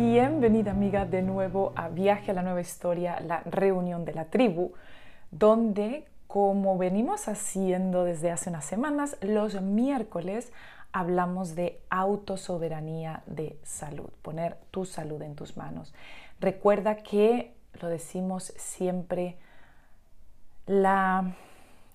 Bienvenida 0.00 0.70
amiga 0.70 1.06
de 1.06 1.22
nuevo 1.22 1.72
a 1.74 1.88
Viaje 1.88 2.30
a 2.30 2.34
la 2.34 2.42
Nueva 2.42 2.60
Historia, 2.60 3.18
la 3.18 3.40
reunión 3.40 4.04
de 4.04 4.14
la 4.14 4.26
tribu, 4.26 4.72
donde 5.32 6.06
como 6.28 6.78
venimos 6.78 7.26
haciendo 7.26 8.04
desde 8.04 8.30
hace 8.30 8.48
unas 8.48 8.64
semanas, 8.64 9.16
los 9.22 9.60
miércoles 9.60 10.52
hablamos 10.92 11.56
de 11.56 11.80
autosoberanía 11.90 13.24
de 13.26 13.58
salud, 13.64 14.08
poner 14.22 14.56
tu 14.70 14.84
salud 14.84 15.20
en 15.20 15.34
tus 15.34 15.56
manos. 15.56 15.92
Recuerda 16.38 16.98
que, 16.98 17.56
lo 17.80 17.88
decimos 17.88 18.52
siempre, 18.56 19.36
la 20.66 21.34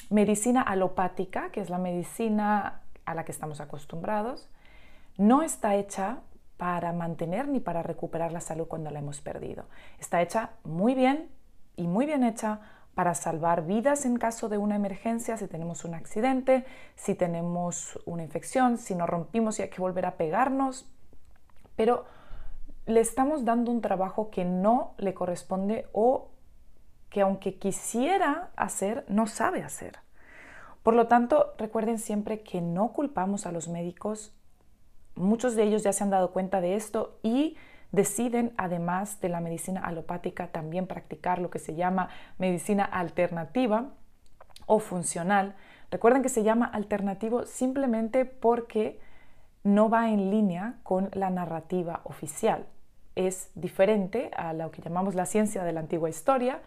medicina 0.10 0.62
alopática, 0.62 1.52
que 1.52 1.62
es 1.62 1.70
la 1.70 1.78
medicina 1.78 2.82
a 3.06 3.16
la 3.16 3.24
que 3.24 3.32
estamos 3.32 3.62
acostumbrados, 3.62 4.50
no 5.18 5.42
está 5.42 5.76
hecha 5.76 6.18
para 6.64 6.94
mantener 6.94 7.50
ni 7.50 7.60
para 7.60 7.84
recuperar 7.84 8.32
la 8.32 8.40
salud 8.40 8.70
cuando 8.70 8.90
la 8.90 9.00
hemos 9.00 9.20
perdido. 9.20 9.66
Está 10.00 10.22
hecha 10.22 10.52
muy 10.64 10.96
bien 10.96 11.30
y 11.76 11.88
muy 11.88 12.06
bien 12.06 12.24
hecha 12.24 12.62
para 12.96 13.16
salvar 13.16 13.66
vidas 13.66 14.06
en 14.06 14.16
caso 14.16 14.48
de 14.48 14.58
una 14.58 14.78
emergencia, 14.78 15.36
si 15.36 15.48
tenemos 15.48 15.84
un 15.84 15.94
accidente, 15.94 16.64
si 16.96 17.16
tenemos 17.16 18.00
una 18.06 18.24
infección, 18.24 18.78
si 18.78 18.96
nos 18.96 19.10
rompimos 19.10 19.60
y 19.60 19.64
hay 19.64 19.70
que 19.70 19.82
volver 19.82 20.06
a 20.06 20.16
pegarnos, 20.16 20.90
pero 21.76 22.06
le 22.86 23.02
estamos 23.02 23.44
dando 23.44 23.70
un 23.70 23.82
trabajo 23.82 24.30
que 24.30 24.46
no 24.46 24.94
le 24.98 25.14
corresponde 25.14 25.90
o 25.92 26.30
que 27.10 27.20
aunque 27.20 27.60
quisiera 27.60 28.52
hacer, 28.56 29.04
no 29.10 29.28
sabe 29.28 29.64
hacer. 29.64 29.98
Por 30.82 30.94
lo 30.94 31.08
tanto, 31.08 31.56
recuerden 31.58 32.00
siempre 32.00 32.42
que 32.42 32.62
no 32.62 32.94
culpamos 32.94 33.46
a 33.46 33.52
los 33.52 33.68
médicos 33.68 34.34
Muchos 35.16 35.56
de 35.56 35.64
ellos 35.64 35.84
ya 35.84 35.94
se 35.94 36.04
han 36.04 36.10
dado 36.10 36.32
cuenta 36.32 36.62
de 36.62 36.76
esto 36.76 37.20
y 37.24 37.56
deciden, 37.92 38.54
además 38.58 39.22
de 39.22 39.30
la 39.30 39.40
medicina 39.40 39.82
alopática, 39.82 40.48
también 40.48 40.88
practicar 40.88 41.40
lo 41.40 41.50
que 41.50 41.60
se 41.60 41.76
llama 41.76 42.10
medicina 42.40 42.84
alternativa 42.84 43.92
o 44.66 44.80
funcional. 44.80 45.56
Recuerden 45.92 46.24
que 46.24 46.30
se 46.30 46.44
llama 46.44 46.66
alternativo 46.66 47.46
simplemente 47.46 48.26
porque 48.26 49.00
no 49.64 49.90
va 49.90 50.10
en 50.10 50.32
línea 50.32 50.76
con 50.84 51.10
la 51.14 51.30
narrativa 51.30 52.02
oficial. 52.04 52.66
Es 53.16 53.52
diferente 53.54 54.32
a 54.36 54.54
lo 54.54 54.72
que 54.72 54.82
llamamos 54.82 55.14
la 55.14 55.28
ciencia 55.28 55.64
de 55.64 55.72
la 55.72 55.82
antigua 55.82 56.10
historia 56.10 56.62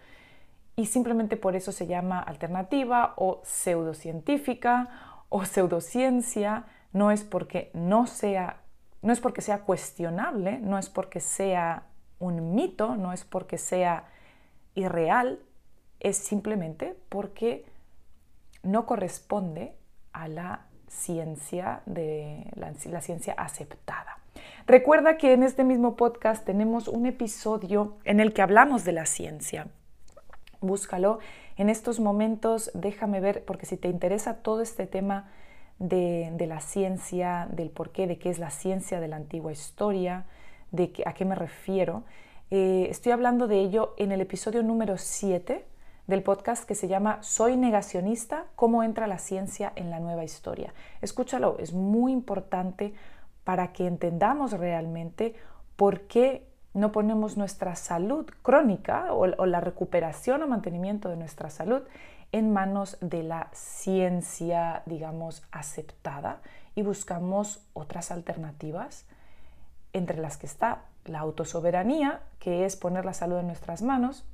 y 0.76 0.86
simplemente 0.86 1.36
por 1.36 1.56
eso 1.56 1.72
se 1.72 1.88
llama 1.88 2.20
alternativa 2.20 3.14
o 3.16 3.40
pseudocientífica 3.42 4.88
o 5.28 5.44
pseudociencia 5.44 6.66
no 6.96 7.10
es 7.10 7.24
porque 7.24 7.70
no 7.74 8.06
sea, 8.06 8.62
no 9.02 9.12
es 9.12 9.20
porque 9.20 9.42
sea 9.42 9.60
cuestionable, 9.60 10.58
no 10.60 10.78
es 10.78 10.88
porque 10.88 11.20
sea 11.20 11.82
un 12.18 12.54
mito, 12.54 12.96
no 12.96 13.12
es 13.12 13.22
porque 13.22 13.58
sea 13.58 14.04
irreal, 14.74 15.38
es 16.00 16.16
simplemente 16.16 16.96
porque 17.10 17.66
no 18.62 18.86
corresponde 18.86 19.74
a 20.14 20.26
la 20.28 20.66
ciencia 20.88 21.82
de 21.84 22.50
la, 22.54 22.72
la, 22.86 23.02
ciencia 23.02 23.34
aceptada. 23.34 24.18
Recuerda 24.66 25.18
que 25.18 25.34
en 25.34 25.42
este 25.42 25.64
mismo 25.64 25.96
podcast 25.96 26.46
tenemos 26.46 26.88
un 26.88 27.04
episodio 27.04 27.98
en 28.04 28.20
el 28.20 28.32
que 28.32 28.40
hablamos 28.40 28.84
de 28.84 28.92
la 28.92 29.04
ciencia. 29.04 29.66
Búscalo. 30.62 31.18
En 31.58 31.68
estos 31.68 32.00
momentos 32.00 32.70
déjame 32.72 33.20
ver, 33.20 33.44
porque 33.44 33.66
si 33.66 33.76
te 33.76 33.88
interesa 33.88 34.36
todo 34.36 34.62
este 34.62 34.86
tema 34.86 35.30
de, 35.78 36.46
la 36.46 36.60
ciencia, 36.60 37.48
del 37.50 37.70
porqué, 37.70 38.06
de 38.06 38.18
qué 38.18 38.30
es 38.30 38.38
la 38.38 38.50
ciencia 38.50 39.00
de 39.00 39.08
la 39.08 39.16
antigua 39.16 39.52
historia, 39.52 40.24
de 40.72 40.92
a 41.04 41.12
qué 41.12 41.24
me 41.24 41.34
refiero. 41.34 42.04
Eh, 42.50 42.88
estoy 42.90 43.12
hablando 43.12 43.46
de 43.46 43.60
ello 43.60 43.94
en 43.98 44.12
el 44.12 44.20
episodio 44.20 44.62
número 44.62 44.96
7 44.98 45.64
del 46.06 46.22
podcast 46.22 46.64
que 46.64 46.74
se 46.74 46.88
llama 46.88 47.18
Soy 47.22 47.56
negacionista, 47.56 48.46
cómo 48.54 48.82
entra 48.82 49.06
la 49.06 49.18
ciencia 49.18 49.72
en 49.74 49.90
la 49.90 50.00
nueva 50.00 50.24
historia. 50.24 50.72
Escúchalo, 51.02 51.56
es 51.58 51.72
muy 51.72 52.12
importante 52.12 52.94
para 53.44 53.72
que 53.72 53.86
entendamos 53.86 54.52
realmente 54.52 55.34
por 55.76 56.02
qué 56.02 56.46
no 56.74 56.92
ponemos 56.92 57.36
nuestra 57.36 57.74
salud 57.74 58.26
crónica 58.42 59.12
o 59.12 59.46
la 59.46 59.60
recuperación 59.60 60.42
o 60.42 60.46
mantenimiento 60.46 61.08
de 61.08 61.16
nuestra 61.16 61.50
salud 61.50 61.82
en 62.32 62.52
manos 62.52 62.98
de 63.00 63.22
la 63.22 63.48
ciencia, 63.52 64.82
digamos, 64.86 65.42
aceptada 65.50 66.40
y 66.74 66.82
buscamos 66.82 67.66
otras 67.72 68.10
alternativas, 68.10 69.06
entre 69.92 70.18
las 70.18 70.36
que 70.36 70.46
está 70.46 70.82
la 71.04 71.20
autosoberanía, 71.20 72.20
que 72.38 72.64
es 72.64 72.76
poner 72.76 73.04
la 73.04 73.14
salud 73.14 73.38
en 73.38 73.46
nuestras 73.46 73.82
manos, 73.82 74.24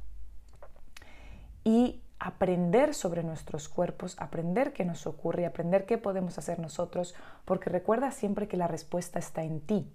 y 1.65 2.03
aprender 2.19 2.95
sobre 2.95 3.23
nuestros 3.23 3.69
cuerpos, 3.69 4.17
aprender 4.19 4.73
qué 4.73 4.85
nos 4.85 5.07
ocurre, 5.07 5.47
aprender 5.47 5.87
qué 5.87 5.99
podemos 5.99 6.39
hacer 6.39 6.59
nosotros, 6.59 7.15
porque 7.45 7.71
recuerda 7.71 8.11
siempre 8.11 8.49
que 8.49 8.57
la 8.57 8.69
respuesta 8.69 9.19
está 9.19 9.43
en 9.43 9.61
ti. 9.61 9.93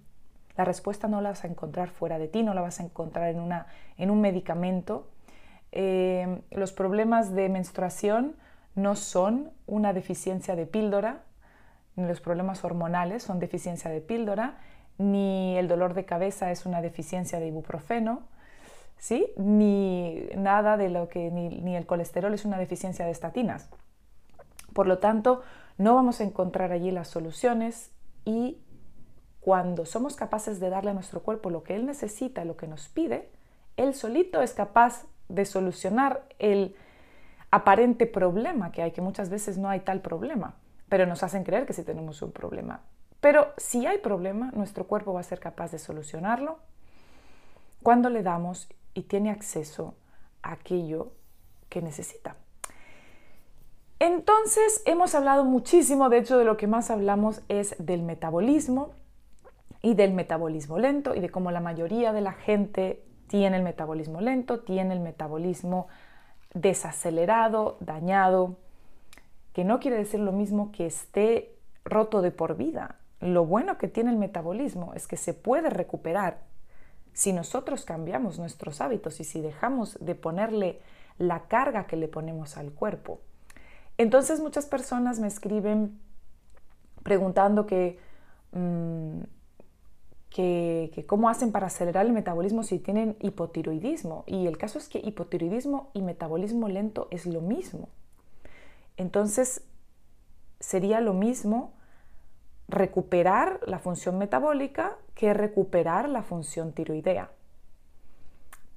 La 0.56 0.64
respuesta 0.64 1.08
no 1.08 1.20
la 1.20 1.30
vas 1.30 1.44
a 1.44 1.48
encontrar 1.48 1.88
fuera 1.88 2.18
de 2.18 2.28
ti, 2.28 2.42
no 2.42 2.52
la 2.52 2.60
vas 2.60 2.80
a 2.80 2.82
encontrar 2.82 3.28
en, 3.28 3.40
una, 3.40 3.66
en 3.96 4.10
un 4.10 4.20
medicamento, 4.20 5.08
Em, 5.72 6.40
los 6.50 6.72
problemas 6.72 7.34
de 7.34 7.48
menstruación 7.48 8.36
no 8.74 8.96
son 8.96 9.50
una 9.66 9.92
deficiencia 9.92 10.56
de 10.56 10.66
píldora, 10.66 11.22
ni 11.96 12.06
los 12.06 12.20
problemas 12.20 12.64
hormonales 12.64 13.22
son 13.22 13.38
deficiencia 13.38 13.90
de 13.90 14.00
píldora, 14.00 14.58
ni 14.98 15.56
el 15.56 15.68
dolor 15.68 15.94
de 15.94 16.04
cabeza 16.04 16.50
es 16.50 16.64
una 16.64 16.80
deficiencia 16.80 17.40
de 17.40 17.48
ibuprofeno, 17.48 18.22
¿sí? 18.98 19.32
ni 19.36 20.28
nada 20.36 20.76
de 20.76 20.90
lo 20.90 21.08
que, 21.08 21.30
ni, 21.30 21.48
ni 21.48 21.76
el 21.76 21.86
colesterol 21.86 22.32
es 22.34 22.44
una 22.44 22.58
deficiencia 22.58 23.04
de 23.04 23.10
estatinas. 23.10 23.68
Por 24.72 24.86
lo 24.86 24.98
tanto, 24.98 25.42
no 25.76 25.94
vamos 25.94 26.20
a 26.20 26.24
encontrar 26.24 26.72
allí 26.72 26.90
las 26.90 27.08
soluciones 27.08 27.92
y 28.24 28.58
cuando 29.40 29.86
somos 29.86 30.16
capaces 30.16 30.60
de 30.60 30.70
darle 30.70 30.90
a 30.90 30.94
nuestro 30.94 31.22
cuerpo 31.22 31.50
lo 31.50 31.62
que 31.62 31.74
él 31.74 31.86
necesita, 31.86 32.44
lo 32.44 32.56
que 32.56 32.66
nos 32.66 32.88
pide, 32.88 33.30
él 33.76 33.94
solito 33.94 34.42
es 34.42 34.52
capaz 34.52 35.06
de 35.28 35.44
solucionar 35.44 36.24
el 36.38 36.76
aparente 37.50 38.06
problema 38.06 38.72
que 38.72 38.82
hay, 38.82 38.92
que 38.92 39.00
muchas 39.00 39.30
veces 39.30 39.58
no 39.58 39.68
hay 39.68 39.80
tal 39.80 40.00
problema, 40.00 40.54
pero 40.88 41.06
nos 41.06 41.22
hacen 41.22 41.44
creer 41.44 41.66
que 41.66 41.72
sí 41.72 41.82
tenemos 41.82 42.22
un 42.22 42.32
problema. 42.32 42.82
Pero 43.20 43.52
si 43.56 43.86
hay 43.86 43.98
problema, 43.98 44.50
nuestro 44.52 44.86
cuerpo 44.86 45.12
va 45.12 45.20
a 45.20 45.24
ser 45.24 45.40
capaz 45.40 45.72
de 45.72 45.78
solucionarlo 45.78 46.58
cuando 47.82 48.10
le 48.10 48.22
damos 48.22 48.68
y 48.94 49.02
tiene 49.02 49.30
acceso 49.30 49.94
a 50.42 50.52
aquello 50.52 51.12
que 51.68 51.82
necesita. 51.82 52.36
Entonces, 54.00 54.82
hemos 54.86 55.14
hablado 55.16 55.44
muchísimo, 55.44 56.08
de 56.08 56.18
hecho, 56.18 56.38
de 56.38 56.44
lo 56.44 56.56
que 56.56 56.68
más 56.68 56.90
hablamos 56.90 57.42
es 57.48 57.74
del 57.78 58.02
metabolismo 58.02 58.92
y 59.82 59.94
del 59.94 60.12
metabolismo 60.12 60.78
lento 60.78 61.16
y 61.16 61.20
de 61.20 61.30
cómo 61.30 61.50
la 61.50 61.60
mayoría 61.60 62.12
de 62.12 62.20
la 62.20 62.32
gente 62.32 63.04
tiene 63.28 63.58
el 63.58 63.62
metabolismo 63.62 64.20
lento, 64.20 64.60
tiene 64.60 64.94
el 64.94 65.00
metabolismo 65.00 65.88
desacelerado, 66.54 67.76
dañado, 67.80 68.56
que 69.52 69.64
no 69.64 69.80
quiere 69.80 69.98
decir 69.98 70.20
lo 70.20 70.32
mismo 70.32 70.72
que 70.72 70.86
esté 70.86 71.54
roto 71.84 72.22
de 72.22 72.30
por 72.30 72.56
vida. 72.56 72.96
Lo 73.20 73.44
bueno 73.44 73.78
que 73.78 73.88
tiene 73.88 74.10
el 74.10 74.16
metabolismo 74.16 74.94
es 74.94 75.06
que 75.06 75.16
se 75.16 75.34
puede 75.34 75.70
recuperar 75.70 76.38
si 77.12 77.32
nosotros 77.32 77.84
cambiamos 77.84 78.38
nuestros 78.38 78.80
hábitos 78.80 79.18
y 79.20 79.24
si 79.24 79.40
dejamos 79.40 79.98
de 80.00 80.14
ponerle 80.14 80.80
la 81.18 81.48
carga 81.48 81.86
que 81.86 81.96
le 81.96 82.06
ponemos 82.06 82.56
al 82.56 82.70
cuerpo. 82.70 83.20
Entonces 83.96 84.40
muchas 84.40 84.66
personas 84.66 85.18
me 85.18 85.26
escriben 85.26 85.98
preguntando 87.02 87.66
que, 87.66 87.98
mm, 88.52 89.20
que, 90.30 91.04
cómo 91.06 91.28
hacen 91.28 91.52
para 91.52 91.66
acelerar 91.66 92.06
el 92.06 92.12
metabolismo 92.12 92.62
si 92.62 92.78
tienen 92.78 93.16
hipotiroidismo. 93.20 94.24
Y 94.26 94.46
el 94.46 94.58
caso 94.58 94.78
es 94.78 94.88
que 94.88 94.98
hipotiroidismo 94.98 95.90
y 95.94 96.02
metabolismo 96.02 96.68
lento 96.68 97.08
es 97.10 97.26
lo 97.26 97.40
mismo. 97.40 97.88
Entonces 98.96 99.62
sería 100.60 101.00
lo 101.00 101.14
mismo 101.14 101.72
recuperar 102.68 103.60
la 103.66 103.78
función 103.78 104.18
metabólica 104.18 104.96
que 105.14 105.32
recuperar 105.32 106.08
la 106.08 106.22
función 106.22 106.72
tiroidea. 106.72 107.30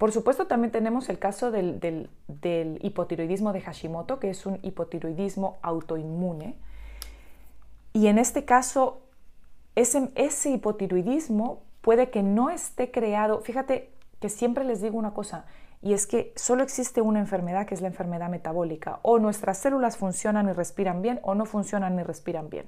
Por 0.02 0.12
supuesto, 0.12 0.48
también 0.48 0.72
tenemos 0.72 1.10
el 1.10 1.20
caso 1.20 1.52
del, 1.52 2.10
hipotiroidismo 2.82 3.54
de 3.54 3.62
Hashimoto, 3.62 4.20
que 4.20 4.32
es 4.32 4.48
un 4.48 4.58
hipotiroidismo 4.64 5.60
autoinmune. 5.62 6.56
Y 7.94 8.08
en 8.08 8.18
este 8.18 8.44
caso, 8.44 9.02
ese, 9.76 10.50
hipotiroidismo 10.50 11.64
puede 11.82 12.10
que 12.10 12.24
no 12.24 12.50
esté 12.50 12.92
creado. 12.92 13.42
Fíjate 13.42 13.94
que 14.20 14.30
siempre 14.30 14.64
les 14.64 14.82
digo 14.82 14.98
una 14.98 15.14
cosa, 15.14 15.46
y 15.82 15.94
es 15.94 16.06
que 16.06 16.32
solo 16.36 16.62
existe 16.64 17.02
una 17.02 17.20
enfermedad 17.20 17.66
que 17.66 17.74
es 17.74 17.82
la 17.82 17.88
enfermedad 17.88 18.30
metabólica. 18.30 19.00
O 19.02 19.18
nuestras 19.18 19.58
células 19.58 19.98
funcionan 19.98 20.50
y 20.50 20.54
respiran 20.54 21.02
bien 21.02 21.20
o 21.24 21.34
no 21.34 21.46
funcionan 21.46 21.98
y 22.00 22.04
respiran 22.04 22.50
bien. 22.50 22.68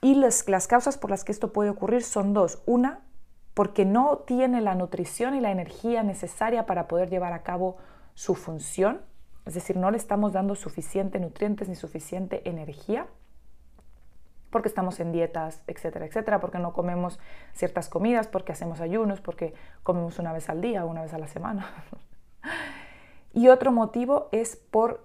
Y 0.00 0.14
las 0.14 0.68
causas 0.68 0.98
por 0.98 1.10
las 1.10 1.24
que 1.24 1.32
esto 1.32 1.52
puede 1.52 1.70
ocurrir 1.70 2.02
son 2.02 2.32
dos. 2.32 2.62
Una, 2.66 3.00
porque 3.54 3.84
no 3.84 4.18
tiene 4.18 4.60
la 4.60 4.74
nutrición 4.74 5.34
y 5.34 5.40
la 5.40 5.50
energía 5.50 6.02
necesaria 6.02 6.66
para 6.66 6.88
poder 6.88 7.10
llevar 7.10 7.32
a 7.32 7.42
cabo 7.42 7.76
su 8.14 8.34
función, 8.34 9.00
es 9.46 9.54
decir, 9.54 9.76
no 9.76 9.90
le 9.90 9.96
estamos 9.96 10.32
dando 10.32 10.54
suficiente 10.54 11.18
nutrientes 11.18 11.68
ni 11.68 11.74
suficiente 11.74 12.48
energía, 12.48 13.06
porque 14.50 14.68
estamos 14.68 15.00
en 15.00 15.12
dietas, 15.12 15.62
etcétera, 15.66 16.06
etcétera, 16.06 16.40
porque 16.40 16.58
no 16.58 16.72
comemos 16.72 17.18
ciertas 17.52 17.88
comidas, 17.88 18.26
porque 18.28 18.52
hacemos 18.52 18.80
ayunos, 18.80 19.20
porque 19.20 19.54
comemos 19.82 20.18
una 20.18 20.32
vez 20.32 20.48
al 20.48 20.60
día 20.60 20.84
una 20.84 21.02
vez 21.02 21.12
a 21.14 21.18
la 21.18 21.28
semana. 21.28 21.68
y 23.32 23.48
otro 23.48 23.72
motivo 23.72 24.28
es 24.32 24.56
por 24.56 25.04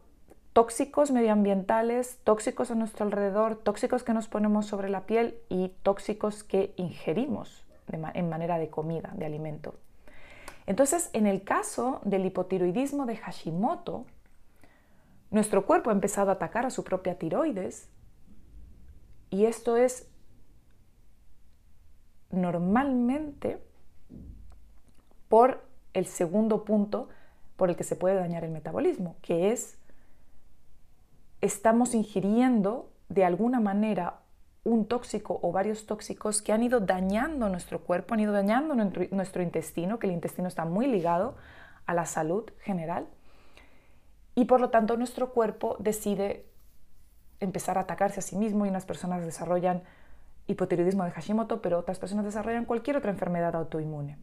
tóxicos 0.53 1.11
medioambientales, 1.11 2.19
tóxicos 2.23 2.71
a 2.71 2.75
nuestro 2.75 3.05
alrededor, 3.05 3.55
tóxicos 3.55 4.03
que 4.03 4.13
nos 4.13 4.27
ponemos 4.27 4.65
sobre 4.65 4.89
la 4.89 5.01
piel 5.01 5.37
y 5.49 5.69
tóxicos 5.83 6.43
que 6.43 6.73
ingerimos 6.77 7.65
en 7.91 8.29
manera 8.29 8.57
de 8.57 8.69
comida, 8.69 9.11
de 9.15 9.25
alimento. 9.25 9.75
Entonces, 10.65 11.09
en 11.13 11.27
el 11.27 11.43
caso 11.43 11.99
del 12.05 12.25
hipotiroidismo 12.25 13.05
de 13.05 13.17
Hashimoto, 13.17 14.05
nuestro 15.31 15.65
cuerpo 15.65 15.89
ha 15.89 15.93
empezado 15.93 16.29
a 16.29 16.35
atacar 16.35 16.65
a 16.65 16.69
su 16.69 16.83
propia 16.83 17.17
tiroides 17.17 17.89
y 19.33 19.47
esto 19.47 19.77
es 19.77 20.07
normalmente 22.29 23.59
por 25.27 25.65
el 25.93 26.05
segundo 26.05 26.63
punto 26.63 27.09
por 27.55 27.71
el 27.71 27.75
que 27.75 27.83
se 27.83 27.95
puede 27.95 28.13
dañar 28.13 28.43
el 28.43 28.51
metabolismo, 28.51 29.15
que 29.23 29.51
es 29.51 29.79
estamos 31.41 31.95
ingiriendo 31.95 32.91
de 33.09 33.25
alguna 33.25 33.59
manera 33.59 34.19
un 34.63 34.85
tóxico 34.85 35.39
o 35.41 35.51
varios 35.51 35.87
tóxicos 35.87 36.43
que 36.43 36.53
han 36.53 36.61
ido 36.61 36.79
dañando 36.79 37.49
nuestro 37.49 37.79
cuerpo, 37.83 38.13
han 38.13 38.19
ido 38.19 38.33
dañando 38.33 38.75
nuestro 38.75 39.41
intestino, 39.41 39.97
que 39.97 40.05
el 40.05 40.13
intestino 40.13 40.47
está 40.47 40.65
muy 40.65 40.85
ligado 40.85 41.37
a 41.87 41.95
la 41.95 42.05
salud 42.05 42.51
general. 42.59 43.07
Y 44.35 44.45
por 44.45 44.61
lo 44.61 44.69
tanto 44.69 44.95
nuestro 44.95 45.31
cuerpo 45.31 45.75
decide 45.79 46.52
empezar 47.39 47.77
a 47.77 47.81
atacarse 47.81 48.19
a 48.19 48.23
sí 48.23 48.35
mismo 48.35 48.65
y 48.65 48.69
unas 48.69 48.85
personas 48.85 49.25
desarrollan 49.25 49.83
hipotiroidismo 50.47 51.03
de 51.03 51.11
Hashimoto, 51.11 51.61
pero 51.61 51.79
otras 51.79 51.99
personas 51.99 52.25
desarrollan 52.25 52.65
cualquier 52.65 52.97
otra 52.97 53.11
enfermedad 53.11 53.55
autoinmune. 53.55 54.17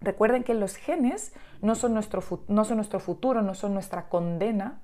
Recuerden 0.00 0.44
que 0.44 0.54
los 0.54 0.76
genes 0.76 1.32
no 1.62 1.74
son 1.74 1.94
nuestro, 1.94 2.22
no 2.48 2.64
son 2.64 2.76
nuestro 2.76 3.00
futuro, 3.00 3.42
no 3.42 3.54
son 3.54 3.72
nuestra 3.72 4.08
condena, 4.08 4.80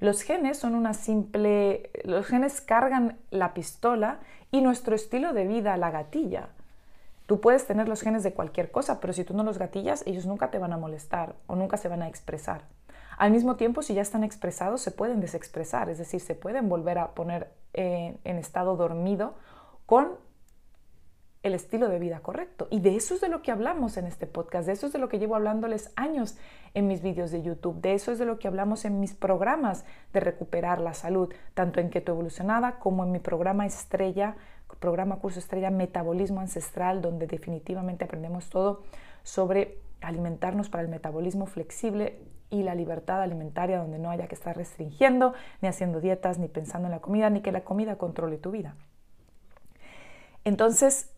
los 0.00 0.22
genes 0.22 0.58
son 0.58 0.74
una 0.74 0.92
simple... 0.92 1.90
Los 2.04 2.26
genes 2.26 2.60
cargan 2.60 3.16
la 3.30 3.54
pistola 3.54 4.20
y 4.50 4.60
nuestro 4.60 4.94
estilo 4.94 5.32
de 5.32 5.46
vida 5.46 5.76
la 5.76 5.90
gatilla. 5.90 6.48
Tú 7.26 7.40
puedes 7.40 7.66
tener 7.66 7.88
los 7.88 8.02
genes 8.02 8.22
de 8.22 8.34
cualquier 8.34 8.70
cosa, 8.70 9.00
pero 9.00 9.12
si 9.12 9.24
tú 9.24 9.34
no 9.34 9.42
los 9.42 9.58
gatillas, 9.58 10.02
ellos 10.06 10.26
nunca 10.26 10.50
te 10.50 10.58
van 10.58 10.72
a 10.72 10.78
molestar 10.78 11.34
o 11.46 11.56
nunca 11.56 11.76
se 11.76 11.88
van 11.88 12.02
a 12.02 12.08
expresar. 12.08 12.64
Al 13.16 13.30
mismo 13.30 13.56
tiempo, 13.56 13.82
si 13.82 13.94
ya 13.94 14.02
están 14.02 14.24
expresados, 14.24 14.80
se 14.80 14.90
pueden 14.90 15.20
desexpresar, 15.20 15.88
es 15.88 15.98
decir, 15.98 16.20
se 16.20 16.34
pueden 16.34 16.68
volver 16.68 16.98
a 16.98 17.14
poner 17.14 17.50
en 17.72 18.38
estado 18.38 18.76
dormido 18.76 19.34
con 19.84 20.16
el 21.42 21.54
estilo 21.54 21.88
de 21.88 21.98
vida 21.98 22.20
correcto. 22.20 22.66
Y 22.70 22.80
de 22.80 22.96
eso 22.96 23.14
es 23.14 23.20
de 23.20 23.28
lo 23.28 23.42
que 23.42 23.52
hablamos 23.52 23.96
en 23.96 24.06
este 24.06 24.26
podcast, 24.26 24.66
de 24.66 24.72
eso 24.72 24.86
es 24.86 24.92
de 24.92 24.98
lo 24.98 25.08
que 25.08 25.18
llevo 25.18 25.36
hablándoles 25.36 25.92
años 25.96 26.36
en 26.74 26.88
mis 26.88 27.02
vídeos 27.02 27.30
de 27.30 27.42
YouTube, 27.42 27.80
de 27.80 27.94
eso 27.94 28.12
es 28.12 28.18
de 28.18 28.24
lo 28.24 28.38
que 28.38 28.48
hablamos 28.48 28.84
en 28.84 29.00
mis 29.00 29.14
programas 29.14 29.84
de 30.12 30.20
recuperar 30.20 30.80
la 30.80 30.92
salud, 30.92 31.32
tanto 31.54 31.80
en 31.80 31.90
Keto 31.90 32.12
Evolucionada 32.12 32.78
como 32.78 33.04
en 33.04 33.12
mi 33.12 33.20
programa 33.20 33.64
estrella, 33.64 34.36
programa 34.80 35.16
curso 35.16 35.38
estrella 35.38 35.70
Metabolismo 35.70 36.40
Ancestral, 36.40 37.00
donde 37.00 37.26
definitivamente 37.26 38.04
aprendemos 38.04 38.50
todo 38.50 38.82
sobre 39.22 39.78
alimentarnos 40.00 40.68
para 40.68 40.82
el 40.82 40.88
metabolismo 40.88 41.46
flexible 41.46 42.18
y 42.50 42.62
la 42.62 42.74
libertad 42.74 43.22
alimentaria 43.22 43.78
donde 43.78 43.98
no 43.98 44.10
haya 44.10 44.28
que 44.28 44.34
estar 44.34 44.56
restringiendo, 44.56 45.34
ni 45.60 45.68
haciendo 45.68 46.00
dietas, 46.00 46.38
ni 46.38 46.48
pensando 46.48 46.86
en 46.86 46.92
la 46.92 47.00
comida, 47.00 47.30
ni 47.30 47.40
que 47.40 47.52
la 47.52 47.64
comida 47.64 47.96
controle 47.96 48.38
tu 48.38 48.50
vida. 48.50 48.76
Entonces, 50.44 51.10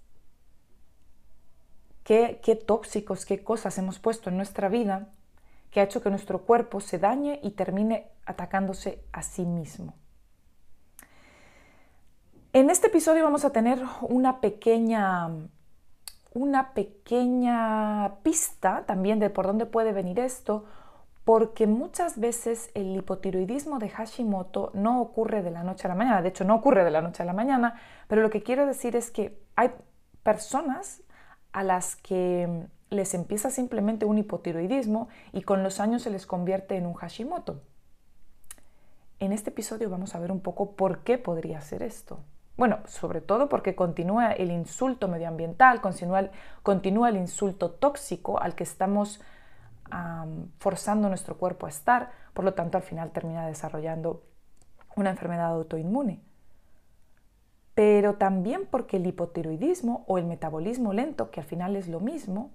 qué, 2.09 2.63
tóxicos, 2.67 3.27
qué 3.27 3.45
cosas 3.45 3.77
hemos 3.77 3.99
puesto 3.99 4.31
en 4.31 4.39
nuestra 4.39 4.71
vida 4.71 5.09
que 5.71 5.81
ha 5.81 5.83
hecho 5.83 6.01
que 6.01 6.09
nuestro 6.09 6.47
cuerpo 6.47 6.81
se 6.81 6.99
dañe 6.99 7.39
y 7.43 7.51
termine 7.51 8.07
atacándose 8.25 9.05
a 9.13 9.23
sí 9.23 9.45
mismo. 9.45 9.93
En 12.55 12.71
este 12.71 12.87
episodio 12.87 13.25
vamos 13.25 13.45
a 13.45 13.51
tener 13.51 13.83
una 14.01 14.41
pequeña, 14.41 15.29
una 16.33 16.73
pequeña 16.73 18.15
pista 18.23 18.85
también 18.87 19.19
de 19.19 19.29
por 19.29 19.47
dónde 19.47 19.67
puede 19.67 19.93
venir 19.93 20.19
esto, 20.19 20.65
porque 21.29 21.67
muchas 21.67 22.19
veces 22.19 22.71
el 22.73 22.97
hipotiroidismo 22.97 23.79
de 23.79 23.91
Hashimoto 23.91 24.71
no 24.73 25.03
ocurre 25.03 25.43
de 25.43 25.51
la 25.51 25.63
noche 25.63 25.87
a 25.87 25.91
la 25.91 25.95
mañana, 25.95 26.23
de 26.23 26.31
hecho 26.31 26.45
no 26.45 26.55
ocurre 26.55 26.85
de 26.85 26.91
la 26.91 27.03
noche 27.03 27.23
a 27.23 27.27
la 27.27 27.35
mañana, 27.35 27.79
pero 28.07 28.23
lo 28.23 28.31
que 28.31 28.43
quiero 28.43 28.65
decir 28.65 28.97
es 28.97 29.11
que 29.11 29.39
hay 29.55 29.73
personas 30.23 31.03
a 31.53 31.63
las 31.63 31.97
que 31.97 32.67
les 32.89 33.13
empieza 33.13 33.51
simplemente 33.51 34.07
un 34.07 34.17
hipotiroidismo 34.17 35.09
y 35.35 35.43
con 35.43 35.63
los 35.63 35.81
años 35.81 36.01
se 36.01 36.09
les 36.09 36.25
convierte 36.25 36.77
en 36.77 36.87
un 36.87 36.95
Hashimoto. 36.95 37.61
En 39.19 39.33
este 39.33 39.51
episodio 39.51 39.91
vamos 39.91 40.15
a 40.15 40.21
ver 40.21 40.33
un 40.33 40.41
poco 40.41 40.77
por 40.77 41.01
qué 41.01 41.19
podría 41.19 41.61
ser 41.61 41.83
esto. 41.83 42.21
Bueno, 42.57 42.79
sobre 42.87 43.21
todo 43.21 43.51
porque 43.51 43.75
continúa 43.75 44.33
el 44.33 44.51
insulto 44.51 45.09
medioambiental, 45.09 45.83
continúa, 45.83 46.31
continúa 46.63 47.11
el 47.11 47.19
insulto 47.19 47.71
tóxico 47.71 48.41
al 48.41 48.55
que 48.55 48.65
estamos 48.65 49.21
forzando 50.59 51.09
nuestro 51.09 51.37
cuerpo 51.37 51.67
a 51.67 51.69
estar, 51.69 52.11
por 52.35 52.45
lo 52.45 52.55
tanto 52.55 52.77
al 52.77 52.85
final 52.85 53.11
termina 53.11 53.47
desarrollando 53.47 54.23
una 54.97 55.11
enfermedad 55.11 55.53
autoinmune 55.53 56.23
pero 57.79 58.17
también 58.17 58.67
porque 58.67 58.97
el 58.97 59.07
hipotiroidismo 59.07 60.05
o 60.09 60.19
el 60.19 60.25
metabolismo 60.25 60.93
lento, 60.93 61.31
que 61.31 61.39
al 61.39 61.47
final 61.47 61.77
es 61.77 61.87
lo 61.87 62.01
mismo, 62.01 62.51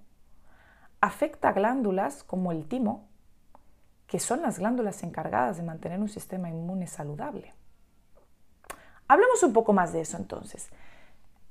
afecta 1.00 1.48
a 1.48 1.52
glándulas 1.54 2.22
como 2.22 2.52
el 2.52 2.66
timo, 2.68 3.08
que 4.06 4.20
son 4.20 4.42
las 4.42 4.58
glándulas 4.58 5.02
encargadas 5.02 5.56
de 5.56 5.62
mantener 5.62 5.98
un 5.98 6.10
sistema 6.10 6.50
inmune 6.50 6.86
saludable. 6.86 7.54
Hablemos 9.08 9.42
un 9.42 9.54
poco 9.54 9.72
más 9.72 9.94
de 9.94 10.02
eso 10.02 10.18
entonces. 10.18 10.68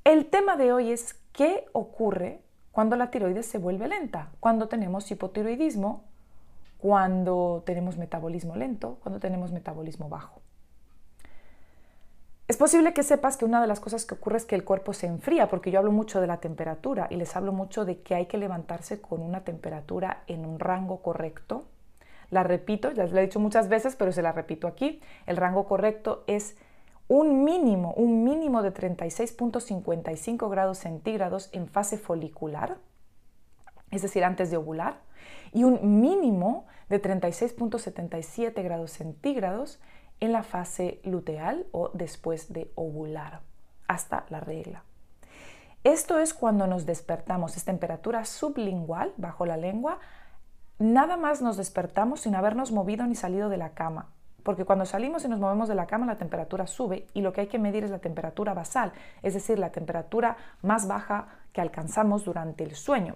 El 0.03 0.27
tema 0.27 0.55
de 0.55 0.71
hoy 0.71 0.91
es 0.91 1.15
qué 1.31 1.65
ocurre 1.73 2.42
cuando 2.73 2.95
la 2.95 3.11
tiroides 3.11 3.45
se 3.45 3.59
vuelve 3.59 3.87
lenta, 3.87 4.29
cuando 4.39 4.67
tenemos 4.67 5.09
hipotiroidismo, 5.11 6.03
cuando 6.79 7.61
tenemos 7.65 7.97
metabolismo 7.97 8.55
lento, 8.55 8.97
cuando 9.03 9.19
tenemos 9.19 9.51
metabolismo 9.51 10.09
bajo. 10.09 10.41
Es 12.47 12.57
posible 12.57 12.93
que 12.93 13.03
sepas 13.03 13.37
que 13.37 13.45
una 13.45 13.61
de 13.61 13.67
las 13.67 13.79
cosas 13.79 14.05
que 14.05 14.15
ocurre 14.15 14.37
es 14.37 14.45
que 14.45 14.55
el 14.55 14.65
cuerpo 14.65 14.93
se 14.93 15.05
enfría, 15.05 15.47
porque 15.49 15.69
yo 15.69 15.79
hablo 15.79 15.91
mucho 15.91 16.19
de 16.19 16.25
la 16.25 16.37
temperatura 16.37 17.07
y 17.11 17.15
les 17.15 17.35
hablo 17.35 17.53
mucho 17.53 17.85
de 17.85 18.01
que 18.01 18.15
hay 18.15 18.25
que 18.25 18.39
levantarse 18.39 18.99
con 18.99 19.21
una 19.21 19.43
temperatura 19.43 20.23
en 20.25 20.43
un 20.43 20.59
rango 20.59 21.01
correcto. 21.03 21.65
La 22.31 22.41
repito, 22.41 22.91
ya 22.91 23.05
lo 23.05 23.19
he 23.19 23.21
dicho 23.21 23.39
muchas 23.39 23.69
veces, 23.69 23.95
pero 23.95 24.11
se 24.11 24.23
la 24.23 24.31
repito 24.31 24.67
aquí. 24.67 24.99
El 25.27 25.37
rango 25.37 25.67
correcto 25.67 26.23
es 26.25 26.57
un 27.13 27.43
mínimo, 27.43 27.93
un 27.93 28.23
mínimo 28.23 28.63
de 28.63 28.73
36.55 28.73 30.49
grados 30.49 30.79
centígrados 30.79 31.49
en 31.51 31.67
fase 31.67 31.99
folicular, 31.99 32.77
es 33.91 34.01
decir, 34.01 34.23
antes 34.23 34.49
de 34.49 34.57
ovular, 34.57 34.97
y 35.51 35.63
un 35.63 36.01
mínimo 36.01 36.65
de 36.89 36.99
36.77 36.99 38.63
grados 38.63 38.93
centígrados 38.93 39.79
en 40.21 40.31
la 40.31 40.41
fase 40.41 41.01
luteal 41.03 41.67
o 41.71 41.91
después 41.93 42.51
de 42.51 42.71
ovular, 42.73 43.41
hasta 43.87 44.25
la 44.29 44.39
regla. 44.39 44.83
Esto 45.83 46.17
es 46.17 46.33
cuando 46.33 46.65
nos 46.65 46.87
despertamos, 46.87 47.57
es 47.57 47.63
temperatura 47.63 48.25
sublingual 48.25 49.13
bajo 49.17 49.45
la 49.45 49.57
lengua, 49.57 49.99
nada 50.79 51.15
más 51.15 51.43
nos 51.43 51.57
despertamos 51.57 52.21
sin 52.21 52.33
habernos 52.33 52.71
movido 52.71 53.05
ni 53.05 53.13
salido 53.13 53.49
de 53.49 53.57
la 53.57 53.75
cama. 53.75 54.09
Porque 54.43 54.65
cuando 54.65 54.85
salimos 54.85 55.23
y 55.25 55.29
nos 55.29 55.39
movemos 55.39 55.69
de 55.69 55.75
la 55.75 55.87
cama 55.87 56.05
la 56.05 56.17
temperatura 56.17 56.67
sube 56.67 57.07
y 57.13 57.21
lo 57.21 57.33
que 57.33 57.41
hay 57.41 57.47
que 57.47 57.59
medir 57.59 57.83
es 57.83 57.91
la 57.91 57.99
temperatura 57.99 58.53
basal, 58.53 58.91
es 59.21 59.33
decir, 59.33 59.57
la 59.57 59.71
temperatura 59.71 60.37
más 60.61 60.87
baja 60.87 61.27
que 61.53 61.61
alcanzamos 61.61 62.25
durante 62.25 62.63
el 62.63 62.75
sueño. 62.75 63.15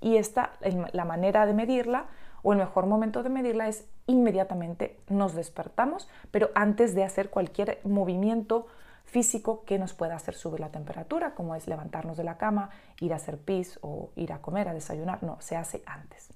Y 0.00 0.16
esta, 0.16 0.52
la 0.92 1.04
manera 1.04 1.46
de 1.46 1.54
medirla 1.54 2.06
o 2.42 2.52
el 2.52 2.58
mejor 2.58 2.86
momento 2.86 3.22
de 3.22 3.30
medirla 3.30 3.68
es 3.68 3.86
inmediatamente 4.06 4.98
nos 5.08 5.34
despertamos, 5.34 6.08
pero 6.30 6.50
antes 6.54 6.94
de 6.94 7.04
hacer 7.04 7.30
cualquier 7.30 7.80
movimiento 7.84 8.66
físico 9.04 9.64
que 9.64 9.78
nos 9.78 9.94
pueda 9.94 10.16
hacer 10.16 10.34
subir 10.34 10.60
la 10.60 10.70
temperatura, 10.70 11.34
como 11.34 11.54
es 11.54 11.66
levantarnos 11.66 12.16
de 12.16 12.24
la 12.24 12.36
cama, 12.36 12.70
ir 13.00 13.12
a 13.12 13.16
hacer 13.16 13.38
pis 13.38 13.78
o 13.82 14.10
ir 14.16 14.32
a 14.32 14.40
comer, 14.42 14.68
a 14.68 14.74
desayunar. 14.74 15.22
No, 15.22 15.40
se 15.40 15.56
hace 15.56 15.82
antes. 15.86 16.28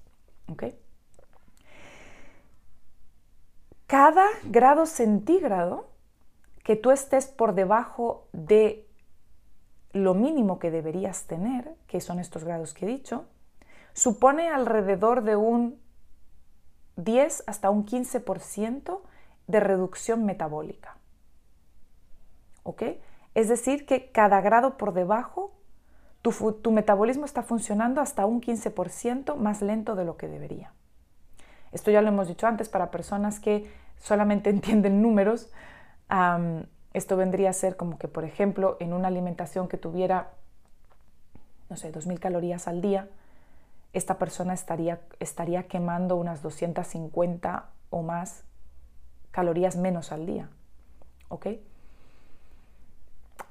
Cada 3.89 4.27
grado 4.43 4.85
centígrado 4.85 5.89
que 6.63 6.75
tú 6.75 6.91
estés 6.91 7.25
por 7.25 7.55
debajo 7.55 8.27
de 8.33 8.87
lo 9.93 10.13
mínimo 10.13 10.59
que 10.59 10.69
deberías 10.69 11.25
tener, 11.25 11.73
que 11.87 11.99
son 11.99 12.19
estos 12.19 12.43
grados 12.43 12.75
que 12.75 12.85
he 12.85 12.87
dicho, 12.87 13.25
supone 13.93 14.49
alrededor 14.49 15.23
de 15.23 15.37
un 15.37 15.81
10 16.97 17.45
hasta 17.47 17.71
un 17.71 17.83
15% 17.83 19.01
de 19.47 19.59
reducción 19.59 20.23
metabólica. 20.23 20.97
¿Ok? 22.61 22.83
Es 23.33 23.49
decir, 23.49 23.87
que 23.87 24.11
cada 24.11 24.39
grado 24.41 24.77
por 24.77 24.93
debajo, 24.93 25.55
tu, 26.21 26.31
tu 26.61 26.71
metabolismo 26.71 27.25
está 27.25 27.41
funcionando 27.41 28.01
hasta 28.01 28.27
un 28.27 28.39
15% 28.39 29.35
más 29.35 29.63
lento 29.63 29.95
de 29.95 30.05
lo 30.05 30.15
que 30.15 30.27
debería. 30.27 30.75
Esto 31.71 31.91
ya 31.91 32.01
lo 32.01 32.09
hemos 32.09 32.27
dicho 32.27 32.47
antes 32.47 32.69
para 32.69 32.91
personas 32.91 33.39
que 33.39 33.71
solamente 33.97 34.49
entienden 34.51 35.01
números. 35.01 35.51
esto 36.93 37.17
vendría 37.17 37.51
a 37.51 37.53
ser 37.53 37.77
como 37.77 37.97
que, 37.97 38.07
por 38.07 38.23
ejemplo, 38.23 38.77
en 38.79 38.93
una 38.93 39.07
alimentación 39.07 39.67
que 39.67 39.77
tuviera, 39.77 40.31
no 41.69 41.75
sé, 41.75 41.91
2.000 41.91 42.19
calorías 42.19 42.67
al 42.67 42.81
día, 42.81 43.07
esta 43.93 44.17
persona 44.17 44.53
estaría, 44.53 44.99
estaría 45.19 45.63
quemando 45.63 46.15
unas 46.15 46.41
250 46.41 47.69
o 47.89 48.01
más 48.03 48.43
calorías 49.31 49.75
menos 49.75 50.11
al 50.11 50.25
día. 50.25 50.49
¿Ok? 51.29 51.47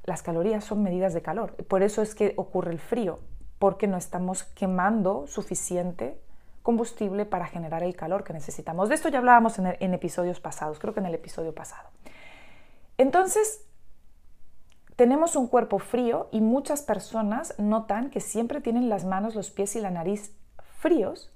Las 0.05 0.23
calorías 0.23 0.65
son 0.65 0.83
medidas 0.83 1.13
de 1.13 1.23
calor. 1.23 1.55
Por 1.67 1.83
eso 1.83 2.03
es 2.03 2.15
que 2.15 2.35
ocurre 2.37 2.73
el 2.73 2.79
frío, 2.79 3.19
porque 3.59 3.87
no 3.87 3.97
estamos 3.97 4.45
quemando 4.45 5.27
suficiente 5.27 6.21
combustible 6.69 7.25
para 7.25 7.47
generar 7.47 7.83
el 7.83 7.97
calor 7.97 8.25
que 8.25 8.35
necesitamos. 8.35 8.91
De 8.91 8.95
esto 8.95 9.09
ya 9.09 9.21
hablábamos 9.21 9.59
en, 9.59 9.95
episodios 9.95 10.39
pasados, 10.39 10.79
creo 10.79 10.93
que 10.93 11.01
en 11.01 11.07
el 11.07 11.15
episodio 11.15 11.55
pasado. 11.55 11.89
Entonces, 12.99 13.65
tenemos 14.95 15.35
un 15.35 15.47
cuerpo 15.47 15.79
frío 15.79 16.29
y 16.31 16.43
muchas 16.43 16.83
personas 16.83 17.55
notan 17.57 18.11
que 18.11 18.21
siempre 18.21 18.61
tienen 18.61 18.91
las 18.91 19.07
manos, 19.07 19.35
los 19.35 19.51
pies 19.51 19.77
y 19.77 19.81
la 19.81 19.91
nariz 19.91 20.37
fríos, 20.79 21.33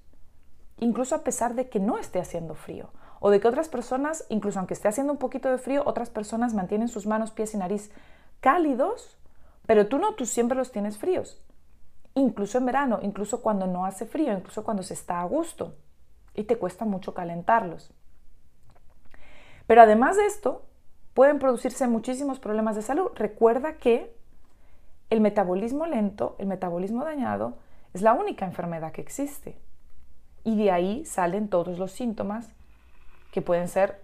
incluso 0.81 1.15
a 1.15 1.25
pesar 1.25 1.55
de 1.55 1.71
que 1.71 1.81
no 1.81 1.97
esté 1.97 2.21
haciendo 2.21 2.55
frío. 2.55 2.91
O 3.19 3.31
de 3.31 3.41
que 3.41 3.49
otras 3.49 3.71
personas, 3.71 4.27
incluso 4.29 4.59
aunque 4.59 4.75
esté 4.75 4.89
haciendo 4.89 5.15
un 5.15 5.19
poquito 5.19 5.49
de 5.49 5.57
frío, 5.57 5.83
otras 5.87 6.11
personas 6.11 6.53
mantienen 6.53 6.89
sus 6.89 7.07
manos, 7.07 7.31
pies 7.31 7.55
y 7.55 7.57
nariz 7.57 7.91
cálidos, 8.41 9.17
pero 9.65 9.87
tú 9.87 9.97
no, 9.97 10.13
tú 10.13 10.27
siempre 10.27 10.59
los 10.59 10.73
tienes 10.73 10.99
fríos 10.99 11.43
incluso 12.15 12.59
en 12.59 12.67
verano, 12.67 12.99
incluso 13.03 13.43
cuando 13.43 13.67
no 13.67 13.85
hace 13.85 14.07
frío, 14.07 14.33
incluso 14.33 14.65
cuando 14.65 14.83
se 14.83 14.95
está 14.95 15.21
a 15.21 15.25
gusto 15.25 15.75
y 16.35 16.45
te 16.45 16.57
cuesta 16.57 16.85
mucho 16.85 17.15
calentarlos. 17.15 17.93
Pero 19.67 19.83
además 19.83 20.17
de 20.17 20.27
esto, 20.27 20.67
pueden 21.15 21.39
producirse 21.39 21.87
muchísimos 21.87 22.39
problemas 22.39 22.77
de 22.77 22.83
salud. 22.83 23.11
Recuerda 23.15 23.77
que 23.77 24.15
el 25.11 25.21
metabolismo 25.21 25.87
lento, 25.87 26.37
el 26.39 26.47
metabolismo 26.47 27.05
dañado, 27.05 27.59
es 27.93 28.03
la 28.03 28.15
única 28.15 28.45
enfermedad 28.45 28.93
que 28.93 29.03
existe. 29.03 29.59
Y 30.45 30.57
de 30.57 30.71
ahí 30.71 31.05
salen 31.05 31.49
todos 31.49 31.79
los 31.79 31.93
síntomas 31.93 32.53
que 33.31 33.43
pueden 33.43 33.69
ser 33.69 34.03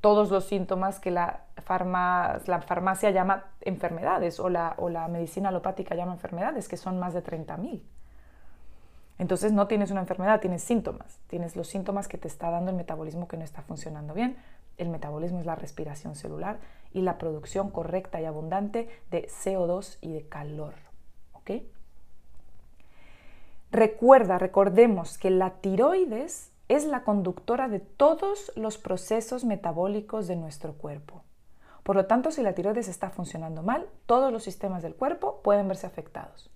todos 0.00 0.30
los 0.30 0.44
síntomas 0.44 0.98
que 0.98 1.12
la, 1.12 1.44
la 1.78 2.62
farmacia 2.66 3.10
llama 3.10 3.46
enfermedades 3.60 4.38
o 4.40 4.48
la, 4.48 4.74
o 4.78 4.88
la, 4.88 5.08
medicina 5.08 5.48
alopática 5.48 5.94
llama 5.94 6.12
enfermedades, 6.12 6.68
que 6.68 6.76
son 6.76 6.98
más 6.98 7.14
de 7.14 7.22
30.000. 7.22 7.82
Entonces 9.18 9.52
no 9.52 9.66
tienes 9.68 9.90
una 9.90 10.00
enfermedad, 10.00 10.40
tienes 10.40 10.62
síntomas. 10.62 11.20
Tienes 11.28 11.54
los 11.54 11.68
síntomas 11.68 12.08
que 12.08 12.18
te 12.18 12.28
está 12.28 12.50
dando 12.50 12.70
el 12.70 12.76
metabolismo 12.76 13.28
que 13.28 13.36
no 13.36 13.44
está 13.44 13.62
funcionando 13.62 14.14
bien. 14.14 14.36
El 14.78 14.88
metabolismo 14.88 15.38
es 15.38 15.46
la 15.46 15.54
respiración 15.54 16.16
celular 16.16 16.58
y 16.92 17.02
la 17.02 17.18
producción 17.18 17.70
correcta 17.70 18.20
y 18.20 18.24
abundante 18.24 18.88
de 19.10 19.28
CO2 19.28 19.98
y 20.00 20.12
de 20.12 20.28
calor. 20.28 20.74
¿Ok? 21.34 21.50
Recuerda, 23.70 24.38
recordemos 24.38 25.18
que 25.18 25.30
la 25.30 25.50
tiroides 25.50 26.52
es 26.68 26.84
la 26.84 27.04
conductora 27.04 27.68
de 27.68 27.80
todos 27.80 28.52
los 28.56 28.78
procesos 28.78 29.44
metabólicos 29.44 30.26
de 30.26 30.36
nuestro 30.36 30.74
cuerpo. 30.74 31.22
Por 31.82 31.96
lo 31.96 32.06
tanto, 32.06 32.30
si 32.30 32.42
la 32.42 32.54
tiroides 32.54 32.88
está 32.88 33.10
funcionando 33.10 33.62
mal, 33.62 33.88
todos 34.06 34.32
los 34.32 34.44
sistemas 34.44 34.82
del 34.82 34.94
cuerpo 34.94 35.40
pueden 35.42 35.68
verse 35.68 35.86
afectados. 35.86 36.50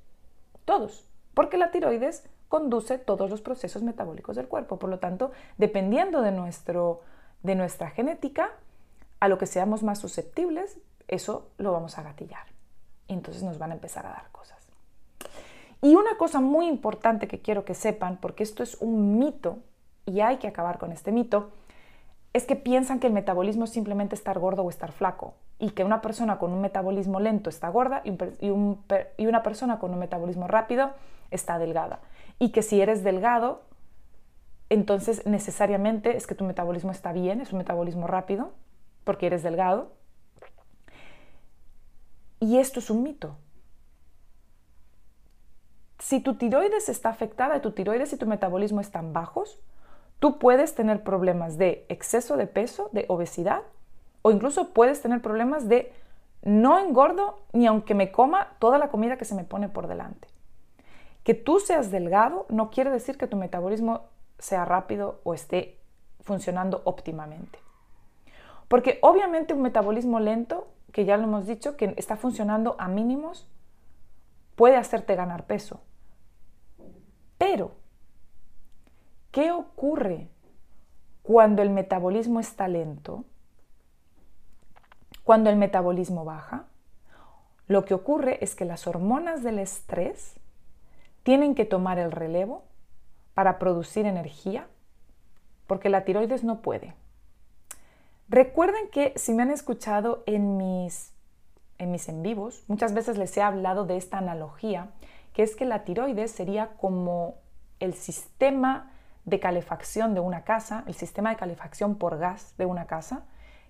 Todos, 0.64 1.06
porque 1.35 1.59
la 1.59 1.71
tiroides 1.71 2.25
conduce 2.49 2.99
todos 2.99 3.28
los 3.28 3.40
procesos 3.40 3.83
metabólicos 3.83 4.37
del 4.37 4.49
cuerpo. 4.49 4.78
Por 4.78 4.90
lo 4.90 4.99
tanto, 4.99 5.33
dependiendo 5.59 6.23
de, 6.23 6.33
nuestro, 6.33 7.02
de 7.42 7.54
nuestra 7.54 7.90
genética, 7.90 8.50
a 9.21 9.28
lo 9.28 9.38
que 9.38 9.47
seamos 9.47 9.83
más 9.83 9.99
susceptibles, 9.99 10.78
eso 11.09 11.49
lo 11.59 11.73
vamos 11.73 11.99
a 11.99 12.02
gatillar. 12.02 12.47
Y 13.09 13.14
entonces 13.14 13.42
nos 13.42 13.59
van 13.59 13.73
a 13.73 13.75
empezar 13.75 14.06
a 14.06 14.11
dar 14.11 14.30
cosas. 14.30 14.66
Y 15.83 15.95
una 15.95 16.16
cosa 16.16 16.40
muy 16.40 16.66
importante 16.66 17.28
que 17.28 17.40
quiero 17.40 17.64
que 17.64 17.75
sepan, 17.75 18.18
porque 18.18 18.42
esto 18.42 18.62
es 18.62 18.76
un 18.80 19.18
mito 19.18 19.59
y 20.04 20.21
hay 20.21 20.38
que 20.38 20.49
acabar 20.49 20.78
con 20.78 20.92
este 20.92 21.12
mito, 21.12 21.50
es 22.36 22.44
que 22.44 22.54
piensan 22.54 23.00
que 23.00 23.06
el 23.06 23.14
metabolismo 23.14 23.64
es 23.64 23.70
simplemente 23.70 24.14
estar 24.14 24.38
gordo 24.38 24.62
o 24.62 24.68
estar 24.68 24.92
flaco 24.92 25.34
y 25.58 25.70
que 25.70 25.84
una 25.84 26.02
persona 26.02 26.38
con 26.38 26.52
un 26.52 26.60
metabolismo 26.60 27.18
lento 27.18 27.48
está 27.48 27.70
gorda 27.70 28.02
y, 28.04 28.12
y 28.42 29.26
una 29.26 29.42
persona 29.42 29.78
con 29.78 29.92
un 29.94 29.98
metabolismo 29.98 30.46
rápido 30.46 30.90
está 31.30 31.58
delgada. 31.58 32.00
Y 32.38 32.50
que 32.50 32.60
si 32.60 32.78
eres 32.82 33.02
delgado, 33.02 33.62
entonces 34.68 35.24
necesariamente 35.24 36.18
es 36.18 36.26
que 36.26 36.34
tu 36.34 36.44
metabolismo 36.44 36.90
está 36.90 37.12
bien, 37.12 37.40
es 37.40 37.52
un 37.52 37.58
metabolismo 37.58 38.06
rápido, 38.06 38.52
porque 39.04 39.28
eres 39.28 39.42
delgado. 39.42 39.92
Y 42.38 42.58
esto 42.58 42.80
es 42.80 42.90
un 42.90 43.02
mito. 43.02 43.38
Si 45.98 46.20
tu 46.20 46.34
tiroides 46.34 46.90
está 46.90 47.08
afectada, 47.08 47.62
tu 47.62 47.70
tiroides 47.70 48.12
y 48.12 48.18
tu 48.18 48.26
metabolismo 48.26 48.82
están 48.82 49.14
bajos, 49.14 49.58
Tú 50.18 50.38
puedes 50.38 50.75
tener 50.75 51.02
problemas 51.02 51.58
de 51.58 51.85
exceso 51.88 52.37
de 52.37 52.46
peso, 52.46 52.88
de 52.92 53.04
obesidad, 53.08 53.62
o 54.23 54.30
incluso 54.30 54.73
puedes 54.73 55.02
tener 55.02 55.20
problemas 55.23 55.68
de 55.68 55.92
no 56.42 56.78
engordo 56.78 57.40
ni 57.52 57.66
aunque 57.66 57.94
me 57.94 58.12
coma 58.12 58.54
toda 58.58 58.78
la 58.78 58.88
comida 58.88 59.16
que 59.16 59.25
se 59.25 59.35
me 59.35 59.44
pone 59.44 59.68
por 59.68 59.88
delante. 59.88 60.28
Que 61.23 61.35
tú 61.35 61.61
seas 61.61 61.90
delgado 61.90 62.46
no 62.49 62.70
quiere 62.70 62.90
decir 62.90 63.18
que 63.18 63.26
tu 63.26 63.37
metabolismo 63.37 64.04
sea 64.38 64.64
rápido 64.64 65.20
o 65.25 65.35
esté 65.35 65.80
funcionando 66.20 66.82
óptimamente. 66.85 67.58
Porque 68.68 68.99
obviamente 69.02 69.54
un 69.54 69.62
metabolismo 69.62 70.20
lento, 70.20 70.68
que 70.92 71.04
ya 71.04 71.16
lo 71.16 71.25
hemos 71.25 71.46
dicho, 71.46 71.76
que 71.76 71.94
está 71.96 72.16
funcionando 72.16 72.76
a 72.78 72.88
mínimos, 72.88 73.49
puede 74.56 74.76
hacerte 74.76 75.14
ganar 75.14 75.46
peso. 75.46 75.80
Pero 77.38 77.73
¿Qué 79.36 79.52
ocurre 79.52 80.30
cuando 81.22 81.60
el 81.60 81.68
metabolismo 81.68 82.40
está 82.40 82.68
lento? 82.68 83.26
Cuando 85.24 85.50
el 85.50 85.56
metabolismo 85.56 86.24
baja, 86.24 86.64
lo 87.66 87.84
que 87.84 87.92
ocurre 87.92 88.42
es 88.42 88.54
que 88.54 88.64
las 88.64 88.86
hormonas 88.86 89.42
del 89.42 89.58
estrés 89.58 90.40
tienen 91.22 91.54
que 91.54 91.66
tomar 91.66 91.98
el 91.98 92.12
relevo 92.12 92.64
para 93.34 93.58
producir 93.58 94.06
energía, 94.06 94.68
porque 95.66 95.90
la 95.90 96.06
tiroides 96.06 96.42
no 96.42 96.62
puede. 96.62 96.94
Recuerden 98.30 98.88
que 98.88 99.12
si 99.16 99.34
me 99.34 99.42
han 99.42 99.50
escuchado 99.50 100.22
en 100.24 100.56
mis, 100.56 101.12
en 101.76 101.90
mis 101.90 102.08
en 102.08 102.22
vivos, 102.22 102.64
muchas 102.68 102.94
veces 102.94 103.18
les 103.18 103.36
he 103.36 103.42
hablado 103.42 103.84
de 103.84 103.98
esta 103.98 104.16
analogía, 104.16 104.92
que 105.34 105.42
es 105.42 105.54
que 105.56 105.66
la 105.66 105.84
tiroides 105.84 106.30
sería 106.30 106.78
como 106.78 107.34
el 107.80 107.92
sistema 107.92 108.94
de 109.26 109.40
calefacción 109.40 110.14
de 110.14 110.21
una 110.21 110.45
casa, 110.45 110.85
el 110.87 110.95
sistema 110.95 111.30
de 111.30 111.37
calefacción 111.37 111.97
por 111.97 112.16
gas 112.16 112.54
de 112.56 112.64
una 112.64 112.87
casa, 112.87 113.25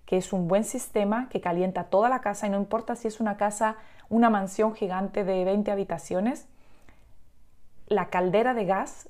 que 0.05 0.19
es 0.19 0.33
un 0.33 0.47
buen 0.47 0.65
sistema 0.65 1.29
que 1.31 1.41
calienta 1.41 1.85
toda 1.85 2.09
la 2.09 2.21
casa 2.21 2.47
y 2.47 2.51
no 2.51 2.59
importa 2.59 2.95
si 2.95 3.09
es 3.09 3.21
una 3.21 3.37
casa, 3.37 3.77
una 4.09 4.31
mansión 4.31 4.75
gigante 4.75 5.25
de 5.25 5.45
20 5.45 5.71
habitaciones, 5.73 6.47
la 7.89 8.09
caldera 8.09 8.55
de 8.55 8.67
gas 8.67 9.09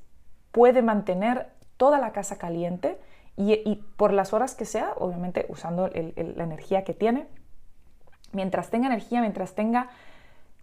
puede 0.53 0.83
mantener 0.83 1.50
toda 1.76 1.99
la 1.99 2.12
casa 2.12 2.38
caliente 2.38 2.99
y, 3.37 3.85
por 3.97 4.15
las 4.15 4.33
horas 4.33 4.55
que 4.55 4.65
sea, 4.65 4.95
obviamente 4.97 5.45
usando 5.50 5.88
la 5.88 6.45
energía 6.45 6.85
que 6.85 6.95
tiene, 6.95 7.26
mientras 8.33 8.71
tenga 8.71 8.87
energía, 8.87 9.21
mientras 9.21 9.55
tenga, 9.55 9.91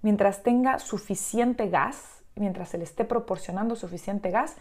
mientras 0.02 0.42
tenga 0.42 0.80
suficiente 0.80 1.70
gas, 1.70 2.24
mientras 2.36 2.70
se 2.70 2.80
le 2.80 2.84
esté 2.86 3.06
proporcionando 3.06 3.76
suficiente 3.76 4.32
gas, 4.32 4.56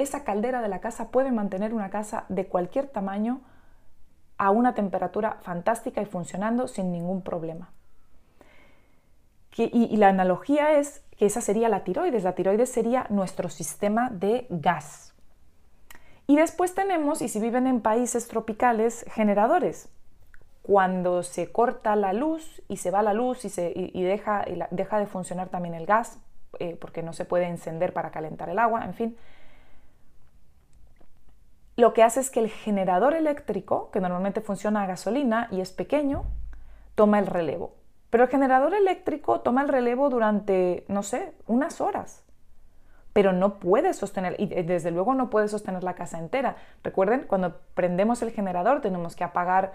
esa 0.00 0.24
caldera 0.24 0.62
de 0.62 0.68
la 0.68 0.80
casa 0.80 1.10
puede 1.10 1.32
mantener 1.32 1.74
una 1.74 1.90
casa 1.90 2.24
de 2.28 2.46
cualquier 2.46 2.88
tamaño 2.88 3.40
a 4.38 4.50
una 4.50 4.74
temperatura 4.74 5.38
fantástica 5.42 6.00
y 6.00 6.06
funcionando 6.06 6.68
sin 6.68 6.92
ningún 6.92 7.22
problema. 7.22 7.70
y, 9.56 9.94
la 9.98 10.08
analogía 10.08 10.78
es 10.78 11.02
que 11.18 11.26
esa 11.26 11.42
sería 11.42 11.68
la 11.68 11.84
tiroides. 11.84 12.24
La 12.24 12.34
tiroides 12.34 12.70
sería 12.70 13.06
nuestro 13.10 13.50
sistema 13.50 14.08
de 14.08 14.46
gas. 14.48 15.10
Y 16.26 16.36
después 16.36 16.76
tenemos, 16.76 17.22
y 17.22 17.28
si 17.28 17.40
viven 17.40 17.66
en 17.66 17.80
países 17.80 18.28
tropicales, 18.28 19.04
generadores. 19.08 19.90
Cuando 20.62 21.24
se 21.24 21.50
corta 21.50 21.96
la 21.96 22.12
luz 22.12 22.62
y 22.68 22.76
se 22.76 22.92
va 22.92 23.02
la 23.02 23.12
luz 23.12 23.44
y, 23.44 23.48
se, 23.48 23.74
deja, 23.92 24.44
deja, 24.70 24.98
de 25.00 25.06
funcionar 25.06 25.48
también 25.48 25.74
el 25.74 25.86
gas, 25.86 26.20
eh, 26.60 26.78
porque 26.80 27.02
no 27.02 27.12
se 27.12 27.24
puede 27.24 27.46
encender 27.46 27.92
para 27.92 28.12
calentar 28.12 28.48
el 28.48 28.60
agua, 28.60 28.84
en 28.84 28.94
fin, 28.94 29.16
lo 31.80 31.92
que 31.92 32.02
hace 32.02 32.20
es 32.20 32.30
que 32.30 32.40
el 32.40 32.48
generador 32.48 33.14
eléctrico, 33.14 33.90
que 33.90 34.00
normalmente 34.00 34.40
funciona 34.40 34.82
a 34.82 34.86
gasolina 34.86 35.48
y 35.50 35.60
es 35.60 35.72
pequeño, 35.72 36.24
toma 36.94 37.18
el 37.18 37.26
relevo. 37.26 37.74
Pero 38.10 38.24
el 38.24 38.30
generador 38.30 38.74
eléctrico 38.74 39.40
toma 39.40 39.62
el 39.62 39.68
relevo 39.68 40.10
durante, 40.10 40.84
no 40.88 41.02
sé, 41.02 41.32
unas 41.46 41.80
horas. 41.80 42.24
Pero 43.12 43.32
no 43.32 43.58
puede 43.58 43.94
sostener, 43.94 44.36
y 44.38 44.46
desde 44.46 44.90
luego 44.90 45.14
no 45.14 45.30
puede 45.30 45.48
sostener 45.48 45.82
la 45.82 45.94
casa 45.94 46.18
entera. 46.18 46.56
Recuerden, 46.84 47.24
cuando 47.26 47.58
prendemos 47.74 48.22
el 48.22 48.30
generador 48.30 48.80
tenemos 48.80 49.16
que 49.16 49.24
apagar 49.24 49.72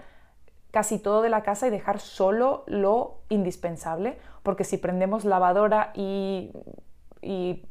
casi 0.70 0.98
todo 0.98 1.22
de 1.22 1.30
la 1.30 1.42
casa 1.42 1.66
y 1.66 1.70
dejar 1.70 2.00
solo 2.00 2.64
lo 2.66 3.18
indispensable, 3.28 4.18
porque 4.42 4.64
si 4.64 4.76
prendemos 4.76 5.24
lavadora 5.24 5.92
y, 5.94 6.52
y 7.22 7.64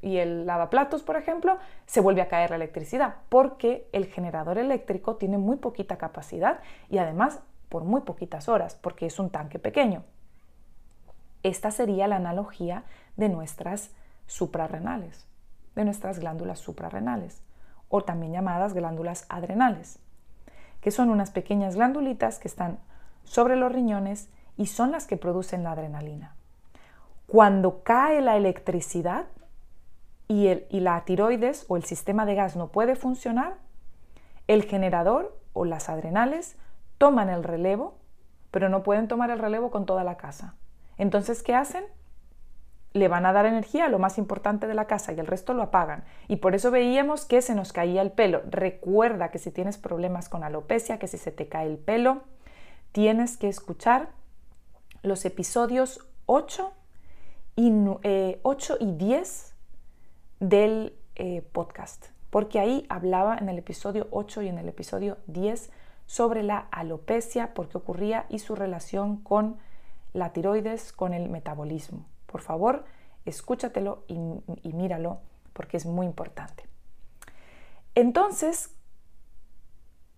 y 0.00 0.18
el 0.18 0.46
lavaplatos, 0.46 1.02
por 1.02 1.16
ejemplo, 1.16 1.58
se 1.86 2.00
vuelve 2.00 2.22
a 2.22 2.28
caer 2.28 2.50
la 2.50 2.56
electricidad 2.56 3.16
porque 3.28 3.88
el 3.92 4.06
generador 4.06 4.58
eléctrico 4.58 5.16
tiene 5.16 5.38
muy 5.38 5.56
poquita 5.56 5.96
capacidad 5.96 6.60
y 6.88 6.98
además 6.98 7.40
por 7.68 7.84
muy 7.84 8.02
poquitas 8.02 8.48
horas 8.48 8.76
porque 8.76 9.06
es 9.06 9.18
un 9.18 9.30
tanque 9.30 9.58
pequeño. 9.58 10.04
Esta 11.42 11.70
sería 11.70 12.08
la 12.08 12.16
analogía 12.16 12.84
de 13.16 13.28
nuestras 13.28 13.90
suprarrenales, 14.26 15.26
de 15.74 15.84
nuestras 15.84 16.18
glándulas 16.18 16.58
suprarrenales 16.58 17.42
o 17.88 18.02
también 18.02 18.32
llamadas 18.32 18.74
glándulas 18.74 19.26
adrenales, 19.28 19.98
que 20.80 20.90
son 20.90 21.10
unas 21.10 21.30
pequeñas 21.30 21.74
glándulitas 21.74 22.38
que 22.38 22.48
están 22.48 22.78
sobre 23.24 23.56
los 23.56 23.72
riñones 23.72 24.30
y 24.56 24.66
son 24.66 24.92
las 24.92 25.06
que 25.06 25.16
producen 25.16 25.62
la 25.62 25.72
adrenalina. 25.72 26.34
Cuando 27.26 27.82
cae 27.82 28.20
la 28.20 28.36
electricidad, 28.36 29.26
y, 30.28 30.48
el, 30.48 30.66
y 30.70 30.80
la 30.80 31.04
tiroides 31.04 31.64
o 31.68 31.76
el 31.76 31.84
sistema 31.84 32.26
de 32.26 32.34
gas 32.34 32.54
no 32.54 32.68
puede 32.68 32.94
funcionar, 32.94 33.56
el 34.46 34.64
generador 34.64 35.38
o 35.52 35.64
las 35.64 35.88
adrenales 35.88 36.56
toman 36.98 37.30
el 37.30 37.42
relevo, 37.42 37.98
pero 38.50 38.68
no 38.68 38.82
pueden 38.82 39.08
tomar 39.08 39.30
el 39.30 39.38
relevo 39.38 39.70
con 39.70 39.86
toda 39.86 40.04
la 40.04 40.16
casa. 40.16 40.54
Entonces, 40.96 41.42
¿qué 41.42 41.54
hacen? 41.54 41.84
Le 42.92 43.08
van 43.08 43.26
a 43.26 43.32
dar 43.32 43.46
energía 43.46 43.86
a 43.86 43.88
lo 43.88 43.98
más 43.98 44.18
importante 44.18 44.66
de 44.66 44.74
la 44.74 44.86
casa 44.86 45.12
y 45.12 45.20
el 45.20 45.26
resto 45.26 45.54
lo 45.54 45.62
apagan. 45.62 46.04
Y 46.26 46.36
por 46.36 46.54
eso 46.54 46.70
veíamos 46.70 47.24
que 47.24 47.42
se 47.42 47.54
nos 47.54 47.72
caía 47.72 48.02
el 48.02 48.10
pelo. 48.10 48.42
Recuerda 48.50 49.30
que 49.30 49.38
si 49.38 49.50
tienes 49.50 49.78
problemas 49.78 50.28
con 50.28 50.42
alopecia, 50.42 50.98
que 50.98 51.08
si 51.08 51.18
se 51.18 51.30
te 51.30 51.48
cae 51.48 51.66
el 51.66 51.78
pelo, 51.78 52.22
tienes 52.92 53.36
que 53.36 53.48
escuchar 53.48 54.08
los 55.02 55.24
episodios 55.24 56.08
8 56.26 56.72
y, 57.56 57.72
8 58.42 58.76
y 58.80 58.92
10 58.92 59.47
del 60.40 60.94
eh, 61.16 61.42
podcast, 61.52 62.06
porque 62.30 62.58
ahí 62.58 62.86
hablaba 62.88 63.36
en 63.36 63.48
el 63.48 63.58
episodio 63.58 64.08
8 64.10 64.42
y 64.42 64.48
en 64.48 64.58
el 64.58 64.68
episodio 64.68 65.18
10 65.26 65.70
sobre 66.06 66.42
la 66.42 66.68
alopecia, 66.70 67.54
por 67.54 67.68
qué 67.68 67.78
ocurría 67.78 68.26
y 68.28 68.38
su 68.38 68.54
relación 68.54 69.18
con 69.18 69.56
la 70.12 70.32
tiroides, 70.32 70.92
con 70.92 71.12
el 71.12 71.28
metabolismo. 71.28 72.06
Por 72.26 72.40
favor, 72.40 72.84
escúchatelo 73.24 74.04
y, 74.08 74.14
y 74.62 74.72
míralo 74.72 75.18
porque 75.52 75.76
es 75.76 75.86
muy 75.86 76.06
importante. 76.06 76.64
Entonces, 77.94 78.70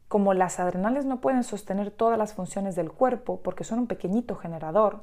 como 0.09 0.35
las 0.35 0.61
adrenales 0.61 1.05
no 1.05 1.21
pueden 1.21 1.45
sostener 1.45 1.91
todas 1.91 2.19
las 2.19 2.35
funciones 2.35 2.77
del 2.77 2.91
cuerpo 2.91 3.41
porque 3.43 3.65
son 3.65 3.79
un 3.79 3.87
pequeñito 3.87 4.37
generador, 4.37 5.03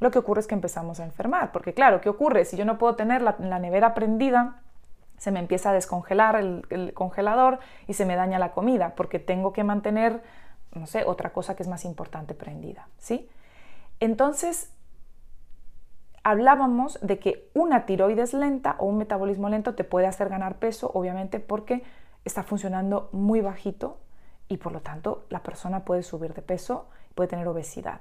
lo 0.00 0.10
que 0.10 0.18
ocurre 0.18 0.40
es 0.40 0.46
que 0.46 0.54
empezamos 0.54 1.00
a 1.00 1.04
enfermar, 1.04 1.52
porque 1.52 1.74
claro, 1.74 2.00
¿qué 2.00 2.08
ocurre? 2.08 2.44
Si 2.44 2.56
yo 2.56 2.64
no 2.64 2.78
puedo 2.78 2.96
tener 2.96 3.22
la, 3.22 3.58
nevera 3.58 3.94
prendida, 3.94 4.60
se 5.18 5.30
me 5.30 5.38
empieza 5.38 5.70
a 5.70 5.72
descongelar 5.72 6.36
el, 6.36 6.92
congelador 6.94 7.60
y 7.86 7.94
se 7.94 8.04
me 8.04 8.16
daña 8.16 8.38
la 8.38 8.50
comida, 8.50 8.94
porque 8.96 9.18
tengo 9.18 9.52
que 9.52 9.64
mantener, 9.64 10.22
no 10.72 10.86
sé, 10.86 11.04
otra 11.04 11.32
cosa 11.32 11.54
que 11.54 11.62
es 11.62 11.68
más 11.68 11.84
importante 11.84 12.34
prendida, 12.34 12.88
¿sí? 12.98 13.28
Entonces, 14.00 14.72
hablábamos 16.24 16.98
de 17.00 17.20
que 17.20 17.48
una 17.54 17.86
tiroides 17.86 18.34
lenta 18.34 18.74
o 18.78 18.86
un 18.86 18.98
metabolismo 18.98 19.48
lento 19.48 19.74
te 19.74 19.84
puede 19.84 20.06
hacer 20.06 20.28
ganar 20.28 20.56
peso, 20.56 20.90
obviamente 20.92 21.38
porque 21.38 21.84
está 22.24 22.42
funcionando 22.42 23.08
muy 23.12 23.40
bajito 23.40 23.98
y 24.48 24.56
por 24.56 24.72
lo 24.72 24.80
tanto 24.80 25.24
la 25.30 25.42
persona 25.42 25.84
puede 25.84 26.02
subir 26.02 26.34
de 26.34 26.42
peso, 26.42 26.88
puede 27.14 27.28
tener 27.28 27.46
obesidad 27.46 28.00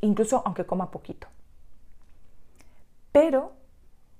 incluso 0.00 0.42
aunque 0.44 0.66
coma 0.66 0.90
poquito. 0.90 1.28
Pero 3.12 3.52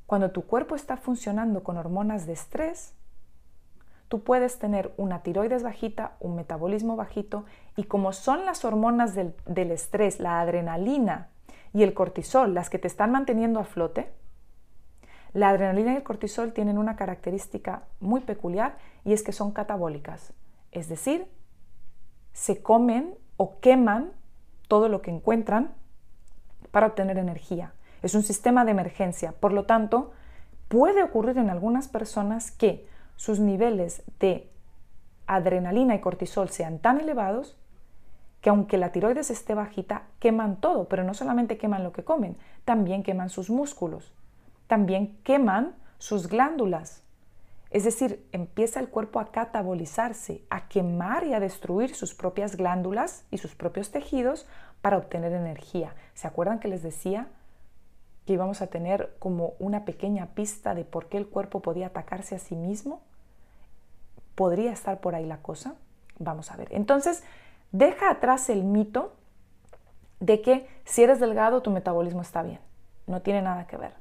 cuando 0.06 0.30
tu 0.30 0.46
cuerpo 0.46 0.74
está 0.74 0.96
funcionando 0.96 1.62
con 1.62 1.76
hormonas 1.76 2.26
de 2.26 2.32
estrés, 2.32 2.94
tú 4.08 4.22
puedes 4.22 4.58
tener 4.58 4.94
una 4.96 5.22
tiroides 5.22 5.62
bajita, 5.62 6.16
un 6.20 6.36
metabolismo 6.36 6.96
bajito, 6.96 7.44
y 7.76 7.84
como 7.84 8.12
son 8.12 8.44
las 8.44 8.64
hormonas 8.64 9.14
del, 9.14 9.34
estrés, 9.70 10.20
la 10.20 10.40
adrenalina 10.40 11.28
y 11.72 11.82
el 11.82 11.92
cortisol 11.92 12.54
las 12.54 12.70
que 12.70 12.78
te 12.78 12.86
están 12.86 13.10
manteniendo 13.10 13.58
a 13.60 13.64
flote, 13.64 14.12
la 15.32 15.50
adrenalina 15.50 15.92
y 15.92 15.96
el 15.96 16.02
cortisol 16.02 16.52
tienen 16.52 16.78
una 16.78 16.96
característica 16.96 17.82
muy 18.00 18.20
peculiar 18.20 18.78
y 19.04 19.12
es 19.12 19.22
que 19.22 19.32
son 19.32 19.50
catabólicas, 19.50 20.32
es 20.72 20.88
decir, 20.88 21.26
se 22.32 22.62
comen 22.62 23.18
o 23.36 23.60
queman 23.60 24.12
todo 24.68 24.88
lo 24.88 25.02
que 25.02 25.10
encuentran 25.10 25.74
para 26.70 26.86
obtener 26.86 27.18
energía. 27.18 27.72
Es 28.02 28.14
un 28.14 28.22
sistema 28.22 28.64
de 28.64 28.72
emergencia. 28.72 29.32
Por 29.32 29.52
lo 29.52 29.64
tanto, 29.64 30.12
puede 30.68 31.02
ocurrir 31.02 31.38
en 31.38 31.50
algunas 31.50 31.88
personas 31.88 32.50
que 32.50 32.86
sus 33.16 33.40
niveles 33.40 34.02
de 34.20 34.50
adrenalina 35.26 35.94
y 35.94 36.00
cortisol 36.00 36.50
sean 36.50 36.78
tan 36.78 37.00
elevados 37.00 37.56
que 38.40 38.50
aunque 38.50 38.78
la 38.78 38.92
tiroides 38.92 39.30
esté 39.30 39.54
bajita, 39.54 40.02
queman 40.20 40.56
todo, 40.60 40.88
pero 40.88 41.02
no 41.02 41.14
solamente 41.14 41.58
queman 41.58 41.82
lo 41.82 41.92
que 41.92 42.04
comen, 42.04 42.36
también 42.64 43.02
queman 43.02 43.28
sus 43.28 43.50
músculos, 43.50 44.12
también 44.68 45.16
queman 45.24 45.74
sus 45.98 46.28
glándulas, 46.28 47.02
es 47.70 47.84
decir, 47.84 48.26
empieza 48.32 48.80
el 48.80 48.88
cuerpo 48.88 49.18
a 49.18 49.32
catabolizarse, 49.32 50.44
a 50.50 50.68
quemar 50.68 51.24
y 51.26 51.34
a 51.34 51.40
destruir 51.40 51.94
sus 51.94 52.14
propias 52.14 52.56
glándulas 52.56 53.24
y 53.30 53.38
sus 53.38 53.54
propios 53.54 53.90
tejidos 53.90 54.46
para 54.82 54.98
obtener 54.98 55.32
energía. 55.32 55.94
¿Se 56.14 56.28
acuerdan 56.28 56.60
que 56.60 56.68
les 56.68 56.82
decía 56.82 57.28
que 58.24 58.34
íbamos 58.34 58.62
a 58.62 58.68
tener 58.68 59.16
como 59.18 59.54
una 59.58 59.84
pequeña 59.84 60.26
pista 60.34 60.74
de 60.74 60.84
por 60.84 61.08
qué 61.08 61.16
el 61.16 61.28
cuerpo 61.28 61.60
podía 61.60 61.88
atacarse 61.88 62.36
a 62.36 62.38
sí 62.38 62.54
mismo? 62.54 63.00
¿Podría 64.34 64.72
estar 64.72 65.00
por 65.00 65.14
ahí 65.14 65.26
la 65.26 65.38
cosa? 65.38 65.74
Vamos 66.18 66.50
a 66.52 66.56
ver. 66.56 66.68
Entonces, 66.70 67.24
deja 67.72 68.10
atrás 68.10 68.48
el 68.48 68.64
mito 68.64 69.12
de 70.20 70.40
que 70.40 70.68
si 70.84 71.02
eres 71.02 71.20
delgado 71.20 71.62
tu 71.62 71.70
metabolismo 71.70 72.22
está 72.22 72.42
bien. 72.42 72.60
No 73.06 73.22
tiene 73.22 73.42
nada 73.42 73.66
que 73.66 73.76
ver. 73.76 73.94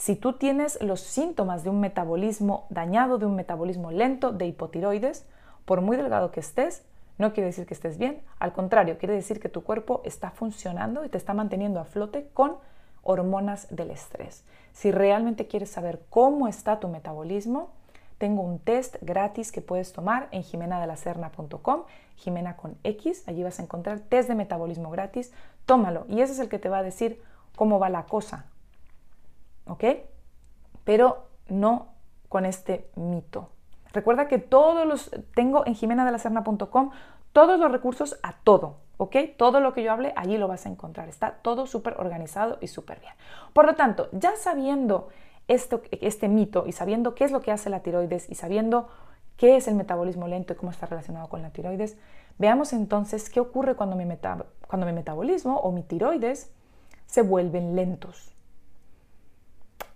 Si 0.00 0.16
tú 0.16 0.32
tienes 0.32 0.80
los 0.80 1.02
síntomas 1.02 1.62
de 1.62 1.68
un 1.68 1.78
metabolismo 1.78 2.64
dañado, 2.70 3.18
de 3.18 3.26
un 3.26 3.36
metabolismo 3.36 3.90
lento, 3.90 4.32
de 4.32 4.46
hipotiroides, 4.46 5.26
por 5.66 5.82
muy 5.82 5.98
delgado 5.98 6.30
que 6.30 6.40
estés, 6.40 6.84
no 7.18 7.34
quiere 7.34 7.48
decir 7.48 7.66
que 7.66 7.74
estés 7.74 7.98
bien, 7.98 8.22
al 8.38 8.54
contrario, 8.54 8.96
quiere 8.96 9.12
decir 9.12 9.40
que 9.40 9.50
tu 9.50 9.62
cuerpo 9.62 10.00
está 10.06 10.30
funcionando 10.30 11.04
y 11.04 11.10
te 11.10 11.18
está 11.18 11.34
manteniendo 11.34 11.80
a 11.80 11.84
flote 11.84 12.30
con 12.32 12.56
hormonas 13.02 13.66
del 13.68 13.90
estrés. 13.90 14.42
Si 14.72 14.90
realmente 14.90 15.46
quieres 15.46 15.68
saber 15.68 16.00
cómo 16.08 16.48
está 16.48 16.80
tu 16.80 16.88
metabolismo, 16.88 17.68
tengo 18.16 18.40
un 18.40 18.58
test 18.58 18.96
gratis 19.02 19.52
que 19.52 19.60
puedes 19.60 19.92
tomar 19.92 20.28
en 20.30 20.44
jimenadelacerna.com, 20.44 21.82
Jimena 22.16 22.56
con 22.56 22.78
X, 22.84 23.24
allí 23.26 23.42
vas 23.42 23.60
a 23.60 23.64
encontrar 23.64 24.00
test 24.00 24.30
de 24.30 24.34
metabolismo 24.34 24.88
gratis, 24.90 25.30
tómalo 25.66 26.06
y 26.08 26.22
ese 26.22 26.32
es 26.32 26.38
el 26.38 26.48
que 26.48 26.58
te 26.58 26.70
va 26.70 26.78
a 26.78 26.82
decir 26.82 27.20
cómo 27.54 27.78
va 27.78 27.90
la 27.90 28.04
cosa. 28.04 28.46
¿Ok? 29.70 29.84
Pero 30.82 31.28
no 31.48 31.94
con 32.28 32.44
este 32.44 32.90
mito. 32.96 33.50
Recuerda 33.92 34.26
que 34.26 34.38
todos 34.38 34.86
los 34.86 35.10
tengo 35.34 35.64
en 35.64 35.74
jimenadelacerna.com 35.74 36.90
todos 37.32 37.60
los 37.60 37.70
recursos 37.70 38.18
a 38.24 38.32
todo, 38.42 38.78
¿ok? 38.96 39.16
Todo 39.36 39.60
lo 39.60 39.72
que 39.72 39.84
yo 39.84 39.92
hable, 39.92 40.12
allí 40.16 40.36
lo 40.38 40.48
vas 40.48 40.66
a 40.66 40.68
encontrar. 40.68 41.08
Está 41.08 41.38
todo 41.42 41.66
súper 41.66 41.94
organizado 42.00 42.58
y 42.60 42.66
súper 42.66 42.98
bien. 42.98 43.12
Por 43.52 43.64
lo 43.66 43.76
tanto, 43.76 44.08
ya 44.10 44.34
sabiendo 44.34 45.08
esto, 45.46 45.82
este 45.92 46.28
mito 46.28 46.64
y 46.66 46.72
sabiendo 46.72 47.14
qué 47.14 47.22
es 47.22 47.30
lo 47.30 47.40
que 47.40 47.52
hace 47.52 47.70
la 47.70 47.80
tiroides 47.80 48.28
y 48.28 48.34
sabiendo 48.34 48.88
qué 49.36 49.56
es 49.56 49.68
el 49.68 49.76
metabolismo 49.76 50.26
lento 50.26 50.52
y 50.52 50.56
cómo 50.56 50.72
está 50.72 50.86
relacionado 50.86 51.28
con 51.28 51.42
la 51.42 51.50
tiroides, 51.50 51.96
veamos 52.38 52.72
entonces 52.72 53.30
qué 53.30 53.38
ocurre 53.38 53.76
cuando 53.76 53.94
mi, 53.94 54.04
cuando 54.66 54.86
mi 54.86 54.92
metabolismo 54.92 55.60
o 55.60 55.70
mi 55.70 55.84
tiroides 55.84 56.50
se 57.06 57.22
vuelven 57.22 57.76
lentos 57.76 58.34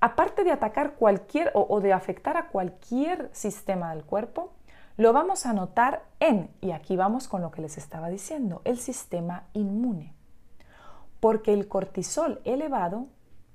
aparte 0.04 0.44
de 0.44 0.52
atacar 0.52 0.96
cualquier 0.96 1.50
o, 1.54 1.80
de 1.80 1.94
afectar 1.94 2.36
a 2.36 2.48
cualquier 2.48 3.30
sistema 3.32 3.94
del 3.94 4.04
cuerpo, 4.04 4.52
lo 4.98 5.14
vamos 5.14 5.46
a 5.46 5.54
notar 5.54 6.02
en, 6.20 6.50
y 6.60 6.72
aquí 6.72 6.94
vamos 6.94 7.26
con 7.26 7.40
lo 7.40 7.50
que 7.50 7.62
les 7.62 7.78
estaba 7.78 8.10
diciendo, 8.10 8.60
el 8.64 8.76
sistema 8.76 9.44
inmune. 9.54 10.12
Porque 11.20 11.54
el 11.54 11.68
cortisol 11.68 12.42
elevado 12.44 13.06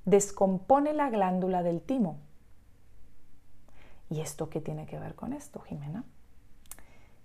descompone 0.06 0.94
la 0.94 1.12
glándula 1.12 1.62
del 1.62 1.82
timo. 1.82 2.18
¿Y 4.10 4.22
esto 4.22 4.50
qué 4.50 4.60
tiene 4.60 4.88
que 4.88 4.98
ver 4.98 5.14
con 5.14 5.34
esto, 5.34 5.60
Jimena? 5.60 6.04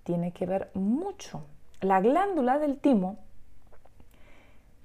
Tiene 0.02 0.34
que 0.34 0.44
ver 0.44 0.70
mucho. 0.74 1.46
La 1.80 2.02
glándula 2.02 2.58
del 2.58 2.76
timo 2.76 3.16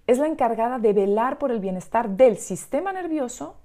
es 0.07 0.17
la 0.17 0.27
encargada 0.27 0.79
de 0.79 0.93
velar 0.93 1.39
por 1.39 1.51
el 1.51 1.59
bienestar 1.59 2.11
del 2.11 2.37
sistema 2.37 2.93
nervioso 2.93 3.57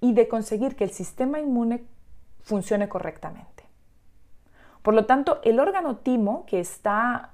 y 0.00 0.12
de 0.12 0.28
conseguir 0.28 0.76
que 0.76 0.84
el 0.84 0.90
sistema 0.90 1.40
inmune 1.40 1.84
funcione 2.42 2.88
correctamente. 2.88 3.64
Por 4.82 4.94
lo 4.94 5.06
tanto, 5.06 5.40
el 5.42 5.60
órgano 5.60 5.96
timo 5.96 6.46
que 6.46 6.60
está, 6.60 7.32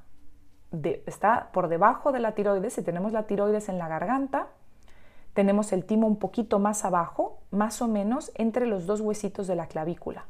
está 0.72 1.50
por 1.52 1.68
debajo 1.68 2.12
de 2.12 2.20
la 2.20 2.32
tiroides, 2.32 2.72
si 2.72 2.82
tenemos 2.82 3.12
la 3.12 3.24
tiroides 3.24 3.68
en 3.68 3.78
la 3.78 3.88
garganta, 3.88 4.48
tenemos 5.32 5.72
el 5.72 5.84
timo 5.84 6.06
un 6.06 6.18
poquito 6.18 6.58
más 6.58 6.84
abajo, 6.84 7.38
más 7.50 7.82
o 7.82 7.88
menos 7.88 8.32
entre 8.34 8.66
los 8.66 8.86
dos 8.86 9.00
huesitos 9.00 9.46
de 9.46 9.54
la 9.54 9.66
clavícula. 9.66 10.24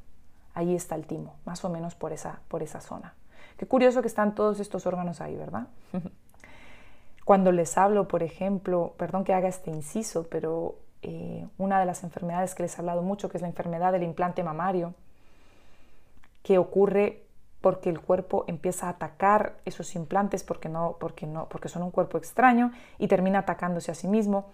Ahí 0.52 0.74
está 0.74 0.94
el 0.94 1.06
timo, 1.06 1.36
más 1.44 1.64
o 1.64 1.70
menos 1.70 1.94
por 1.94 2.12
esa, 2.12 2.40
por 2.48 2.62
esa 2.62 2.80
zona. 2.80 3.14
Qué 3.56 3.66
curioso 3.66 4.02
que 4.02 4.08
están 4.08 4.34
todos 4.34 4.60
estos 4.60 4.84
órganos 4.86 5.20
ahí, 5.20 5.36
¿verdad? 5.36 5.68
Cuando 7.24 7.52
les 7.52 7.78
hablo, 7.78 8.08
por 8.08 8.22
ejemplo, 8.22 8.94
perdón 8.98 9.24
que 9.24 9.32
haga 9.32 9.48
este 9.48 9.70
inciso, 9.70 10.26
pero 10.28 10.76
eh, 11.02 11.46
una 11.58 11.78
de 11.80 11.86
las 11.86 12.04
enfermedades 12.04 12.54
que 12.54 12.62
les 12.62 12.76
he 12.76 12.80
hablado 12.80 13.02
mucho, 13.02 13.28
que 13.28 13.38
es 13.38 13.42
la 13.42 13.48
enfermedad 13.48 13.92
del 13.92 14.02
implante 14.02 14.42
mamario, 14.42 14.94
que 16.42 16.58
ocurre 16.58 17.22
porque 17.60 17.90
el 17.90 18.00
cuerpo 18.00 18.44
empieza 18.46 18.86
a 18.86 18.90
atacar 18.90 19.56
esos 19.64 19.94
implantes 19.96 20.44
porque, 20.44 20.68
no, 20.68 20.96
porque, 21.00 21.26
no, 21.26 21.48
porque 21.48 21.68
son 21.68 21.82
un 21.82 21.90
cuerpo 21.90 22.18
extraño 22.18 22.70
y 22.98 23.08
termina 23.08 23.40
atacándose 23.40 23.90
a 23.90 23.94
sí 23.94 24.08
mismo. 24.08 24.46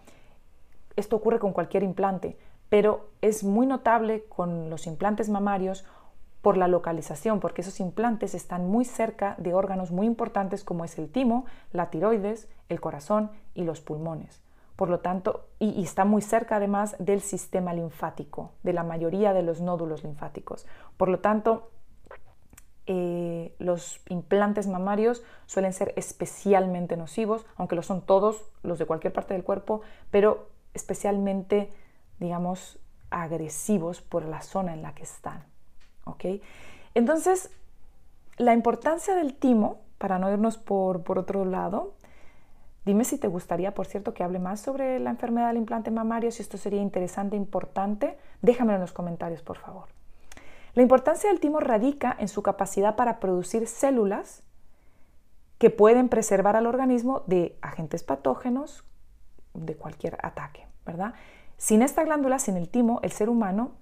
Esto 0.96 1.16
ocurre 1.16 1.38
con 1.38 1.52
cualquier 1.52 1.83
implante, 1.83 2.37
pero 2.68 3.09
es 3.20 3.44
muy 3.44 3.66
notable 3.66 4.24
con 4.28 4.70
los 4.70 4.87
implantes 4.87 5.28
mamarios 5.28 5.85
por 6.42 6.57
la 6.57 6.68
localización, 6.68 7.38
porque 7.38 7.61
esos 7.61 7.81
implantes 7.81 8.35
están 8.35 8.66
muy 8.66 8.85
cerca 8.85 9.37
de 9.38 9.55
órganos 9.55 9.92
muy 9.92 10.07
importantes 10.07 10.64
como 10.64 10.85
es 10.85 10.98
el 10.98 11.09
timo, 11.11 11.46
la 11.72 11.90
tiroides, 11.90 12.48
el 12.68 12.81
corazón 12.81 13.31
y 13.55 13.64
los 13.64 13.81
pulmones. 13.81 14.41
Por 14.76 14.88
lo 14.88 15.00
tanto, 15.00 15.48
y, 15.58 15.82
está 15.82 16.04
muy 16.04 16.22
cerca 16.22 16.56
además 16.56 16.96
del 16.98 17.20
sistema 17.20 17.74
linfático, 17.74 18.52
de 18.62 18.72
la 18.72 18.82
mayoría 18.82 19.32
de 19.32 19.42
los 19.42 19.61
nódulos 19.61 20.02
linfáticos. 20.02 20.66
Por 20.96 21.08
lo 21.08 21.20
tanto, 21.20 21.70
eh, 22.87 23.54
los 23.58 24.00
implantes 24.08 24.66
mamarios 24.66 25.22
suelen 25.46 25.72
ser 25.72 25.92
especialmente 25.96 26.96
nocivos, 26.96 27.46
aunque 27.56 27.76
lo 27.76 27.82
son 27.82 28.02
todos 28.02 28.42
los 28.62 28.78
de 28.78 28.87
cualquier 28.87 29.12
parte 29.12 29.35
del 29.35 29.44
cuerpo, 29.44 29.82
pero 30.11 30.48
especialmente, 30.74 31.70
digamos, 32.18 32.78
agresivos 33.11 34.00
por 34.00 34.24
la 34.24 34.40
zona 34.40 34.72
en 34.72 34.82
la 34.82 34.94
que 34.94 35.02
están. 35.04 35.44
Entonces, 36.94 37.50
la 38.37 38.54
importancia 38.54 39.14
del 39.14 39.35
timo, 39.35 39.80
para 39.98 40.18
no 40.18 40.30
irnos 40.30 40.58
por, 40.58 41.02
por 41.02 41.18
otro 41.18 41.44
lado, 41.44 41.94
Dime 42.85 43.05
si 43.05 43.18
te 43.18 43.29
gustaría, 43.29 43.75
por 43.75 43.87
cierto, 43.87 44.12
que 44.12 44.25
hable 44.25 44.40
más 44.40 44.61
sobre 44.61 44.99
la 44.99 45.11
enfermedad 45.11 45.49
del 45.49 45.59
implante 45.59 45.90
mamario, 45.90 46.33
si 46.33 46.42
esto 46.42 46.59
sería 46.59 46.83
interesante, 46.83 47.37
importante. 47.37 48.18
Déjamelo 48.40 48.77
en 48.77 48.81
los 48.81 48.92
comentarios, 48.92 49.42
por 49.42 49.59
favor. 49.59 49.87
La 50.75 50.83
importancia 50.83 51.31
del 51.31 51.38
timo 51.38 51.61
radica 51.61 52.16
en 52.18 52.29
su 52.29 52.42
capacidad 52.42 52.97
para 52.97 53.21
producir 53.21 53.66
células 53.68 54.42
que 55.59 55.71
pueden 55.71 56.09
preservar 56.09 56.57
al 56.57 56.66
organismo 56.66 57.23
de 57.27 57.57
agentes 57.62 58.03
patógenos, 58.03 58.85
de 59.55 59.77
cualquier 59.77 60.18
ataque, 60.23 60.66
¿verdad? 60.85 61.14
Sin 61.57 61.83
esta 61.83 62.03
glándula, 62.03 62.40
sin 62.40 62.57
el 62.57 62.68
timo, 62.68 62.99
el 63.03 63.12
ser 63.12 63.29
humano 63.29 63.73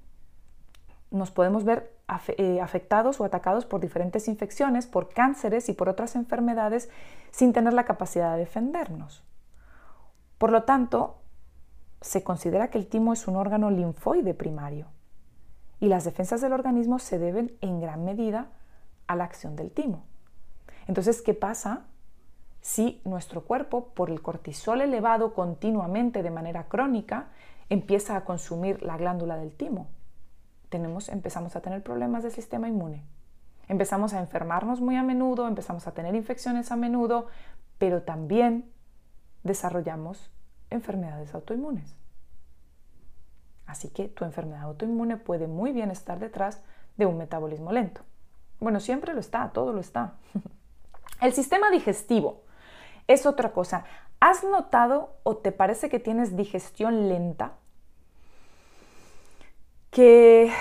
nos 1.10 1.30
podemos 1.30 1.64
ver 1.64 1.96
eh, 2.38 2.60
afectados 2.60 3.20
o 3.20 3.24
atacados 3.24 3.66
por 3.66 3.80
diferentes 3.80 4.28
infecciones, 4.28 4.86
por 4.86 5.12
cánceres 5.12 5.68
y 5.68 5.72
por 5.72 5.88
otras 5.88 6.16
enfermedades 6.16 6.88
sin 7.30 7.52
tener 7.52 7.72
la 7.72 7.84
capacidad 7.84 8.32
de 8.32 8.40
defendernos. 8.40 9.24
Por 10.38 10.52
lo 10.52 10.64
tanto, 10.64 11.18
se 12.00 12.24
considera 12.24 12.68
que 12.68 12.78
el 12.78 12.86
timo 12.86 13.12
es 13.12 13.28
un 13.28 13.36
órgano 13.36 13.70
linfoide 13.70 14.34
primario 14.34 14.86
y 15.80 15.88
las 15.88 16.04
defensas 16.04 16.40
del 16.40 16.52
organismo 16.52 16.98
se 16.98 17.18
deben 17.18 17.56
en 17.60 17.80
gran 17.80 18.04
medida 18.04 18.48
a 19.06 19.16
la 19.16 19.24
acción 19.24 19.56
del 19.56 19.70
timo. 19.70 20.04
Entonces, 20.86 21.22
¿qué 21.22 21.34
pasa 21.34 21.86
si 22.60 23.00
nuestro 23.04 23.44
cuerpo, 23.44 23.88
por 23.94 24.10
el 24.10 24.22
cortisol 24.22 24.80
elevado 24.80 25.34
continuamente 25.34 26.22
de 26.22 26.30
manera 26.30 26.64
crónica, 26.68 27.28
empieza 27.68 28.16
a 28.16 28.24
consumir 28.24 28.82
la 28.82 28.96
glándula 28.96 29.36
del 29.36 29.54
timo? 29.54 29.88
Empezamos 30.72 31.56
a 31.56 31.60
tener 31.60 31.82
problemas 31.82 32.22
del 32.22 32.32
sistema 32.32 32.68
inmune. 32.68 33.04
Empezamos 33.68 34.14
a 34.14 34.20
enfermarnos 34.20 34.80
muy 34.80 34.96
a 34.96 35.02
menudo, 35.02 35.46
empezamos 35.46 35.86
a 35.86 35.92
tener 35.92 36.14
infecciones 36.14 36.72
a 36.72 36.76
menudo, 36.76 37.28
pero 37.78 38.02
también 38.02 38.70
desarrollamos 39.42 40.30
enfermedades 40.70 41.34
autoinmunes. 41.34 41.96
Así 43.66 43.88
que 43.88 44.08
tu 44.08 44.24
enfermedad 44.24 44.62
autoinmune 44.62 45.16
puede 45.16 45.46
muy 45.46 45.72
bien 45.72 45.90
estar 45.90 46.18
detrás 46.18 46.60
de 46.96 47.06
un 47.06 47.16
metabolismo 47.16 47.70
lento. 47.70 48.00
Bueno, 48.58 48.80
siempre 48.80 49.14
lo 49.14 49.20
está, 49.20 49.50
todo 49.52 49.72
lo 49.72 49.80
está. 49.80 50.14
El 51.20 51.32
sistema 51.32 51.70
digestivo 51.70 52.42
es 53.06 53.26
otra 53.26 53.52
cosa. 53.52 53.84
¿Has 54.18 54.44
notado 54.44 55.16
o 55.22 55.36
te 55.36 55.52
parece 55.52 55.88
que 55.88 56.00
tienes 56.00 56.36
digestión 56.36 57.08
lenta? 57.08 57.52
Que 59.90 60.52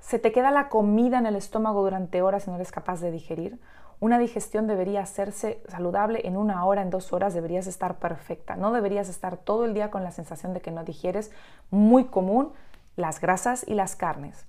se 0.00 0.18
te 0.18 0.32
queda 0.32 0.50
la 0.50 0.68
comida 0.68 1.18
en 1.18 1.26
el 1.26 1.36
estómago 1.36 1.82
durante 1.82 2.22
horas 2.22 2.46
y 2.46 2.50
no 2.50 2.56
eres 2.56 2.72
capaz 2.72 3.00
de 3.00 3.10
digerir. 3.10 3.58
Una 4.00 4.18
digestión 4.18 4.66
debería 4.66 5.00
hacerse 5.00 5.60
saludable 5.68 6.26
en 6.26 6.36
una 6.36 6.64
hora, 6.64 6.82
en 6.82 6.90
dos 6.90 7.12
horas, 7.12 7.34
deberías 7.34 7.66
estar 7.66 7.98
perfecta. 7.98 8.56
No 8.56 8.72
deberías 8.72 9.08
estar 9.08 9.36
todo 9.36 9.64
el 9.64 9.74
día 9.74 9.90
con 9.90 10.04
la 10.04 10.12
sensación 10.12 10.54
de 10.54 10.60
que 10.60 10.70
no 10.70 10.84
digieres. 10.84 11.32
Muy 11.70 12.04
común 12.04 12.52
las 12.96 13.20
grasas 13.20 13.64
y 13.66 13.74
las 13.74 13.96
carnes. 13.96 14.46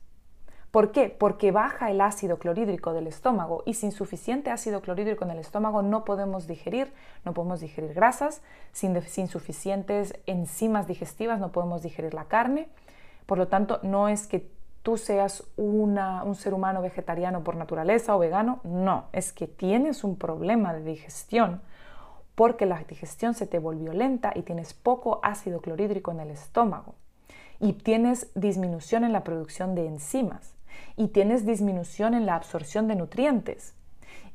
¿Por 0.72 0.92
qué? 0.92 1.10
Porque 1.10 1.52
baja 1.52 1.90
el 1.90 2.00
ácido 2.00 2.38
clorhídrico 2.38 2.94
del 2.94 3.08
estómago 3.08 3.64
y 3.66 3.74
sin 3.74 3.92
suficiente 3.92 4.52
ácido 4.52 4.82
clorhídrico 4.82 5.26
en 5.26 5.32
el 5.32 5.40
estómago 5.40 5.82
no 5.82 6.06
podemos 6.06 6.46
digerir, 6.46 6.94
no 7.26 7.34
podemos 7.34 7.60
digerir 7.60 7.96
grasas, 7.96 8.44
sin, 8.72 9.02
sin 9.02 9.28
suficientes 9.28 10.14
enzimas 10.28 10.86
digestivas 10.86 11.40
no 11.40 11.52
podemos 11.52 11.82
digerir 11.82 12.14
la 12.14 12.26
carne 12.26 12.70
por 13.30 13.38
lo 13.38 13.48
tanto, 13.48 13.80
no 13.84 14.10
es 14.10 14.26
que 14.26 14.50
tú 14.82 14.98
seas 14.98 15.44
un 15.56 16.34
ser 16.34 16.56
humano 16.56 16.82
vegetariano 16.82 17.44
por 17.44 17.56
naturaleza 17.56 18.16
o 18.16 18.20
vegano, 18.20 18.60
no, 18.64 19.06
es 19.14 19.32
que 19.32 19.46
tienes 19.46 20.04
un 20.04 20.16
problema 20.18 20.74
de 20.74 20.84
digestión 20.84 21.62
porque 22.34 22.66
la 22.66 22.84
digestión 22.86 23.36
se 23.36 23.46
te 23.46 23.60
volvió 23.60 23.94
lenta 23.94 24.32
y 24.34 24.42
tienes 24.42 24.74
poco 24.74 25.20
ácido 25.22 25.62
clorhídrico 25.62 26.10
en 26.10 26.22
el 26.22 26.32
estómago. 26.32 26.96
Y 27.60 27.74
tienes 27.74 28.32
disminución 28.34 29.04
en 29.04 29.14
la 29.14 29.24
producción 29.24 29.76
de 29.76 29.86
enzimas. 29.86 30.56
Y 30.96 31.10
tienes 31.10 31.46
disminución 31.46 32.16
en 32.16 32.26
la 32.26 32.34
absorción 32.34 32.88
de 32.88 32.96
nutrientes. 32.96 33.76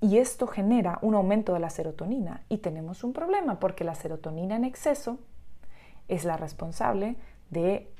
Y 0.01 0.19
esto 0.19 0.47
genera 0.47 1.01
un 1.03 1.17
aumento 1.17 1.53
de 1.53 1.59
la 1.59 1.71
serotonina. 1.71 2.43
Y 2.49 2.59
tenemos 2.59 3.03
un 3.03 3.13
problema 3.13 3.59
porque 3.59 3.83
la 3.83 3.97
serotonina 3.97 4.55
en 4.55 4.63
exceso 4.63 5.19
es 6.07 6.25
la 6.25 6.37
responsable 6.37 7.17
de 7.51 7.91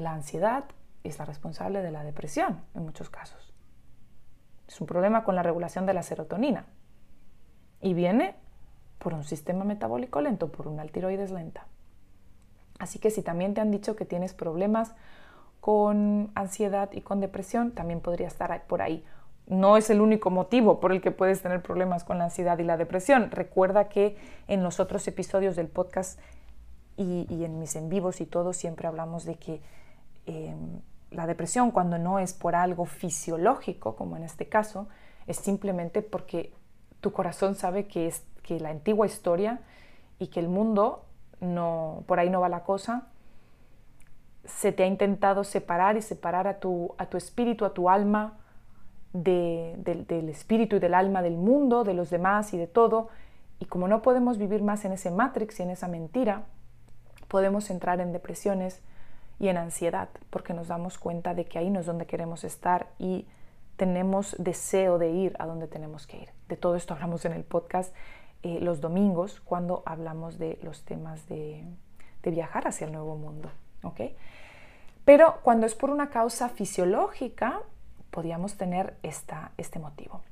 la 0.00 0.12
ansiedad, 0.12 0.64
es 1.04 1.18
la 1.18 1.24
responsable 1.24 1.82
de 1.82 1.90
la 1.90 2.04
depresión 2.04 2.60
en 2.74 2.84
muchos 2.84 3.10
casos. 3.10 3.54
Es 4.68 4.80
un 4.80 4.86
problema 4.86 5.24
con 5.24 5.34
la 5.34 5.42
regulación 5.42 5.86
de 5.86 5.94
la 5.94 6.02
serotonina 6.02 6.66
y 7.80 7.94
viene 7.94 8.34
por 8.98 9.14
un 9.14 9.24
sistema 9.24 9.64
metabólico 9.64 10.20
lento, 10.20 10.52
por 10.52 10.68
una 10.68 10.84
tiroides 10.84 11.30
lenta. 11.30 11.66
Así 12.78 12.98
que 12.98 13.10
si 13.10 13.22
también 13.22 13.54
te 13.54 13.60
han 13.60 13.70
dicho 13.70 13.96
que 13.96 14.04
tienes 14.04 14.34
problemas 14.34 14.94
con 15.60 16.30
ansiedad 16.34 16.90
y 16.92 17.02
con 17.02 17.20
depresión, 17.20 17.72
también 17.72 18.00
podría 18.00 18.28
estar 18.28 18.66
por 18.66 18.82
ahí 18.82 19.04
no 19.50 19.76
es 19.76 19.90
el 19.90 20.00
único 20.00 20.30
motivo 20.30 20.78
por 20.78 20.92
el 20.92 21.00
que 21.00 21.10
puedes 21.10 21.42
tener 21.42 21.60
problemas 21.60 22.04
con 22.04 22.18
la 22.18 22.24
ansiedad 22.24 22.58
y 22.58 22.62
la 22.62 22.76
depresión. 22.76 23.30
Recuerda 23.32 23.88
que 23.88 24.16
en 24.46 24.62
los 24.62 24.78
otros 24.78 25.06
episodios 25.08 25.56
del 25.56 25.66
podcast 25.66 26.18
y, 26.96 27.26
en 27.44 27.58
mis 27.58 27.74
en 27.76 27.88
vivos 27.88 28.20
y 28.20 28.26
todo 28.26 28.52
siempre 28.52 28.86
hablamos 28.86 29.24
de 29.24 29.34
que 29.34 29.60
em, 30.30 30.80
la 31.10 31.26
depresión 31.26 31.70
cuando 31.70 31.98
no 31.98 32.18
es 32.18 32.32
por 32.32 32.54
algo 32.54 32.84
fisiológico, 32.84 33.96
como 33.96 34.16
en 34.16 34.22
este 34.22 34.48
caso, 34.48 34.88
es 35.26 35.36
simplemente 35.36 36.02
porque 36.02 36.52
tu 37.00 37.12
corazón 37.12 37.54
sabe 37.54 37.86
que, 37.86 38.06
es, 38.06 38.24
que 38.42 38.60
la 38.60 38.70
antigua 38.70 39.06
historia 39.06 39.60
y 40.18 40.28
que 40.28 40.40
el 40.40 40.48
mundo, 40.48 41.04
no, 41.40 42.04
por 42.06 42.20
ahí 42.20 42.30
no 42.30 42.40
va 42.40 42.48
la 42.48 42.64
cosa, 42.64 43.08
se 44.44 44.72
te 44.72 44.84
ha 44.84 44.86
intentado 44.86 45.44
separar 45.44 45.96
y 45.96 46.02
separar 46.02 46.46
a 46.46 46.58
tu, 46.60 46.94
a 46.98 47.06
tu 47.06 47.16
espíritu, 47.16 47.64
a 47.64 47.74
tu 47.74 47.88
alma, 47.88 48.38
del 49.12 50.28
espíritu 50.28 50.76
y 50.76 50.78
del 50.78 50.94
alma 50.94 51.20
del 51.22 51.36
mundo, 51.36 51.82
de 51.82 51.94
los 51.94 52.10
demás 52.10 52.54
y 52.54 52.58
de 52.58 52.66
todo. 52.66 53.08
Y 53.58 53.64
como 53.64 53.88
no 53.88 54.02
podemos 54.02 54.38
vivir 54.38 54.62
más 54.62 54.84
en 54.84 54.92
ese 54.92 55.10
matrix 55.10 55.58
y 55.60 55.64
en 55.64 55.70
esa 55.70 55.88
mentira, 55.88 56.44
podemos 57.28 57.70
entrar 57.70 58.00
en 58.00 58.12
depresiones 58.12 58.82
y 59.40 59.48
en 59.48 59.56
ansiedad, 59.56 60.10
porque 60.28 60.54
nos 60.54 60.68
damos 60.68 60.98
cuenta 60.98 61.34
de 61.34 61.46
que 61.46 61.58
ahí 61.58 61.70
no 61.70 61.80
es 61.80 61.86
donde 61.86 62.06
queremos 62.06 62.44
estar 62.44 62.88
y 62.98 63.26
tenemos 63.76 64.36
deseo 64.38 64.98
de 64.98 65.10
ir 65.10 65.34
a 65.38 65.46
donde 65.46 65.66
tenemos 65.66 66.06
que 66.06 66.18
ir. 66.18 66.28
De 66.48 66.56
todo 66.56 66.76
esto 66.76 66.92
hablamos 66.92 67.24
en 67.24 67.32
el 67.32 67.42
podcast 67.42 67.94
eh, 68.42 68.58
los 68.60 68.80
domingos 68.80 69.40
cuando 69.40 69.82
hablamos 69.86 70.38
de 70.38 70.58
los 70.62 70.84
temas 70.84 71.26
de, 71.28 71.64
de 72.22 72.30
viajar 72.30 72.68
hacia 72.68 72.86
el 72.86 72.92
nuevo 72.92 73.16
mundo. 73.16 73.50
¿okay? 73.82 74.14
Pero 75.06 75.40
cuando 75.42 75.66
es 75.66 75.74
por 75.74 75.90
una 75.90 76.10
causa 76.10 76.50
fisiológica, 76.50 77.62
podíamos 78.10 78.56
tener 78.56 78.96
esta, 79.02 79.52
este 79.56 79.78
motivo. 79.78 80.22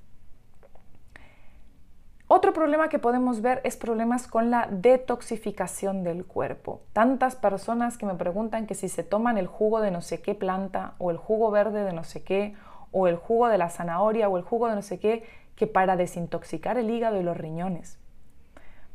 Otro 2.31 2.53
problema 2.53 2.91
que 2.91 2.99
podemos 2.99 3.41
ver 3.41 3.63
es 3.65 3.79
problemas 3.79 4.27
con 4.27 4.51
la 4.51 4.69
detoxificación 4.71 6.05
del 6.05 6.27
cuerpo. 6.27 6.83
Tantas 6.93 7.37
personas 7.37 7.97
que 7.97 8.05
me 8.05 8.17
preguntan 8.17 8.67
que 8.67 8.75
si 8.75 8.91
se 8.91 9.03
toman 9.03 9.39
el 9.39 9.47
jugo 9.47 9.81
de 9.81 9.91
no 9.91 10.03
sé 10.03 10.21
qué 10.21 10.35
planta 10.35 10.93
o 10.99 11.11
el 11.11 11.17
jugo 11.17 11.51
verde 11.51 11.85
de 11.85 11.95
no 11.95 12.05
sé 12.05 12.23
qué 12.23 12.55
o 12.93 13.09
el 13.09 13.17
jugo 13.17 13.49
de 13.49 13.57
la 13.57 13.71
zanahoria 13.71 14.29
o 14.29 14.37
el 14.37 14.43
jugo 14.45 14.69
de 14.69 14.75
no 14.75 14.83
sé 14.83 14.99
qué, 14.99 15.25
que 15.57 15.67
para 15.67 15.97
desintoxicar 15.97 16.77
el 16.77 16.91
hígado 16.91 17.19
y 17.19 17.23
los 17.23 17.35
riñones. 17.35 17.99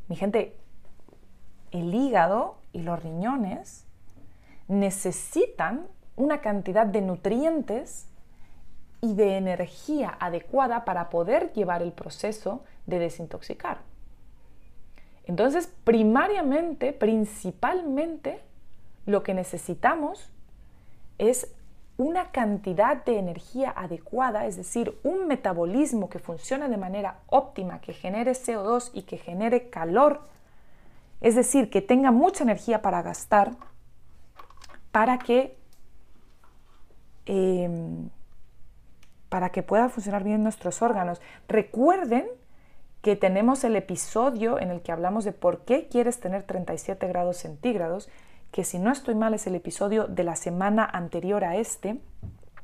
Mi 0.06 0.14
gente, 0.14 0.56
el 1.72 1.92
hígado 1.92 2.58
y 2.72 2.82
los 2.82 3.02
riñones 3.02 3.84
necesitan 4.68 5.88
una 6.14 6.40
cantidad 6.40 6.86
de 6.86 7.00
nutrientes 7.00 8.06
y 9.00 9.14
de 9.14 9.36
energía 9.36 10.16
adecuada 10.20 10.84
para 10.84 11.10
poder 11.10 11.52
llevar 11.52 11.82
el 11.82 11.90
proceso 11.90 12.62
de 12.86 12.98
desintoxicar. 12.98 13.78
Entonces, 15.24 15.72
primariamente, 15.84 16.92
principalmente, 16.92 18.40
lo 19.06 19.22
que 19.22 19.34
necesitamos 19.34 20.30
es 21.18 21.54
una 21.96 22.30
cantidad 22.32 23.04
de 23.04 23.18
energía 23.18 23.72
adecuada, 23.74 24.46
es 24.46 24.56
decir, 24.56 24.98
un 25.04 25.26
metabolismo 25.28 26.08
que 26.08 26.18
funcione 26.18 26.68
de 26.68 26.76
manera 26.76 27.20
óptima, 27.26 27.80
que 27.80 27.92
genere 27.92 28.32
CO2 28.32 28.90
y 28.92 29.02
que 29.02 29.16
genere 29.16 29.70
calor, 29.70 30.22
es 31.20 31.36
decir, 31.36 31.70
que 31.70 31.80
tenga 31.80 32.10
mucha 32.10 32.42
energía 32.42 32.82
para 32.82 33.00
gastar, 33.02 33.52
para 34.90 35.18
que 35.18 35.56
em, 37.26 38.10
para 39.28 39.50
que 39.50 39.62
puedan 39.62 39.90
funcionar 39.90 40.22
bien 40.22 40.42
nuestros 40.42 40.82
órganos. 40.82 41.20
Recuerden 41.48 42.28
que 43.04 43.16
tenemos 43.16 43.64
el 43.64 43.76
episodio 43.76 44.58
en 44.58 44.70
el 44.70 44.80
que 44.80 44.90
hablamos 44.90 45.26
de 45.26 45.32
por 45.32 45.66
qué 45.66 45.88
quieres 45.88 46.20
tener 46.20 46.44
37 46.44 47.06
grados 47.06 47.36
centígrados, 47.36 48.08
que 48.50 48.64
si 48.64 48.78
no 48.78 48.90
estoy 48.90 49.14
mal 49.14 49.34
es 49.34 49.46
el 49.46 49.54
episodio 49.54 50.06
de 50.06 50.24
la 50.24 50.36
semana 50.36 50.86
anterior 50.90 51.44
a 51.44 51.56
este, 51.56 52.00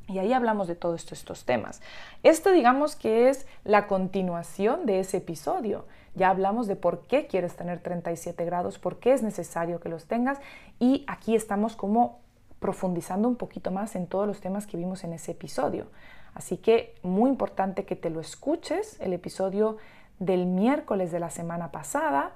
y 0.08 0.18
ahí 0.18 0.32
hablamos 0.32 0.66
de 0.66 0.76
todos 0.76 1.12
estos 1.12 1.44
temas. 1.44 1.82
Esto 2.22 2.52
digamos 2.52 2.96
que 2.96 3.28
es 3.28 3.46
la 3.64 3.86
continuación 3.86 4.86
de 4.86 5.00
ese 5.00 5.18
episodio. 5.18 5.84
Ya 6.14 6.30
hablamos 6.30 6.66
de 6.66 6.74
por 6.74 7.02
qué 7.02 7.26
quieres 7.26 7.54
tener 7.54 7.80
37 7.80 8.42
grados, 8.46 8.78
por 8.78 8.98
qué 8.98 9.12
es 9.12 9.22
necesario 9.22 9.78
que 9.78 9.90
los 9.90 10.06
tengas 10.06 10.38
y 10.78 11.04
aquí 11.06 11.36
estamos 11.36 11.76
como 11.76 12.20
profundizando 12.60 13.28
un 13.28 13.36
poquito 13.36 13.70
más 13.72 13.94
en 13.94 14.06
todos 14.06 14.26
los 14.26 14.40
temas 14.40 14.66
que 14.66 14.78
vimos 14.78 15.04
en 15.04 15.12
ese 15.12 15.32
episodio. 15.32 15.88
Así 16.32 16.56
que 16.56 16.94
muy 17.02 17.28
importante 17.28 17.84
que 17.84 17.96
te 17.96 18.08
lo 18.08 18.20
escuches, 18.20 18.98
el 19.00 19.12
episodio 19.12 19.76
del 20.20 20.46
miércoles 20.46 21.10
de 21.10 21.18
la 21.18 21.30
semana 21.30 21.72
pasada, 21.72 22.34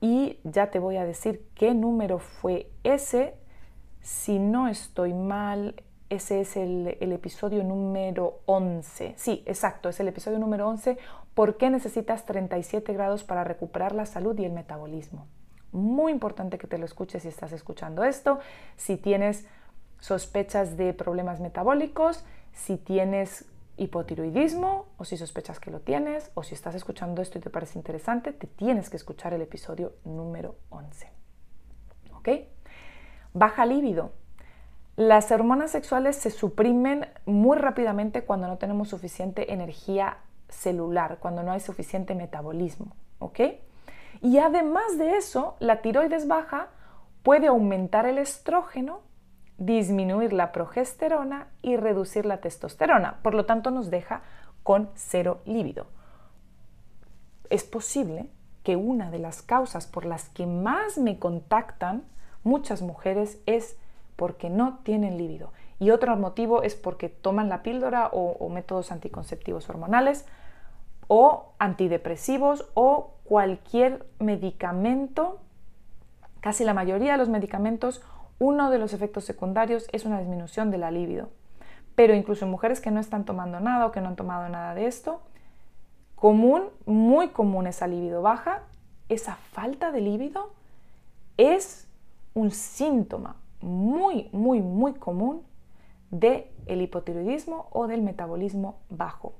y 0.00 0.38
ya 0.44 0.70
te 0.70 0.78
voy 0.78 0.96
a 0.96 1.04
decir 1.04 1.46
qué 1.54 1.74
número 1.74 2.18
fue 2.18 2.70
ese. 2.84 3.34
Si 4.00 4.38
no 4.38 4.66
estoy 4.66 5.12
mal, 5.12 5.74
ese 6.08 6.40
es 6.40 6.56
el, 6.56 6.88
episodio 7.00 7.62
número 7.62 8.40
11. 8.46 9.14
Sí, 9.16 9.42
exacto, 9.46 9.90
es 9.90 10.00
el 10.00 10.08
episodio 10.08 10.38
número 10.38 10.66
11. 10.68 10.96
¿Por 11.34 11.58
qué 11.58 11.68
necesitas 11.68 12.24
37 12.24 12.92
grados 12.94 13.24
para 13.24 13.44
recuperar 13.44 13.94
la 13.94 14.06
salud 14.06 14.38
y 14.38 14.44
el 14.46 14.52
metabolismo? 14.52 15.26
Muy 15.72 16.10
importante 16.10 16.58
que 16.58 16.66
te 16.66 16.78
lo 16.78 16.84
escuches 16.84 17.22
si 17.22 17.28
estás 17.28 17.52
escuchando 17.52 18.02
esto. 18.02 18.40
Si 18.76 18.96
tienes 18.96 19.46
sospechas 20.00 20.76
de 20.76 20.94
problemas 20.94 21.40
metabólicos, 21.40 22.24
si 22.52 22.78
tienes 22.78 23.44
hipotiroidismo 23.80 24.86
o 24.98 25.04
si 25.04 25.16
sospechas 25.16 25.58
que 25.58 25.70
lo 25.70 25.80
tienes 25.80 26.30
o 26.34 26.42
si 26.42 26.54
estás 26.54 26.74
escuchando 26.74 27.22
esto 27.22 27.38
y 27.38 27.40
te 27.40 27.48
parece 27.48 27.78
interesante, 27.78 28.32
te 28.32 28.46
tienes 28.46 28.90
que 28.90 28.96
escuchar 28.96 29.32
el 29.32 29.40
episodio 29.40 29.94
número 30.04 30.56
11. 30.68 31.10
¿Ok? 32.14 32.28
Baja 33.32 33.64
líbido. 33.64 34.12
Las 34.96 35.32
hormonas 35.32 35.70
sexuales 35.70 36.16
se 36.16 36.30
suprimen 36.30 37.06
muy 37.24 37.56
rápidamente 37.56 38.24
cuando 38.24 38.48
no 38.48 38.58
tenemos 38.58 38.88
suficiente 38.88 39.52
energía 39.52 40.18
celular, 40.50 41.16
cuando 41.18 41.42
no 41.42 41.52
hay 41.52 41.60
suficiente 41.60 42.14
metabolismo. 42.14 42.94
¿Ok? 43.18 43.40
Y 44.20 44.38
además 44.38 44.98
de 44.98 45.16
eso, 45.16 45.56
la 45.58 45.80
tiroides 45.80 46.28
baja 46.28 46.68
puede 47.22 47.46
aumentar 47.46 48.04
el 48.04 48.18
estrógeno 48.18 49.00
disminuir 49.60 50.32
la 50.32 50.52
progesterona 50.52 51.46
y 51.62 51.76
reducir 51.76 52.26
la 52.26 52.38
testosterona. 52.38 53.18
Por 53.22 53.34
lo 53.34 53.44
tanto, 53.44 53.70
nos 53.70 53.90
deja 53.90 54.22
con 54.62 54.88
cero 54.94 55.42
líbido. 55.44 55.86
Es 57.50 57.62
posible 57.62 58.26
que 58.64 58.76
una 58.76 59.10
de 59.10 59.18
las 59.18 59.42
causas 59.42 59.86
por 59.86 60.06
las 60.06 60.30
que 60.30 60.46
más 60.46 60.96
me 60.98 61.18
contactan 61.18 62.04
muchas 62.42 62.80
mujeres 62.80 63.38
es 63.44 63.76
porque 64.16 64.48
no 64.48 64.78
tienen 64.82 65.18
líbido. 65.18 65.52
Y 65.78 65.90
otro 65.90 66.16
motivo 66.16 66.62
es 66.62 66.74
porque 66.74 67.10
toman 67.10 67.50
la 67.50 67.62
píldora 67.62 68.08
o, 68.12 68.32
o 68.32 68.48
métodos 68.48 68.90
anticonceptivos 68.92 69.68
hormonales 69.68 70.24
o 71.06 71.52
antidepresivos 71.58 72.66
o 72.74 73.14
cualquier 73.24 74.06
medicamento, 74.20 75.38
casi 76.40 76.64
la 76.64 76.72
mayoría 76.72 77.12
de 77.12 77.18
los 77.18 77.28
medicamentos 77.28 78.02
uno 78.40 78.70
de 78.70 78.78
los 78.78 78.94
efectos 78.94 79.24
secundarios 79.24 79.86
es 79.92 80.04
una 80.04 80.18
disminución 80.18 80.70
de 80.70 80.78
la 80.78 80.90
libido. 80.90 81.28
Pero 81.94 82.14
incluso 82.14 82.46
en 82.46 82.50
mujeres 82.50 82.80
que 82.80 82.90
no 82.90 82.98
están 82.98 83.24
tomando 83.24 83.60
nada 83.60 83.86
o 83.86 83.92
que 83.92 84.00
no 84.00 84.08
han 84.08 84.16
tomado 84.16 84.48
nada 84.48 84.74
de 84.74 84.86
esto, 84.86 85.20
común, 86.16 86.64
muy 86.86 87.28
común 87.28 87.66
esa 87.66 87.86
libido 87.86 88.22
baja, 88.22 88.62
esa 89.10 89.34
falta 89.52 89.92
de 89.92 90.00
libido 90.00 90.52
es 91.36 91.86
un 92.32 92.50
síntoma 92.50 93.36
muy, 93.60 94.30
muy, 94.32 94.62
muy 94.62 94.94
común 94.94 95.42
del 96.10 96.46
el 96.66 96.80
hipotiroidismo 96.80 97.68
o 97.72 97.86
del 97.88 98.00
metabolismo 98.00 98.78
bajo. 98.88 99.34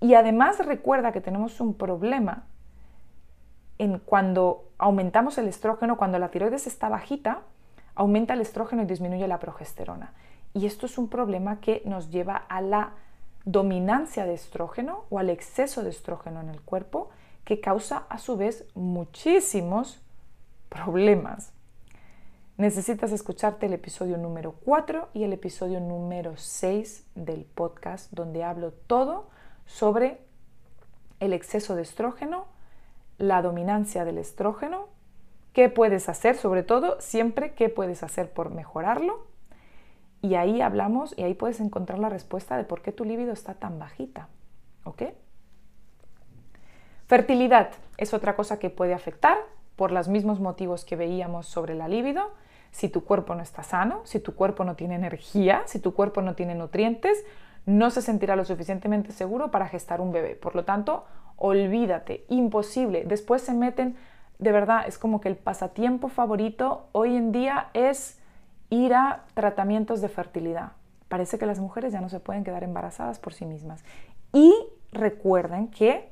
Y 0.00 0.14
además 0.14 0.58
recuerda 0.64 1.12
que 1.12 1.22
tenemos 1.22 1.60
un 1.60 1.74
problema 1.74 2.44
en 3.78 3.98
cuando 3.98 4.68
aumentamos 4.76 5.38
el 5.38 5.48
estrógeno, 5.48 5.96
cuando 5.96 6.18
la 6.18 6.30
tiroides 6.30 6.66
está 6.66 6.90
bajita, 6.90 7.42
aumenta 7.94 8.34
el 8.34 8.40
estrógeno 8.40 8.82
y 8.82 8.86
disminuye 8.86 9.26
la 9.28 9.38
progesterona. 9.40 10.12
Y 10.54 10.66
esto 10.66 10.86
es 10.86 10.98
un 10.98 11.08
problema 11.08 11.60
que 11.60 11.82
nos 11.84 12.10
lleva 12.10 12.36
a 12.36 12.60
la 12.60 12.92
dominancia 13.44 14.24
de 14.24 14.34
estrógeno 14.34 15.04
o 15.10 15.18
al 15.18 15.30
exceso 15.30 15.82
de 15.82 15.90
estrógeno 15.90 16.40
en 16.40 16.48
el 16.48 16.60
cuerpo 16.60 17.10
que 17.44 17.60
causa 17.60 18.04
a 18.08 18.18
su 18.18 18.36
vez 18.36 18.66
muchísimos 18.74 20.00
problemas. 20.68 21.52
Necesitas 22.56 23.12
escucharte 23.12 23.66
el 23.66 23.72
episodio 23.72 24.18
número 24.18 24.52
4 24.64 25.08
y 25.14 25.24
el 25.24 25.32
episodio 25.32 25.80
número 25.80 26.36
6 26.36 27.06
del 27.14 27.44
podcast 27.44 28.12
donde 28.12 28.44
hablo 28.44 28.72
todo 28.72 29.30
sobre 29.66 30.20
el 31.18 31.32
exceso 31.32 31.74
de 31.74 31.82
estrógeno, 31.82 32.46
la 33.18 33.42
dominancia 33.42 34.04
del 34.04 34.18
estrógeno, 34.18 34.88
qué 35.52 35.68
puedes 35.68 36.08
hacer, 36.08 36.36
sobre 36.36 36.62
todo 36.62 37.00
siempre 37.00 37.54
qué 37.54 37.68
puedes 37.68 38.02
hacer 38.02 38.30
por 38.30 38.50
mejorarlo. 38.50 39.26
Y 40.20 40.36
ahí 40.36 40.60
hablamos 40.60 41.14
y 41.18 41.22
ahí 41.24 41.34
puedes 41.34 41.60
encontrar 41.60 41.98
la 41.98 42.08
respuesta 42.08 42.56
de 42.56 42.64
por 42.64 42.80
qué 42.82 42.92
tu 42.92 43.04
libido 43.04 43.32
está 43.32 43.54
tan 43.54 43.78
bajita. 43.78 44.28
¿Ok? 44.84 45.02
Fertilidad 47.06 47.70
es 47.98 48.14
otra 48.14 48.36
cosa 48.36 48.58
que 48.58 48.70
puede 48.70 48.94
afectar 48.94 49.36
por 49.76 49.90
los 49.92 50.08
mismos 50.08 50.40
motivos 50.40 50.84
que 50.84 50.96
veíamos 50.96 51.46
sobre 51.46 51.74
la 51.74 51.88
libido. 51.88 52.30
Si 52.70 52.88
tu 52.88 53.04
cuerpo 53.04 53.34
no 53.34 53.42
está 53.42 53.62
sano, 53.62 54.00
si 54.04 54.20
tu 54.20 54.34
cuerpo 54.34 54.64
no 54.64 54.76
tiene 54.76 54.94
energía, 54.94 55.62
si 55.66 55.78
tu 55.78 55.92
cuerpo 55.92 56.22
no 56.22 56.34
tiene 56.34 56.54
nutrientes, 56.54 57.22
no 57.66 57.90
se 57.90 58.02
sentirá 58.02 58.36
lo 58.36 58.44
suficientemente 58.44 59.12
seguro 59.12 59.50
para 59.50 59.68
gestar 59.68 60.00
un 60.00 60.12
bebé. 60.12 60.36
Por 60.36 60.56
lo 60.56 60.64
tanto, 60.64 61.04
olvídate, 61.36 62.24
imposible. 62.28 63.04
Después 63.04 63.42
se 63.42 63.52
meten, 63.52 63.96
de 64.42 64.50
verdad, 64.50 64.84
es 64.88 64.98
como 64.98 65.20
que 65.20 65.28
el 65.28 65.36
pasatiempo 65.36 66.08
favorito 66.08 66.88
hoy 66.90 67.16
en 67.16 67.30
día 67.30 67.68
es 67.74 68.18
ir 68.70 68.92
a 68.92 69.22
tratamientos 69.34 70.00
de 70.00 70.08
fertilidad. 70.08 70.72
Parece 71.08 71.38
que 71.38 71.46
las 71.46 71.60
mujeres 71.60 71.92
ya 71.92 72.00
no 72.00 72.08
se 72.08 72.18
pueden 72.18 72.42
quedar 72.42 72.64
embarazadas 72.64 73.20
por 73.20 73.34
sí 73.34 73.44
mismas. 73.44 73.84
Y 74.32 74.52
recuerden 74.90 75.68
que 75.68 76.10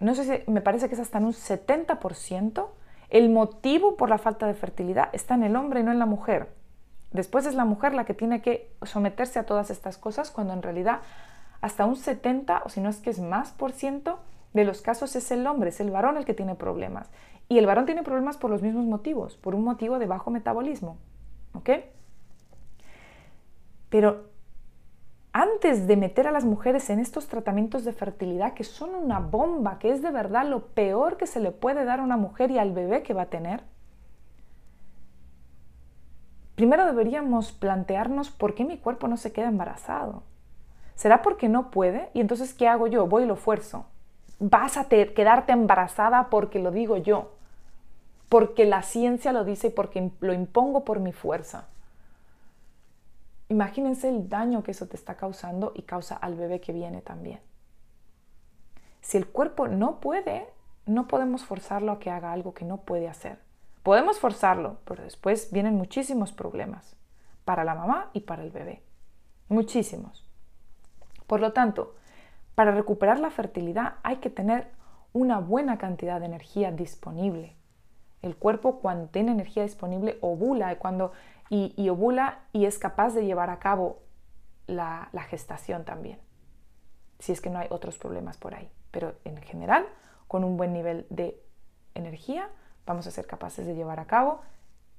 no 0.00 0.14
sé 0.14 0.44
si 0.44 0.50
me 0.50 0.60
parece 0.60 0.88
que 0.88 0.94
es 0.94 1.00
hasta 1.00 1.16
en 1.16 1.24
un 1.24 1.32
70%, 1.32 2.66
el 3.08 3.30
motivo 3.30 3.96
por 3.96 4.10
la 4.10 4.18
falta 4.18 4.46
de 4.46 4.54
fertilidad 4.54 5.08
está 5.12 5.34
en 5.34 5.44
el 5.44 5.56
hombre 5.56 5.80
y 5.80 5.84
no 5.84 5.92
en 5.92 5.98
la 5.98 6.06
mujer. 6.06 6.50
Después 7.10 7.46
es 7.46 7.54
la 7.54 7.64
mujer 7.64 7.94
la 7.94 8.04
que 8.04 8.12
tiene 8.12 8.42
que 8.42 8.70
someterse 8.82 9.38
a 9.38 9.46
todas 9.46 9.70
estas 9.70 9.96
cosas 9.96 10.30
cuando 10.30 10.52
en 10.52 10.62
realidad 10.62 11.00
hasta 11.62 11.86
un 11.86 11.96
70 11.96 12.62
o 12.66 12.68
si 12.68 12.82
no 12.82 12.90
es 12.90 12.98
que 12.98 13.08
es 13.08 13.20
más 13.20 13.52
por 13.52 13.72
ciento 13.72 14.18
de 14.52 14.64
los 14.64 14.82
casos 14.82 15.16
es 15.16 15.30
el 15.30 15.46
hombre, 15.46 15.70
es 15.70 15.80
el 15.80 15.90
varón 15.90 16.16
el 16.16 16.24
que 16.24 16.34
tiene 16.34 16.54
problemas. 16.54 17.10
Y 17.48 17.58
el 17.58 17.66
varón 17.66 17.86
tiene 17.86 18.02
problemas 18.02 18.36
por 18.36 18.50
los 18.50 18.62
mismos 18.62 18.84
motivos, 18.84 19.36
por 19.36 19.54
un 19.54 19.64
motivo 19.64 19.98
de 19.98 20.06
bajo 20.06 20.30
metabolismo. 20.30 20.98
¿Ok? 21.54 21.70
Pero 23.88 24.32
antes 25.32 25.86
de 25.86 25.96
meter 25.96 26.26
a 26.26 26.32
las 26.32 26.44
mujeres 26.44 26.90
en 26.90 26.98
estos 26.98 27.28
tratamientos 27.28 27.84
de 27.84 27.92
fertilidad 27.92 28.54
que 28.54 28.64
son 28.64 28.94
una 28.94 29.18
bomba, 29.18 29.78
que 29.78 29.90
es 29.90 30.02
de 30.02 30.10
verdad 30.10 30.46
lo 30.46 30.66
peor 30.68 31.16
que 31.16 31.26
se 31.26 31.40
le 31.40 31.52
puede 31.52 31.84
dar 31.84 32.00
a 32.00 32.02
una 32.02 32.16
mujer 32.16 32.50
y 32.50 32.58
al 32.58 32.72
bebé 32.72 33.02
que 33.02 33.14
va 33.14 33.22
a 33.22 33.30
tener, 33.30 33.62
primero 36.54 36.84
deberíamos 36.86 37.52
plantearnos 37.52 38.30
por 38.30 38.54
qué 38.54 38.64
mi 38.64 38.78
cuerpo 38.78 39.08
no 39.08 39.16
se 39.16 39.32
queda 39.32 39.48
embarazado. 39.48 40.22
¿Será 40.94 41.22
porque 41.22 41.48
no 41.48 41.70
puede? 41.70 42.10
Y 42.12 42.20
entonces, 42.20 42.54
¿qué 42.54 42.68
hago 42.68 42.86
yo? 42.86 43.06
Voy 43.06 43.24
y 43.24 43.26
lo 43.26 43.36
fuerzo. 43.36 43.86
Vas 44.44 44.76
a 44.76 44.88
quedarte 44.88 45.52
embarazada 45.52 46.28
porque 46.28 46.58
lo 46.58 46.72
digo 46.72 46.96
yo, 46.96 47.30
porque 48.28 48.64
la 48.64 48.82
ciencia 48.82 49.32
lo 49.32 49.44
dice 49.44 49.68
y 49.68 49.70
porque 49.70 50.10
lo 50.18 50.32
impongo 50.32 50.84
por 50.84 50.98
mi 50.98 51.12
fuerza. 51.12 51.68
Imagínense 53.48 54.08
el 54.08 54.28
daño 54.28 54.64
que 54.64 54.72
eso 54.72 54.88
te 54.88 54.96
está 54.96 55.14
causando 55.14 55.70
y 55.76 55.82
causa 55.82 56.16
al 56.16 56.34
bebé 56.34 56.60
que 56.60 56.72
viene 56.72 57.02
también. 57.02 57.38
Si 59.00 59.16
el 59.16 59.28
cuerpo 59.28 59.68
no 59.68 60.00
puede, 60.00 60.48
no 60.86 61.06
podemos 61.06 61.44
forzarlo 61.44 61.92
a 61.92 62.00
que 62.00 62.10
haga 62.10 62.32
algo 62.32 62.52
que 62.52 62.64
no 62.64 62.78
puede 62.78 63.08
hacer. 63.08 63.38
Podemos 63.84 64.18
forzarlo, 64.18 64.78
pero 64.84 65.04
después 65.04 65.52
vienen 65.52 65.76
muchísimos 65.76 66.32
problemas 66.32 66.96
para 67.44 67.62
la 67.62 67.76
mamá 67.76 68.10
y 68.12 68.22
para 68.22 68.42
el 68.42 68.50
bebé. 68.50 68.82
Muchísimos. 69.48 70.26
Por 71.28 71.38
lo 71.38 71.52
tanto, 71.52 71.94
para 72.54 72.72
recuperar 72.72 73.18
la 73.18 73.30
fertilidad 73.30 73.94
hay 74.02 74.16
que 74.16 74.30
tener 74.30 74.68
una 75.12 75.38
buena 75.38 75.78
cantidad 75.78 76.20
de 76.20 76.26
energía 76.26 76.70
disponible. 76.70 77.56
El 78.22 78.36
cuerpo 78.36 78.80
cuando 78.80 79.08
tiene 79.08 79.32
energía 79.32 79.62
disponible 79.62 80.18
ovula, 80.20 80.78
cuando 80.78 81.12
y, 81.50 81.88
ovula 81.90 82.40
y 82.52 82.64
es 82.64 82.78
capaz 82.78 83.12
de 83.12 83.26
llevar 83.26 83.50
a 83.50 83.58
cabo 83.58 83.98
la, 84.66 85.10
gestación 85.28 85.84
también, 85.84 86.18
si 87.18 87.32
es 87.32 87.42
que 87.42 87.50
no 87.50 87.58
hay 87.58 87.66
otros 87.70 87.98
problemas 87.98 88.38
por 88.38 88.54
ahí. 88.54 88.70
Pero 88.90 89.14
en 89.24 89.36
general, 89.42 89.86
con 90.28 90.44
un 90.44 90.56
buen 90.56 90.72
nivel 90.72 91.06
de 91.10 91.42
energía, 91.94 92.48
vamos 92.86 93.06
a 93.06 93.10
ser 93.10 93.26
capaces 93.26 93.66
de 93.66 93.74
llevar 93.74 94.00
a 94.00 94.06
cabo 94.06 94.40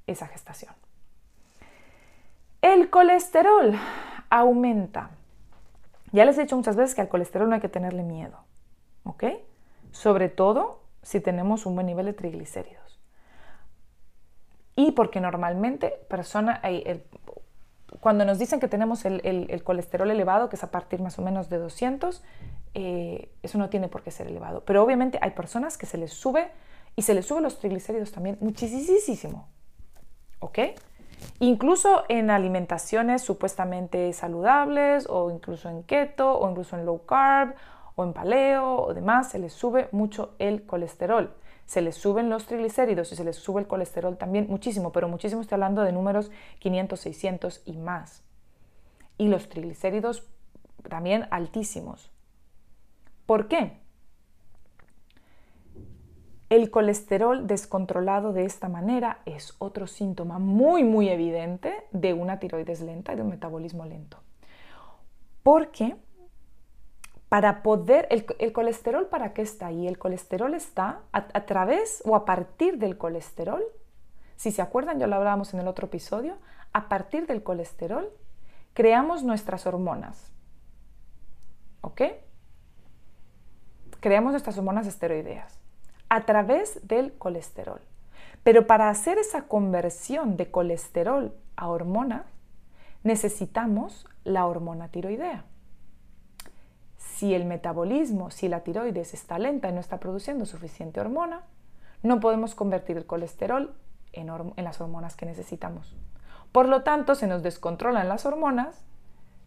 esa 0.05 0.27
gestación. 0.27 0.73
El 2.61 2.89
colesterol 2.91 3.73
aumenta. 4.29 5.09
Ya 6.13 6.25
les 6.25 6.37
he 6.37 6.41
dicho 6.41 6.55
muchas 6.55 6.75
veces 6.75 6.93
que 6.93 7.01
al 7.01 7.09
colesterol 7.09 7.49
no 7.49 7.55
hay 7.55 7.61
que 7.61 7.69
tenerle 7.69 8.03
miedo, 8.03 8.37
¿ok? 9.03 9.25
Sobre 9.91 10.29
todo 10.29 10.83
si 11.01 11.19
tenemos 11.19 11.65
un 11.65 11.73
buen 11.73 11.87
nivel 11.87 12.05
de 12.05 12.13
triglicéridos. 12.13 12.99
Y 14.75 14.91
porque 14.91 15.19
normalmente 15.19 15.89
persona, 16.07 16.61
cuando 17.99 18.25
nos 18.25 18.37
dicen 18.37 18.59
que 18.59 18.67
tenemos 18.67 19.05
el, 19.05 19.61
colesterol 19.63 20.09
elevado, 20.11 20.49
que 20.49 20.55
es 20.55 20.63
a 20.63 20.69
partir 20.69 21.01
más 21.01 21.17
o 21.17 21.23
menos 21.23 21.49
de 21.49 21.57
200, 21.57 22.23
eh, 22.75 23.31
eso 23.41 23.57
no 23.57 23.69
tiene 23.69 23.87
por 23.87 24.03
qué 24.03 24.11
ser 24.11 24.27
elevado. 24.27 24.63
Pero 24.65 24.83
obviamente 24.83 25.17
hay 25.19 25.31
personas 25.31 25.79
que 25.79 25.87
se 25.87 25.97
les 25.97 26.13
sube 26.13 26.51
y 26.95 27.01
se 27.01 27.15
les 27.15 27.25
sube 27.25 27.41
los 27.41 27.57
triglicéridos 27.57 28.11
también 28.11 28.37
muchísimo. 28.39 29.47
¿Ok? 30.39 30.59
Incluso 31.39 32.03
en 32.09 32.29
alimentaciones 32.29 33.21
supuestamente 33.21 34.11
saludables 34.13 35.07
o 35.09 35.31
incluso 35.31 35.69
en 35.69 35.83
keto 35.83 36.37
o 36.37 36.49
incluso 36.49 36.77
en 36.77 36.85
low 36.85 37.05
carb 37.05 37.55
o 37.95 38.03
en 38.03 38.13
paleo 38.13 38.77
o 38.77 38.93
demás, 38.93 39.29
se 39.29 39.39
les 39.39 39.53
sube 39.53 39.89
mucho 39.91 40.35
el 40.39 40.65
colesterol 40.65 41.33
se 41.65 41.81
les 41.81 41.95
suben 41.95 42.29
los 42.29 42.45
triglicéridos 42.45 43.11
y 43.11 43.15
se 43.15 43.23
les 43.23 43.35
sube 43.35 43.61
el 43.61 43.67
colesterol 43.67 44.17
también 44.17 44.47
muchísimo, 44.49 44.91
pero 44.91 45.07
muchísimo 45.07 45.41
estoy 45.41 45.55
hablando 45.55 45.81
de 45.81 45.91
números 45.91 46.31
500, 46.59 46.99
600 46.99 47.61
y 47.65 47.77
más. 47.77 48.23
Y 49.17 49.27
los 49.27 49.49
triglicéridos 49.49 50.27
también 50.89 51.27
altísimos. 51.31 52.11
¿Por 53.25 53.47
qué? 53.47 53.82
El 56.53 56.69
colesterol 56.69 57.47
descontrolado 57.47 58.31
de 58.31 58.45
esta 58.45 58.69
manera 58.69 59.21
es 59.25 59.55
otro 59.57 59.87
síntoma 59.87 60.37
muy, 60.37 60.83
muy 60.83 61.09
evidente 61.09 61.73
de 61.89 62.13
una 62.13 62.37
tiroides 62.37 62.81
lenta 62.81 63.11
y 63.11 63.15
de 63.15 63.23
un 63.23 63.29
metabolismo 63.29 63.85
lento. 63.87 64.19
Porque 65.41 65.95
para 67.27 67.63
poder, 67.63 68.07
el, 68.11 68.53
colesterol, 68.53 69.07
¿para 69.07 69.33
qué 69.33 69.41
está 69.41 69.65
ahí? 69.65 69.87
El 69.87 69.97
colesterol 69.97 70.53
está 70.53 71.01
a, 71.11 71.45
través 71.47 72.03
o 72.05 72.15
a 72.15 72.23
partir 72.23 72.77
del 72.77 72.99
colesterol. 72.99 73.63
Si 74.35 74.51
se 74.51 74.61
acuerdan, 74.61 74.99
ya 74.99 75.07
lo 75.07 75.15
hablábamos 75.15 75.55
en 75.55 75.59
el 75.59 75.67
otro 75.67 75.87
episodio, 75.87 76.37
a 76.71 76.87
partir 76.87 77.25
del 77.25 77.41
colesterol 77.41 78.11
creamos 78.75 79.23
nuestras 79.23 79.65
hormonas. 79.65 80.31
¿Ok? 81.81 82.03
Creamos 83.99 84.33
nuestras 84.33 84.55
hormonas 84.59 84.85
esteroideas 84.85 85.62
a 86.15 86.25
través 86.25 86.85
del 86.87 87.13
colesterol. 87.13 87.81
Pero 88.43 88.67
para 88.67 88.89
hacer 88.89 89.17
esa 89.17 89.43
conversión 89.43 90.37
de 90.37 90.51
colesterol 90.51 91.33
a 91.55 91.69
hormona, 91.69 92.25
necesitamos 93.03 94.05
la 94.23 94.45
hormona 94.45 94.89
tiroidea 94.89 95.45
si 97.23 97.33
el 97.33 97.45
metabolismo, 97.45 98.31
si 98.31 98.47
la 98.47 98.61
tiroides 98.61 99.13
está 99.13 99.37
lenta 99.37 99.69
y 99.69 99.71
no 99.71 99.79
está 99.79 99.99
produciendo 99.99 100.45
suficiente 100.45 100.99
hormona, 100.99 101.41
no 102.01 102.19
podemos 102.19 102.55
convertir 102.55 102.97
el 102.97 103.05
colesterol 103.05 103.73
en, 104.13 104.27
las 104.57 104.81
hormonas 104.81 105.15
que 105.15 105.25
necesitamos. 105.25 105.95
Por 106.51 106.67
lo 106.67 106.81
tanto, 106.81 107.15
se 107.15 107.27
nos 107.27 107.43
descontrolan 107.43 108.09
las 108.09 108.25
hormonas, 108.25 108.83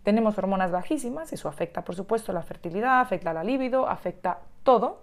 tenemos 0.04 0.38
hormonas 0.38 0.70
bajísimas, 0.70 1.32
eso 1.32 1.48
afecta 1.48 1.84
por 1.84 1.96
supuesto 1.96 2.32
la 2.32 2.42
fertilidad, 2.42 3.00
afecta 3.00 3.32
la 3.32 3.42
libido, 3.42 3.88
afecta 3.88 4.38
todo, 4.62 5.02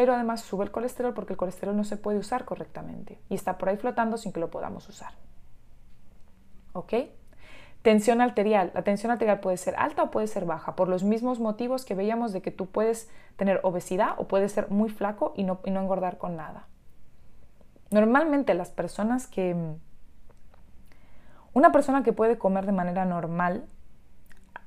pero 0.00 0.14
además 0.14 0.40
sube 0.40 0.64
el 0.64 0.70
colesterol 0.70 1.12
porque 1.12 1.34
el 1.34 1.36
colesterol 1.36 1.76
no 1.76 1.84
se 1.84 1.98
puede 1.98 2.16
usar 2.16 2.46
correctamente 2.46 3.20
y 3.28 3.34
está 3.34 3.58
por 3.58 3.68
ahí 3.68 3.76
flotando 3.76 4.16
sin 4.16 4.32
que 4.32 4.40
lo 4.40 4.50
podamos 4.50 4.88
usar. 4.88 5.12
¿Ok? 6.72 6.94
Tensión 7.82 8.22
arterial. 8.22 8.70
La 8.72 8.82
tensión 8.82 9.12
arterial 9.12 9.40
puede 9.40 9.58
ser 9.58 9.74
alta 9.76 10.04
o 10.04 10.10
puede 10.10 10.26
ser 10.26 10.46
baja, 10.46 10.74
por 10.74 10.88
los 10.88 11.04
mismos 11.04 11.38
motivos 11.38 11.84
que 11.84 11.94
veíamos 11.94 12.32
de 12.32 12.40
que 12.40 12.50
tú 12.50 12.64
puedes 12.64 13.10
tener 13.36 13.60
obesidad 13.62 14.14
o 14.16 14.26
puedes 14.26 14.52
ser 14.52 14.70
muy 14.70 14.88
flaco 14.88 15.34
y 15.36 15.42
no, 15.44 15.60
engordar 15.66 16.16
con 16.16 16.34
nada. 16.34 16.66
Normalmente 17.90 18.54
las 18.54 18.70
personas 18.70 19.26
que... 19.26 19.54
Una 21.52 21.72
persona 21.72 22.02
que 22.02 22.14
puede 22.14 22.38
comer 22.38 22.64
de 22.64 22.72
manera 22.72 23.04
normal 23.04 23.66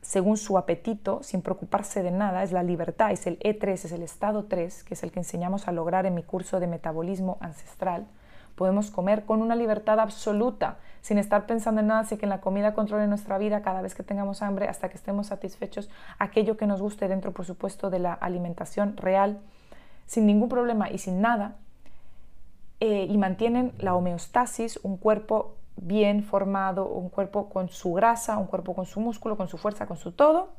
según 0.04 0.36
su 0.36 0.58
apetito, 0.58 1.24
sin 1.24 1.41
preocuparse 1.41 2.04
de 2.04 2.12
nada, 2.12 2.43
es 2.43 2.51
la 2.51 2.62
libertad, 2.62 3.12
es 3.12 3.26
el 3.26 3.39
E3, 3.39 3.72
es 3.72 3.91
el 3.93 4.04
estado 4.04 4.45
3, 4.45 4.84
que 4.84 4.95
es 4.95 5.04
el 5.04 5.12
que 5.12 5.22
enseñamos 5.22 5.68
a 5.68 5.72
lograr 5.72 6.06
en 6.06 6.14
mi 6.14 6.24
curso 6.24 6.60
de 6.60 6.68
metabolismo 6.68 7.38
ancestral. 7.39 8.06
Podemos 8.56 8.91
comer 8.91 9.24
con 9.24 9.41
una 9.41 9.56
libertad 9.56 10.01
absoluta, 10.01 10.78
sin 11.01 11.18
estar 11.18 11.45
pensando 11.45 11.80
en 11.80 11.88
nada, 11.88 12.01
así 12.01 12.18
que 12.18 12.28
la 12.28 12.41
comida 12.41 12.74
controle 12.74 13.08
nuestra 13.08 13.38
vida 13.38 13.62
cada 13.62 13.82
vez 13.82 13.95
que 13.95 14.04
tengamos 14.04 14.41
hambre, 14.41 14.68
hasta 14.68 14.89
que 14.89 14.97
estemos 14.97 15.28
satisfechos, 15.28 15.89
aquello 16.20 16.58
que 16.58 16.68
nos 16.68 16.82
guste 16.82 17.08
dentro, 17.08 17.32
por 17.32 17.45
supuesto, 17.45 17.89
de 17.89 17.99
la 17.99 18.14
alimentación 18.14 18.97
real, 18.97 19.39
sin 20.06 20.26
ningún 20.26 20.49
problema 20.49 20.91
y 20.91 20.97
sin 20.97 21.22
nada, 21.22 21.56
eh, 22.82 23.08
y 23.10 23.18
mantienen 23.18 23.72
la 23.80 23.95
homeostasis, 23.95 24.82
un 24.84 24.97
cuerpo 24.97 25.56
bien 25.76 26.24
formado, 26.24 26.88
un 26.88 27.09
cuerpo 27.09 27.49
con 27.49 27.69
su 27.69 27.93
grasa, 27.93 28.38
un 28.38 28.47
cuerpo 28.47 28.76
con 28.76 28.86
su 28.86 28.99
músculo, 28.99 29.38
con 29.38 29.47
su 29.47 29.57
fuerza, 29.57 29.88
con 29.88 29.97
su 29.97 30.11
todo, 30.11 30.49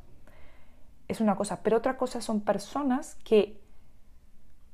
es 1.07 1.21
una 1.21 1.35
cosa. 1.35 1.61
Pero 1.63 1.77
otra 1.77 1.97
cosa 1.97 2.21
son 2.21 2.41
personas 2.41 3.15
que 3.23 3.59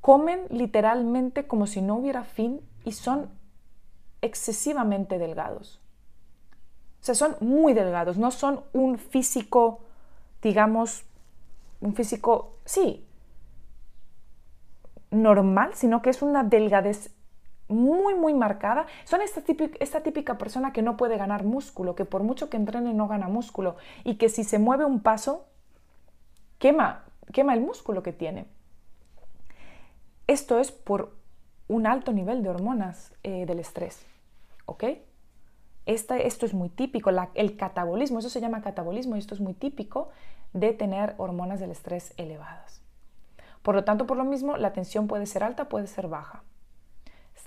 comen 0.01 0.45
literalmente 0.49 1.47
como 1.47 1.67
si 1.67 1.81
no 1.81 1.95
hubiera 1.95 2.23
fin 2.23 2.61
y 2.83 2.93
son 2.93 3.29
excesivamente 4.21 5.17
delgados. 5.17 5.79
O 7.01 7.03
sea, 7.03 7.15
son 7.15 7.35
muy 7.39 7.73
delgados, 7.73 8.17
no 8.17 8.29
son 8.31 8.61
un 8.73 8.97
físico, 8.99 9.79
digamos, 10.41 11.03
un 11.79 11.95
físico, 11.95 12.57
sí, 12.63 13.05
normal, 15.09 15.71
sino 15.73 16.01
que 16.01 16.11
es 16.11 16.21
una 16.21 16.43
delgadez 16.43 17.11
muy, 17.71 18.15
muy 18.15 18.33
marcada, 18.33 18.85
son 19.03 19.21
esta 19.21 19.41
típica, 19.41 19.77
esta 19.79 20.01
típica 20.01 20.37
persona 20.37 20.73
que 20.73 20.81
no 20.81 20.97
puede 20.97 21.17
ganar 21.17 21.43
músculo, 21.43 21.95
que 21.95 22.05
por 22.05 22.23
mucho 22.23 22.49
que 22.49 22.57
entrene 22.57 22.93
no 22.93 23.07
gana 23.07 23.27
músculo 23.27 23.75
y 24.03 24.15
que 24.15 24.29
si 24.29 24.43
se 24.43 24.59
mueve 24.59 24.85
un 24.85 25.01
paso, 25.01 25.45
quema, 26.59 27.05
quema 27.33 27.53
el 27.53 27.61
músculo 27.61 28.03
que 28.03 28.13
tiene. 28.13 28.45
Esto 30.27 30.59
es 30.59 30.71
por 30.71 31.13
un 31.67 31.87
alto 31.87 32.13
nivel 32.13 32.43
de 32.43 32.49
hormonas 32.49 33.13
eh, 33.23 33.45
del 33.45 33.59
estrés. 33.59 34.05
¿Ok? 34.65 34.83
esto 35.85 36.45
es 36.45 36.53
muy 36.53 36.69
típico, 36.69 37.09
el 37.33 37.57
catabolismo, 37.57 38.19
eso 38.19 38.29
se 38.29 38.39
llama 38.39 38.61
catabolismo 38.61 39.15
y 39.15 39.19
esto 39.19 39.33
es 39.33 39.41
muy 39.41 39.53
típico 39.53 40.09
de 40.53 40.73
tener 40.73 41.15
hormonas 41.17 41.59
del 41.59 41.71
estrés 41.71 42.13
elevadas. 42.17 42.81
Por 43.61 43.75
lo 43.75 43.83
tanto, 43.83 44.07
por 44.07 44.17
lo 44.17 44.23
mismo, 44.23 44.57
la 44.57 44.73
tensión 44.73 45.07
puede 45.07 45.25
ser 45.25 45.43
alta, 45.43 45.69
puede 45.69 45.87
ser 45.87 46.07
baja. 46.07 46.43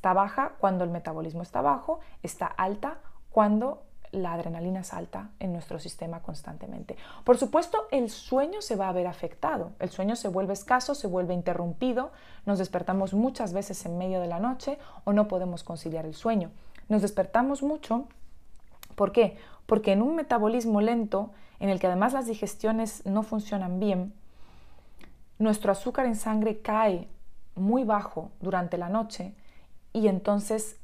Está 0.05 0.13
baja 0.13 0.53
cuando 0.59 0.85
el 0.85 0.91
metabolismo 0.91 1.41
está 1.41 1.63
bajo, 1.63 2.01
está 2.23 2.45
alta 2.45 2.99
cuando 3.31 3.85
la 4.13 4.35
adrenalina 4.35 4.81
es 4.81 4.93
alta 4.93 5.31
en 5.41 5.55
nuestro 5.55 5.79
sistema 5.79 6.21
constantemente. 6.21 6.99
Por 7.25 7.39
supuesto, 7.39 7.89
el 7.91 8.11
sueño 8.11 8.61
se 8.61 8.77
va 8.77 8.91
a 8.91 8.93
ver 8.93 9.07
afectado. 9.07 9.73
El 9.79 9.89
sueño 9.89 10.15
se 10.15 10.29
vuelve 10.29 10.53
escaso, 10.53 10.95
se 10.95 11.07
vuelve 11.07 11.33
interrumpido, 11.33 12.13
nos 12.45 12.59
despertamos 12.59 13.15
muchas 13.15 13.55
veces 13.55 13.87
en 13.87 13.97
medio 13.97 14.21
de 14.21 14.27
la 14.27 14.41
noche 14.41 14.79
o 15.05 15.15
no 15.15 15.27
podemos 15.27 15.65
conciliar 15.65 16.05
el 16.05 16.15
sueño. 16.15 16.51
Nos 16.91 17.01
despertamos 17.01 17.63
mucho. 17.63 18.07
¿Por 18.97 19.11
qué? 19.11 19.39
Porque 19.65 19.93
en 19.93 20.03
un 20.03 20.17
metabolismo 20.17 20.83
lento, 20.83 21.31
en 21.61 21.71
el 21.71 21.81
que 21.81 21.87
además 21.87 22.13
las 22.13 22.27
digestiones 22.27 23.07
no 23.07 23.23
funcionan 23.23 23.81
bien, 23.81 24.13
nuestro 25.39 25.73
azúcar 25.73 26.05
en 26.05 26.17
sangre 26.17 26.61
cae 26.61 27.09
muy 27.55 27.85
bajo 27.85 28.33
durante 28.43 28.77
la 28.77 28.91
noche 28.91 29.35
y 29.95 30.09
entonces 30.09 30.79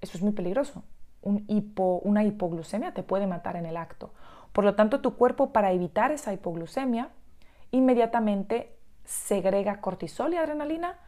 eso 0.00 0.18
es 0.18 0.22
muy 0.22 0.32
peligroso. 0.32 0.82
Una 1.22 2.24
hipoglucemia 2.24 2.92
te 2.92 3.04
puede 3.04 3.28
matar 3.28 3.54
en 3.54 3.66
el 3.66 3.76
acto. 3.76 4.10
Por 4.52 4.64
lo 4.64 4.74
tanto, 4.74 5.00
tu 5.00 5.14
cuerpo 5.14 5.52
para 5.52 5.70
evitar 5.72 6.10
esa 6.10 6.32
hipoglucemia 6.32 7.10
inmediatamente 7.70 8.74
segrega 9.04 9.80
cortisol 9.80 10.32
y 10.32 10.36
adrenalina 10.36 10.98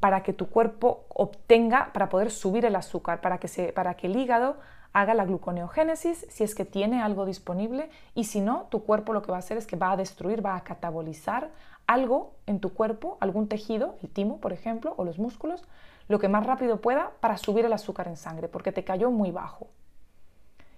para 0.00 0.22
que 0.22 0.32
tu 0.32 0.48
cuerpo 0.48 1.04
obtenga, 1.08 1.92
para 1.92 2.08
poder 2.08 2.30
subir 2.30 2.64
el 2.64 2.74
azúcar, 2.74 3.20
para 3.20 3.38
que, 3.38 3.48
se, 3.48 3.72
para 3.72 3.94
que 3.94 4.08
el 4.08 4.16
hígado 4.16 4.56
haga 4.92 5.14
la 5.14 5.24
gluconeogénesis 5.24 6.26
si 6.28 6.44
es 6.44 6.54
que 6.54 6.64
tiene 6.64 7.02
algo 7.02 7.24
disponible 7.24 7.88
y 8.14 8.24
si 8.24 8.40
no, 8.40 8.66
tu 8.70 8.84
cuerpo 8.84 9.12
lo 9.12 9.22
que 9.22 9.30
va 9.30 9.36
a 9.36 9.40
hacer 9.40 9.56
es 9.58 9.66
que 9.66 9.76
va 9.76 9.92
a 9.92 9.96
destruir, 9.96 10.44
va 10.44 10.56
a 10.56 10.64
catabolizar 10.64 11.50
algo 11.86 12.34
en 12.46 12.60
tu 12.60 12.74
cuerpo, 12.74 13.16
algún 13.20 13.48
tejido, 13.48 13.96
el 14.02 14.10
timo, 14.10 14.38
por 14.38 14.52
ejemplo, 14.52 14.94
o 14.96 15.04
los 15.04 15.18
músculos, 15.18 15.62
lo 16.08 16.18
que 16.18 16.28
más 16.28 16.46
rápido 16.46 16.80
pueda 16.80 17.12
para 17.20 17.36
subir 17.36 17.64
el 17.64 17.72
azúcar 17.72 18.08
en 18.08 18.16
sangre, 18.16 18.48
porque 18.48 18.72
te 18.72 18.84
cayó 18.84 19.10
muy 19.10 19.30
bajo. 19.30 19.68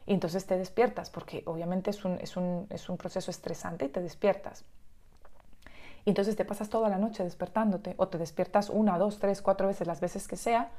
Y 0.07 0.13
entonces 0.13 0.47
te 0.47 0.59
despiertas, 0.59 1.11
porque 1.11 1.43
obviamente 1.47 1.91
es 1.91 2.05
un, 2.05 2.19
es 2.21 2.37
un, 2.37 2.67
es 2.71 2.89
un 2.89 2.97
proceso 2.97 3.31
estresante 3.31 3.87
y 3.87 3.89
te 3.89 4.03
despiertas. 4.03 4.65
Y 6.05 6.11
entonces 6.11 6.37
te 6.37 6.45
pasas 6.45 6.69
toda 6.69 6.89
la 6.89 6.99
noche 6.99 7.25
despertándote, 7.25 7.95
o 7.97 8.09
te 8.09 8.19
despiertas 8.19 8.69
una, 8.69 8.99
dos, 8.99 9.19
tres, 9.19 9.41
cuatro 9.41 9.69
veces, 9.69 9.87
las 9.87 10.01
veces 10.01 10.29
que 10.29 10.37
sea. 10.37 10.71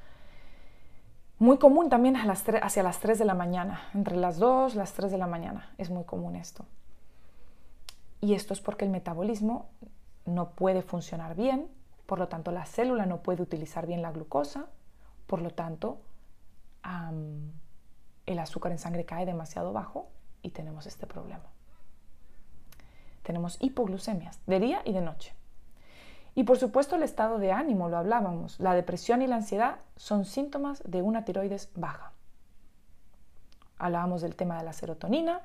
Muy 1.39 1.58
común 1.58 1.89
también 1.89 2.16
a 2.16 2.26
las 2.26 2.46
hacia 2.62 2.84
las 2.84 3.00
3 3.00 3.20
de 3.20 3.26
la 3.26 3.34
mañana, 3.34 3.89
entre 3.93 4.16
las 4.16 4.38
2 4.38 4.76
las 4.76 4.93
3 4.93 5.12
de 5.12 5.18
la 5.18 5.28
mañana. 5.28 5.74
Es 5.78 5.89
muy 5.89 6.06
común 6.06 6.36
esto. 6.36 6.66
Y 8.22 8.36
esto 8.36 8.54
es 8.54 8.62
porque 8.62 8.86
el 8.86 8.91
metabolismo 8.91 9.68
no 10.26 10.52
puede 10.52 10.82
funcionar 10.82 11.36
bien, 11.36 11.68
por 12.06 12.20
lo 12.20 12.28
tanto 12.28 12.51
la 12.51 12.66
célula 12.66 13.06
no 13.06 13.22
puede 13.22 13.41
utilizar 13.41 13.88
bien 13.88 14.01
la 14.01 14.12
glucosa, 14.12 14.68
por 15.28 15.41
lo 15.41 15.51
tanto 15.51 16.01
el 18.26 18.39
azúcar 18.39 18.72
en 18.72 18.78
sangre 18.78 19.06
cae 19.06 19.26
demasiado 19.26 19.74
bajo 19.74 20.08
y 20.43 20.51
tenemos 20.51 20.86
este 20.86 21.08
problema. 21.08 21.45
Tenemos 23.24 23.58
hipoglucemias 23.60 24.39
de 24.45 24.60
día 24.60 24.82
y 24.86 24.93
de 24.93 25.01
noche. 25.01 25.34
Y 26.36 26.43
por 26.43 26.58
supuesto 26.58 26.95
el 26.95 27.03
estado 27.03 27.39
de 27.39 27.51
ánimo, 27.51 27.89
lo 27.89 27.97
hablábamos. 27.97 28.60
La 28.60 28.76
depresión 28.76 29.22
y 29.22 29.28
la 29.28 29.38
ansiedad 29.38 29.78
son 29.95 30.26
síntomas 30.26 30.84
de 30.86 31.01
una 31.01 31.26
tiroides 31.26 31.72
baja. 31.76 32.12
Hablábamos 33.78 34.22
del 34.22 34.36
tema 34.36 34.58
de 34.58 34.64
la 34.64 34.74
serotonina 34.74 35.41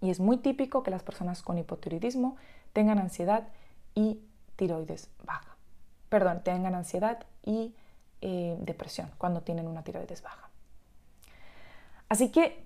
y 0.00 0.10
es 0.10 0.20
muy 0.20 0.36
típico 0.36 0.82
que 0.82 0.90
las 0.90 1.02
personas 1.02 1.42
con 1.42 1.58
hipotiroidismo 1.58 2.36
tengan 2.72 2.98
ansiedad 2.98 3.48
y 3.94 4.20
tiroides 4.56 5.10
baja. 5.24 5.47
Perdón, 6.08 6.42
tengan 6.42 6.74
ansiedad 6.74 7.24
y 7.44 7.74
eh, 8.20 8.56
depresión 8.60 9.10
cuando 9.18 9.42
tienen 9.42 9.68
una 9.68 9.82
tiroides 9.82 10.22
baja. 10.22 10.48
Así 12.08 12.30
que 12.30 12.64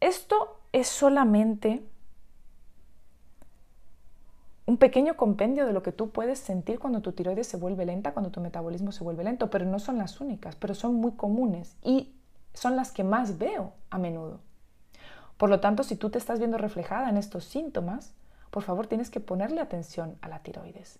esto 0.00 0.60
es 0.72 0.88
solamente 0.88 1.82
un 4.66 4.76
pequeño 4.76 5.16
compendio 5.16 5.64
de 5.64 5.72
lo 5.72 5.82
que 5.82 5.92
tú 5.92 6.10
puedes 6.10 6.40
sentir 6.40 6.78
cuando 6.78 7.00
tu 7.00 7.12
tiroides 7.12 7.46
se 7.46 7.56
vuelve 7.56 7.86
lenta, 7.86 8.12
cuando 8.12 8.30
tu 8.30 8.40
metabolismo 8.40 8.92
se 8.92 9.04
vuelve 9.04 9.24
lento, 9.24 9.48
pero 9.48 9.64
no 9.64 9.78
son 9.78 9.96
las 9.96 10.20
únicas, 10.20 10.56
pero 10.56 10.74
son 10.74 10.94
muy 10.94 11.12
comunes 11.12 11.76
y 11.82 12.14
son 12.52 12.74
las 12.74 12.90
que 12.90 13.04
más 13.04 13.38
veo 13.38 13.72
a 13.90 13.98
menudo. 13.98 14.40
Por 15.36 15.50
lo 15.50 15.60
tanto, 15.60 15.82
si 15.82 15.96
tú 15.96 16.10
te 16.10 16.18
estás 16.18 16.38
viendo 16.38 16.58
reflejada 16.58 17.08
en 17.08 17.16
estos 17.16 17.44
síntomas, 17.44 18.12
por 18.50 18.62
favor 18.62 18.86
tienes 18.86 19.10
que 19.10 19.20
ponerle 19.20 19.60
atención 19.60 20.16
a 20.20 20.28
la 20.28 20.40
tiroides. 20.40 20.98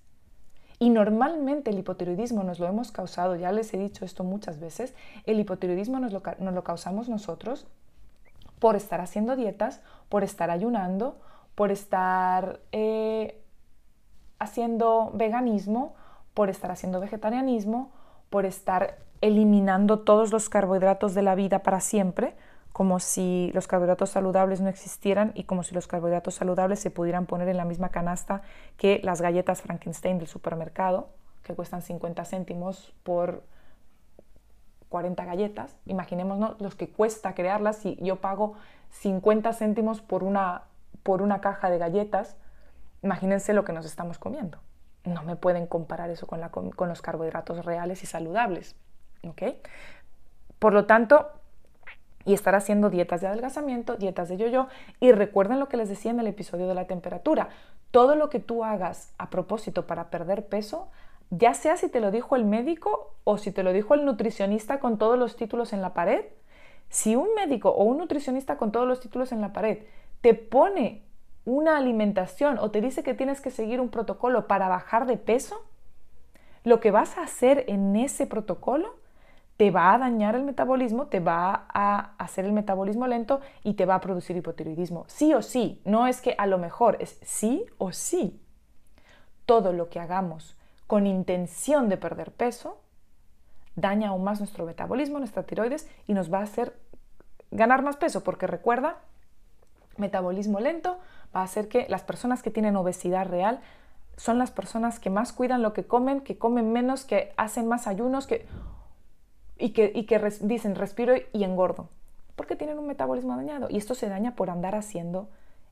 Y 0.79 0.91
normalmente 0.91 1.70
el 1.70 1.79
hipotiroidismo 1.79 2.43
nos 2.43 2.59
lo 2.59 2.66
hemos 2.66 2.93
causado, 2.93 3.35
ya 3.37 3.51
les 3.51 3.72
he 3.72 3.79
dicho 3.79 4.05
esto 4.05 4.24
muchas 4.24 4.61
veces, 4.61 4.95
el 5.24 5.41
hipotiroidismo 5.41 5.99
nos 6.01 6.12
lo, 6.12 6.64
causamos 6.64 7.09
nosotros 7.09 7.66
por 8.59 8.77
estar 8.77 9.01
haciendo 9.01 9.37
dietas, 9.37 9.81
por 10.09 10.22
estar 10.22 10.51
ayunando, 10.51 11.18
por 11.55 11.70
estar 11.70 12.61
eh, 12.72 13.41
haciendo 14.39 15.12
veganismo, 15.14 15.95
por 16.35 16.51
estar 16.51 16.70
haciendo 16.70 17.01
vegetarianismo, 17.01 17.91
por 18.29 18.45
estar 18.45 18.99
eliminando 19.22 20.01
todos 20.01 20.31
los 20.31 20.51
carbohidratos 20.51 21.14
de 21.14 21.22
la 21.22 21.35
vida 21.35 21.61
para 21.61 21.81
siempre, 21.81 22.37
como 22.77 23.01
si 23.01 23.51
los 23.55 23.68
carbohidratos 23.68 24.11
saludables 24.11 24.61
no 24.61 24.68
existieran 24.68 25.33
y 25.35 25.45
como 25.45 25.62
si 25.62 25.74
los 25.74 25.87
carbohidratos 25.87 26.35
saludables 26.35 26.79
se 26.79 26.91
pudieran 26.91 27.24
poner 27.24 27.49
en 27.49 27.57
la 27.57 27.64
misma 27.64 27.89
canasta 27.89 28.43
que 28.77 29.01
las 29.03 29.22
galletas 29.22 29.62
Frankenstein 29.62 30.18
del 30.18 30.29
supermercado, 30.29 31.09
que 31.43 31.55
cuestan 31.55 31.81
50 31.81 32.22
céntimos 32.27 32.93
por 33.03 33.45
40 34.91 35.24
galletas. 35.24 35.74
Imaginémonos 35.87 36.61
los 36.61 36.74
que 36.74 36.91
cuesta 36.91 37.35
crearlas 37.35 37.79
si 37.79 37.97
yo 38.03 38.16
pago 38.16 38.57
50 38.91 39.55
céntimos 39.55 40.03
por 40.03 40.22
una, 40.22 40.64
por 41.03 41.22
una 41.22 41.41
caja 41.41 41.70
de 41.70 41.79
galletas. 41.79 42.37
Imagínense 43.03 43.55
lo 43.55 43.64
que 43.64 43.72
nos 43.72 43.87
estamos 43.87 44.18
comiendo. 44.18 44.59
No 45.05 45.22
me 45.22 45.37
pueden 45.37 45.66
comparar 45.66 46.11
eso 46.11 46.27
con, 46.27 46.41
la, 46.41 46.51
con 46.51 46.89
los 46.91 47.01
carbohidratos 47.01 47.64
reales 47.64 48.03
y 48.03 48.07
saludables. 48.07 48.77
Por 50.59 50.74
lo 50.74 50.85
tanto, 50.85 51.31
y 52.27 52.35
estar 52.35 52.55
haciendo 52.55 52.91
dietas 52.91 53.22
de 53.22 53.29
adelgazamiento, 53.29 53.97
dietas 53.97 54.29
de 54.29 54.37
yo-yo. 54.37 54.66
Y 55.01 55.12
recuerden 55.12 55.61
lo 55.61 55.68
que 55.68 55.77
les 55.77 55.89
decía 55.89 56.11
en 56.11 56.20
el 56.20 56.27
episodio 56.27 56.66
de 56.66 56.74
la 56.74 56.87
temperatura. 56.87 57.49
Todo 57.93 58.16
lo 58.16 58.29
que 58.29 58.41
tú 58.41 58.64
hagas 58.64 59.14
a 59.16 59.31
propósito 59.31 59.87
para 59.87 60.11
perder 60.11 60.47
peso, 60.47 60.89
ya 61.31 61.55
sea 61.55 61.77
si 61.77 61.89
te 61.89 62.01
lo 62.01 62.11
dijo 62.11 62.37
el 62.37 62.45
médico 62.45 63.14
o 63.24 63.39
si 63.39 63.53
te 63.53 63.62
lo 63.62 63.72
dijo 63.72 63.95
el 63.95 64.05
nutricionista 64.05 64.81
con 64.81 64.99
todos 64.99 65.18
los 65.18 65.37
títulos 65.37 65.72
en 65.72 65.81
la 65.81 65.95
pared, 65.95 66.24
si 66.89 67.16
un 67.16 67.29
médico 67.35 67.70
o 67.70 67.85
un 67.85 67.99
nutricionista 67.99 68.57
con 68.57 68.72
todos 68.72 68.87
los 68.87 69.01
títulos 69.01 69.33
en 69.33 69.41
la 69.41 69.53
pared 69.53 69.79
te 70.20 70.35
pone 70.35 71.03
una 71.45 71.77
alimentación 71.77 72.59
o 72.59 72.70
te 72.70 72.81
dice 72.81 73.03
que 73.03 73.14
tienes 73.14 73.41
que 73.41 73.51
seguir 73.51 73.81
un 73.81 73.89
protocolo 73.89 74.49
para 74.49 74.68
bajar 74.68 75.07
de 75.07 75.16
peso, 75.16 75.64
lo 76.64 76.81
que 76.81 76.91
vas 76.91 77.16
a 77.16 77.22
hacer 77.22 77.64
en 77.68 77.95
ese 77.95 78.27
protocolo 78.27 78.97
te 79.57 79.71
va 79.71 79.95
a 79.95 79.99
dañar 79.99 80.35
el 80.35 80.45
metabolismo, 80.45 81.07
te 81.07 81.21
va 81.21 81.67
a 81.73 82.13
hacer 82.19 82.45
el 82.45 82.53
metabolismo 82.53 83.07
lento 83.07 83.41
y 83.63 83.75
te 83.75 83.87
va 83.87 83.95
a 83.95 84.01
producir 84.01 84.37
hipotiroidismo. 84.37 85.05
Sí 85.09 85.33
o 85.33 85.43
sí, 85.43 85.81
no 85.85 86.07
es 86.07 86.21
que 86.21 86.35
a 86.37 86.47
lo 86.47 86.59
mejor, 86.59 86.99
es 87.01 87.19
sí 87.23 87.65
o 87.79 87.93
sí. 87.93 88.41
Todo 89.47 89.73
lo 89.73 89.89
que 89.89 90.01
hagamos 90.01 90.57
con 90.87 91.07
intención 91.07 91.89
de 91.89 91.97
perder 91.97 92.33
peso 92.33 92.81
daña 93.77 94.09
aún 94.09 94.25
más 94.25 94.41
nuestro 94.41 94.67
metabolismo, 94.67 95.19
nuestra 95.19 95.45
tiroides 95.45 95.89
y 96.07 96.15
nos 96.15 96.33
va 96.33 96.39
a 96.39 96.43
hacer 96.43 96.79
ganar 97.51 97.83
más 97.83 97.97
peso, 97.97 98.23
porque 98.25 98.47
recuerda, 98.47 98.97
metabolismo 99.97 100.61
lento 100.61 100.99
va 101.35 101.41
a 101.41 101.45
hacer 101.45 101.69
que 101.69 101.87
las 101.89 102.03
personas 102.03 102.43
que 102.43 102.51
tienen 102.51 102.77
obesidad 102.77 103.27
real 103.27 103.61
son 104.17 104.39
las 104.39 104.51
personas 104.51 104.99
que 104.99 105.11
más 105.11 105.33
cuidan 105.33 105.63
lo 105.63 105.73
que 105.73 105.87
comen, 105.87 106.21
que 106.21 106.39
comen 106.39 106.73
menos, 106.73 107.05
que 107.05 107.33
hacen 107.37 107.69
más 107.69 107.87
ayunos, 107.87 108.27
que 108.27 108.47
y 109.59 109.71
que, 109.71 110.31
dicen 110.41 110.75
respiro 110.75 111.15
y 111.33 111.45
engordo, 111.45 111.89
porque 112.35 112.57
tienen 112.57 112.79
un 112.79 112.87
metabolismo 112.87 113.37
dañado. 113.37 113.69
Y 113.71 113.77
esto 113.77 113.95
se 113.95 114.09
daña 114.09 114.35
por 114.35 114.51
andar 114.51 114.75
haciendo 114.75 115.29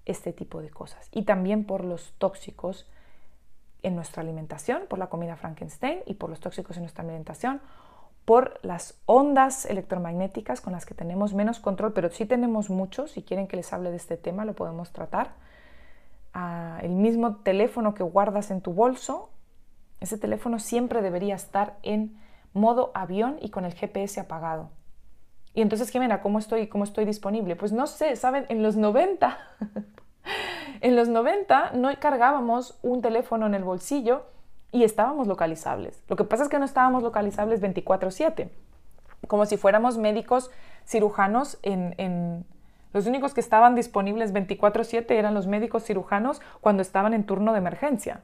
este 0.06 0.32
tipo 0.32 0.60
de 0.60 0.70
cosas. 0.70 1.08
Y 1.12 1.22
también 1.22 1.64
por 1.64 1.84
los 1.84 2.12
tóxicos 2.18 2.86
en 3.82 3.94
nuestra 3.94 4.22
alimentación, 4.22 4.82
por 4.88 4.98
la 4.98 5.08
comida 5.08 5.36
Frankenstein 5.36 6.00
y 6.06 6.14
por 6.14 6.30
los 6.30 6.40
tóxicos 6.40 6.76
en 6.76 6.84
nuestra 6.84 7.04
alimentación, 7.04 7.60
por 8.24 8.58
las 8.62 8.98
ondas 9.04 9.66
electromagnéticas 9.66 10.62
con 10.62 10.72
las 10.72 10.86
que 10.86 10.94
tenemos 10.94 11.34
menos 11.34 11.60
control, 11.60 11.92
pero 11.92 12.10
sí 12.10 12.24
tenemos 12.24 12.70
muchos. 12.70 13.10
Si 13.10 13.22
quieren 13.22 13.46
que 13.46 13.56
les 13.56 13.70
hable 13.72 13.90
de 13.90 13.96
este 13.96 14.16
tema, 14.16 14.46
lo 14.46 14.54
podemos 14.54 14.92
tratar. 14.92 15.32
Ah, 16.32 16.78
el 16.82 16.92
mismo 16.92 17.36
teléfono 17.36 17.94
que 17.94 18.02
guardas 18.02 18.50
en 18.50 18.62
tu 18.62 18.72
bolso, 18.72 19.28
ese 20.00 20.16
teléfono 20.16 20.58
siempre 20.58 21.02
debería 21.02 21.34
estar 21.34 21.76
en 21.82 22.18
modo 22.54 22.92
avión 22.94 23.36
y 23.42 23.50
con 23.50 23.66
el 23.66 23.74
GPS 23.74 24.20
apagado. 24.20 24.70
Y 25.52 25.60
entonces, 25.60 25.90
¿qué 25.90 26.00
mira? 26.00 26.20
¿Cómo 26.22 26.38
estoy, 26.38 26.66
cómo 26.66 26.84
estoy 26.84 27.04
disponible? 27.04 27.54
Pues 27.56 27.72
no 27.72 27.86
sé, 27.86 28.16
¿saben? 28.16 28.46
En 28.48 28.62
los 28.62 28.76
90, 28.76 29.38
en 30.80 30.96
los 30.96 31.08
90 31.08 31.72
no 31.74 31.90
cargábamos 32.00 32.78
un 32.82 33.02
teléfono 33.02 33.46
en 33.46 33.54
el 33.54 33.62
bolsillo 33.62 34.24
y 34.72 34.82
estábamos 34.82 35.28
localizables. 35.28 36.02
Lo 36.08 36.16
que 36.16 36.24
pasa 36.24 36.42
es 36.42 36.48
que 36.48 36.58
no 36.58 36.64
estábamos 36.64 37.04
localizables 37.04 37.60
24/7, 37.60 38.48
como 39.28 39.46
si 39.46 39.56
fuéramos 39.56 39.98
médicos 39.98 40.50
cirujanos 40.86 41.58
en, 41.62 41.94
en... 41.98 42.44
Los 42.92 43.06
únicos 43.06 43.34
que 43.34 43.40
estaban 43.40 43.76
disponibles 43.76 44.32
24/7 44.32 45.10
eran 45.12 45.34
los 45.34 45.46
médicos 45.46 45.84
cirujanos 45.84 46.40
cuando 46.60 46.82
estaban 46.82 47.14
en 47.14 47.24
turno 47.24 47.52
de 47.52 47.58
emergencia. 47.58 48.22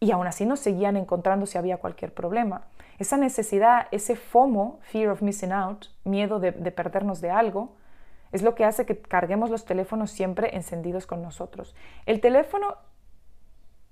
Y 0.00 0.12
aún 0.12 0.28
así 0.28 0.46
nos 0.46 0.60
seguían 0.60 0.96
encontrando 0.96 1.46
si 1.46 1.58
había 1.58 1.78
cualquier 1.78 2.14
problema. 2.14 2.62
Esa 2.98 3.16
necesidad, 3.16 3.86
ese 3.92 4.16
FOMO, 4.16 4.80
fear 4.82 5.10
of 5.10 5.22
missing 5.22 5.52
out, 5.52 5.86
miedo 6.04 6.40
de, 6.40 6.52
perdernos 6.52 7.20
de 7.20 7.30
algo, 7.30 7.76
es 8.32 8.42
lo 8.42 8.54
que 8.54 8.64
hace 8.64 8.86
que 8.86 9.00
carguemos 9.00 9.50
los 9.50 9.64
teléfonos 9.64 10.10
siempre 10.10 10.56
encendidos 10.56 11.06
con 11.06 11.22
nosotros. 11.22 11.76
El 12.06 12.20
teléfono 12.20 12.76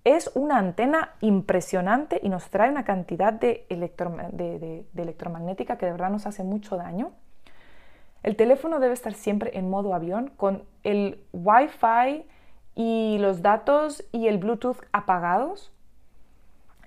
es 0.02 0.30
una 0.34 0.58
antena 0.58 1.14
impresionante 1.20 2.20
y 2.22 2.28
nos 2.28 2.50
trae 2.50 2.68
una 2.70 2.84
cantidad 2.84 3.32
de, 3.32 3.66
de, 3.70 4.86
electromagnética 4.94 5.78
que 5.78 5.86
de 5.86 5.92
verdad 5.92 6.10
nos 6.10 6.26
hace 6.26 6.42
mucho 6.42 6.76
daño. 6.76 7.12
El 8.24 8.34
teléfono 8.34 8.80
debe 8.80 8.94
estar 8.94 9.14
siempre 9.14 9.56
en 9.56 9.70
modo 9.70 9.94
avión 9.94 10.32
con 10.36 10.64
el 10.82 11.24
Wi-Fi 11.32 12.26
y 12.74 13.18
los 13.18 13.40
datos 13.40 14.04
y 14.10 14.26
el 14.26 14.38
Bluetooth 14.38 14.78
apagados 14.92 15.72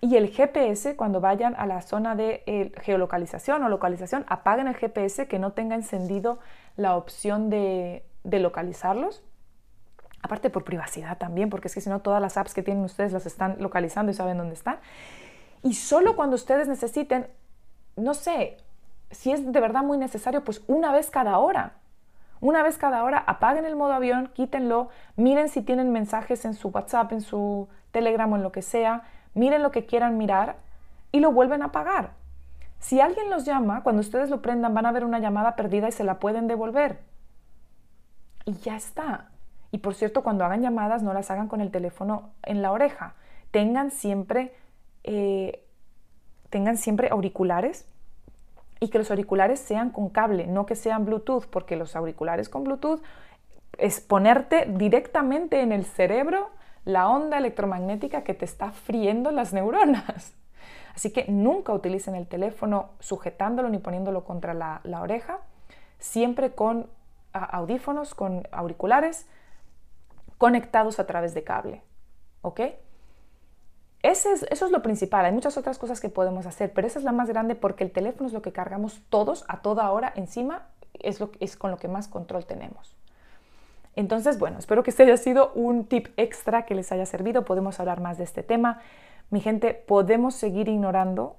y 0.01 0.15
el 0.15 0.29
GPS, 0.29 0.95
cuando 0.95 1.19
vayan 1.19 1.55
a 1.57 1.65
la 1.65 1.81
zona 1.81 2.15
de 2.15 2.43
eh, 2.45 2.71
geolocalización 2.81 3.63
o 3.63 3.69
localización, 3.69 4.25
apaguen 4.27 4.67
el 4.67 4.75
GPS 4.75 5.27
que 5.27 5.39
no 5.39 5.51
tenga 5.51 5.75
encendido 5.75 6.39
la 6.77 6.95
opción 6.95 7.49
de, 7.49 8.05
localizarlos. 8.23 9.23
Aparte 10.21 10.49
por 10.49 10.63
privacidad 10.63 11.17
también, 11.17 11.49
porque 11.49 11.67
es 11.67 11.73
que 11.73 11.81
si 11.81 11.89
no 11.89 11.99
todas 11.99 12.21
las 12.21 12.37
apps 12.37 12.53
que 12.53 12.63
tienen 12.63 12.83
ustedes 12.83 13.11
las 13.11 13.25
están 13.25 13.57
localizando 13.59 14.11
y 14.11 14.15
saben 14.15 14.37
dónde 14.37 14.53
están. 14.53 14.79
Y 15.63 15.73
solo 15.73 16.15
cuando 16.15 16.35
ustedes 16.35 16.67
necesiten, 16.67 17.27
no 17.97 18.13
sé, 18.13 18.57
si 19.11 19.31
es 19.31 19.51
de 19.51 19.59
verdad 19.59 19.83
muy 19.83 19.97
necesario, 19.97 20.43
pues 20.45 20.61
una 20.67 20.93
vez 20.93 21.09
cada 21.09 21.37
hora. 21.39 21.73
Una 22.41 22.63
vez 22.63 22.77
cada 22.77 23.03
hora 23.03 23.21
apaguen 23.27 23.65
el 23.65 23.75
modo 23.75 23.91
avión, 23.91 24.31
quítenlo, 24.33 24.87
miren 25.17 25.49
si 25.49 25.61
tienen 25.61 25.91
mensajes 25.91 26.45
en 26.45 26.53
su 26.53 26.69
WhatsApp, 26.69 27.11
en 27.11 27.19
su 27.19 27.67
Telegram 27.91 28.31
o 28.31 28.37
en 28.37 28.43
lo 28.43 28.53
que 28.53 28.61
sea, 28.61 29.03
miren 29.33 29.63
lo 29.63 29.71
que 29.71 29.85
quieran 29.85 30.17
mirar 30.17 30.57
y 31.11 31.19
lo 31.19 31.31
vuelven 31.31 31.61
a 31.61 31.71
pagar. 31.71 32.11
Si 32.79 33.01
alguien 33.01 33.29
los 33.29 33.45
llama, 33.45 33.83
cuando 33.83 33.99
ustedes 33.99 34.29
lo 34.29 34.41
prendan 34.41 34.73
van 34.73 34.85
a 34.85 34.91
ver 34.91 35.03
una 35.03 35.19
llamada 35.19 35.55
perdida 35.55 35.89
y 35.89 35.91
se 35.91 36.03
la 36.03 36.19
pueden 36.19 36.47
devolver. 36.47 36.99
Y 38.45 38.53
ya 38.53 38.75
está. 38.75 39.29
Y 39.71 39.79
por 39.79 39.93
cierto, 39.93 40.23
cuando 40.23 40.45
hagan 40.45 40.61
llamadas 40.61 41.03
no 41.03 41.13
las 41.13 41.29
hagan 41.29 41.47
con 41.47 41.61
el 41.61 41.71
teléfono 41.71 42.31
en 42.43 42.61
la 42.61 42.71
oreja. 42.71 43.15
Tengan 43.51 43.91
siempre, 43.91 44.55
eh, 45.03 45.65
tengan 46.49 46.77
siempre 46.77 47.09
auriculares 47.09 47.85
y 48.79 48.89
que 48.89 48.97
los 48.97 49.11
auriculares 49.11 49.59
sean 49.59 49.89
con 49.89 50.09
cable, 50.09 50.47
no 50.47 50.65
que 50.65 50.75
sean 50.75 51.05
Bluetooth, 51.05 51.45
porque 51.47 51.75
los 51.75 51.95
auriculares 51.95 52.47
con 52.47 52.63
Bluetooth 52.63 53.01
es 53.77 53.99
ponerte 53.99 54.65
directamente 54.65 55.61
en 55.61 55.71
el 55.71 55.85
cerebro 55.85 56.49
la 56.89 57.07
onda 57.07 57.37
electromagnética 57.37 58.23
que 58.23 58.33
te 58.33 58.45
está 58.45 58.71
friendo 58.71 59.31
las 59.31 59.53
neuronas. 59.53 60.33
Así 60.95 61.13
que 61.13 61.25
nunca 61.27 61.71
utilicen 61.71 62.15
el 62.15 62.27
teléfono 62.27 62.89
sujetándolo 62.99 63.69
ni 63.69 63.77
poniéndolo 63.77 64.25
contra 64.25 64.53
la, 64.53 64.81
oreja, 65.01 65.39
siempre 65.99 66.51
con 66.51 66.89
audífonos, 67.31 68.15
con 68.15 68.47
auriculares 68.51 69.27
conectados 70.37 70.99
a 70.99 71.05
través 71.05 71.33
de 71.33 71.43
cable. 71.43 71.83
¿Ok? 72.41 72.61
Eso 74.01 74.29
es 74.33 74.71
lo 74.71 74.81
principal. 74.81 75.25
Hay 75.25 75.31
muchas 75.31 75.57
otras 75.57 75.77
cosas 75.77 75.99
que 75.99 76.09
podemos 76.09 76.45
hacer, 76.45 76.73
pero 76.73 76.87
esa 76.87 76.99
es 76.99 77.05
la 77.05 77.11
más 77.11 77.29
grande 77.29 77.55
porque 77.55 77.83
el 77.83 77.91
teléfono 77.91 78.27
es 78.27 78.33
lo 78.33 78.41
que 78.41 78.51
cargamos 78.51 79.01
todos 79.09 79.45
a 79.47 79.61
toda 79.61 79.91
hora 79.91 80.11
encima, 80.15 80.67
es, 80.93 81.19
lo, 81.19 81.31
es 81.39 81.55
con 81.55 81.71
lo 81.71 81.77
que 81.77 81.87
más 81.87 82.07
control 82.07 82.45
tenemos. 82.45 82.98
Entonces, 83.99 84.39
bueno, 84.39 84.59
espero 84.59 84.81
que 84.81 84.91
este 84.91 85.03
haya 85.03 85.17
sido 85.17 85.51
un 85.55 85.83
tip 85.85 86.07
extra 86.15 86.65
que 86.65 86.73
les 86.73 86.89
haya 86.93 87.05
servido. 87.05 87.43
Podemos 87.43 87.81
hablar 87.81 87.99
más 87.99 88.17
de 88.17 88.23
este 88.23 88.43
tema. 88.43 88.79
Mi 89.29 89.41
gente, 89.41 89.73
podemos 89.73 90.35
seguir 90.35 90.69
ignorando 90.69 91.35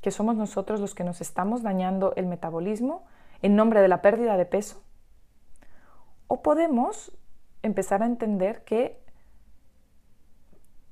que 0.00 0.10
somos 0.10 0.34
nosotros 0.34 0.80
los 0.80 0.96
que 0.96 1.04
nos 1.04 1.20
estamos 1.20 1.62
dañando 1.62 2.12
el 2.16 2.26
metabolismo 2.26 3.04
en 3.42 3.54
nombre 3.54 3.80
de 3.80 3.86
la 3.86 4.02
pérdida 4.02 4.36
de 4.36 4.44
peso. 4.44 4.82
O 6.26 6.42
podemos 6.42 7.16
empezar 7.62 8.02
a 8.02 8.06
entender 8.06 8.64
que 8.64 9.00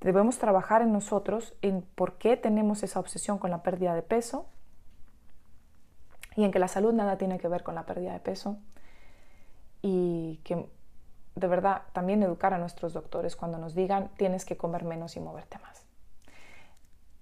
debemos 0.03 0.39
trabajar 0.39 0.83
en 0.83 0.93
nosotros 0.93 1.57
en 1.63 1.83
por 1.83 2.17
qué 2.17 2.37
tenemos 2.37 2.85
esa 2.85 3.01
obsesión 3.01 3.39
con 3.39 3.51
la 3.51 3.65
pérdida 3.65 3.97
de 3.97 4.03
peso 4.03 4.47
y 6.37 6.45
en 6.45 6.53
que 6.53 6.61
la 6.61 6.69
salud 6.69 6.93
nada 6.93 7.19
tiene 7.19 7.41
que 7.41 7.49
ver 7.49 7.65
con 7.65 7.75
la 7.75 7.87
pérdida 7.87 8.13
de 8.13 8.21
peso 8.21 8.57
y 9.83 10.41
que 10.45 10.71
de 11.35 11.47
verdad 11.47 11.83
también 11.93 12.23
educar 12.23 12.53
a 12.55 12.59
nuestros 12.59 12.93
doctores 12.93 13.37
cuando 13.37 13.59
nos 13.59 13.75
digan 13.75 14.11
tienes 14.17 14.45
que 14.45 14.57
comer 14.57 14.85
menos 14.85 15.17
y 15.17 15.21
moverte 15.21 15.59
más. 15.59 15.87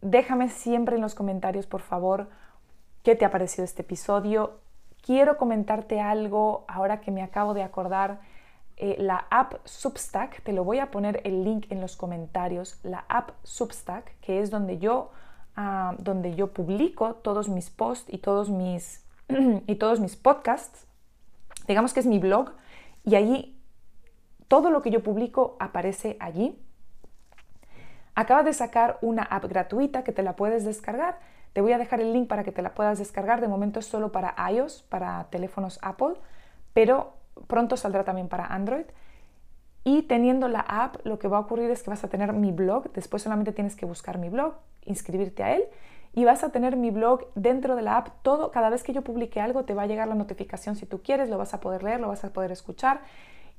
Déjame 0.02 0.48
siempre 0.48 0.96
en 0.96 1.02
los 1.02 1.14
comentarios, 1.14 1.66
por 1.66 1.82
favor, 1.82 2.28
qué 3.02 3.14
te 3.14 3.24
ha 3.24 3.30
parecido 3.30 3.64
este 3.64 3.82
episodio. 3.82 4.58
Quiero 5.02 5.36
comentarte 5.36 6.00
algo 6.00 6.64
ahora 6.68 7.00
que 7.00 7.10
me 7.10 7.22
acabo 7.22 7.54
de 7.54 7.62
acordar. 7.62 8.20
Eh, 8.76 8.96
la 8.98 9.26
app 9.30 9.54
Substack, 9.64 10.42
te 10.42 10.54
lo 10.54 10.64
voy 10.64 10.78
a 10.78 10.90
poner 10.90 11.20
el 11.24 11.44
link 11.44 11.66
en 11.68 11.82
los 11.82 11.96
comentarios, 11.96 12.80
la 12.82 13.04
app 13.08 13.32
Substack, 13.42 14.18
que 14.20 14.40
es 14.40 14.50
donde 14.50 14.78
yo, 14.78 15.10
ah, 15.54 15.94
donde 15.98 16.34
yo 16.34 16.54
publico 16.54 17.16
todos 17.16 17.50
mis 17.50 17.68
posts 17.68 18.10
y 18.12 18.18
todos 18.18 18.48
mis, 18.48 19.04
y 19.66 19.74
todos 19.74 20.00
mis 20.00 20.16
podcasts. 20.16 20.86
Digamos 21.68 21.92
que 21.92 22.00
es 22.00 22.06
mi 22.06 22.18
blog 22.18 22.52
y 23.04 23.16
allí 23.16 23.59
todo 24.50 24.70
lo 24.70 24.82
que 24.82 24.90
yo 24.90 25.00
publico 25.04 25.56
aparece 25.60 26.16
allí. 26.18 26.60
Acaba 28.16 28.42
de 28.42 28.52
sacar 28.52 28.98
una 29.00 29.22
app 29.22 29.44
gratuita 29.44 30.02
que 30.02 30.10
te 30.10 30.24
la 30.24 30.34
puedes 30.34 30.64
descargar. 30.64 31.20
Te 31.52 31.60
voy 31.60 31.72
a 31.72 31.78
dejar 31.78 32.00
el 32.00 32.12
link 32.12 32.26
para 32.26 32.42
que 32.42 32.50
te 32.50 32.60
la 32.60 32.74
puedas 32.74 32.98
descargar. 32.98 33.40
De 33.40 33.46
momento 33.46 33.78
es 33.78 33.86
solo 33.86 34.10
para 34.10 34.34
iOS, 34.50 34.82
para 34.88 35.28
teléfonos 35.30 35.78
Apple, 35.82 36.14
pero 36.72 37.12
pronto 37.46 37.76
saldrá 37.76 38.02
también 38.02 38.26
para 38.26 38.44
Android. 38.46 38.86
Y 39.84 40.02
teniendo 40.02 40.48
la 40.48 40.60
app, 40.62 40.96
lo 41.06 41.20
que 41.20 41.28
va 41.28 41.36
a 41.36 41.42
ocurrir 41.42 41.70
es 41.70 41.84
que 41.84 41.90
vas 41.90 42.02
a 42.02 42.08
tener 42.08 42.32
mi 42.32 42.50
blog. 42.50 42.92
Después 42.92 43.22
solamente 43.22 43.52
tienes 43.52 43.76
que 43.76 43.86
buscar 43.86 44.18
mi 44.18 44.30
blog, 44.30 44.54
inscribirte 44.84 45.44
a 45.44 45.54
él 45.54 45.62
y 46.12 46.24
vas 46.24 46.42
a 46.42 46.48
tener 46.48 46.74
mi 46.74 46.90
blog 46.90 47.28
dentro 47.36 47.76
de 47.76 47.82
la 47.82 47.98
app. 47.98 48.08
Todo, 48.22 48.50
cada 48.50 48.68
vez 48.68 48.82
que 48.82 48.92
yo 48.92 49.02
publique 49.02 49.40
algo, 49.40 49.64
te 49.64 49.74
va 49.74 49.82
a 49.82 49.86
llegar 49.86 50.08
la 50.08 50.16
notificación 50.16 50.74
si 50.74 50.86
tú 50.86 51.02
quieres, 51.04 51.30
lo 51.30 51.38
vas 51.38 51.54
a 51.54 51.60
poder 51.60 51.84
leer, 51.84 52.00
lo 52.00 52.08
vas 52.08 52.24
a 52.24 52.32
poder 52.32 52.50
escuchar 52.50 53.02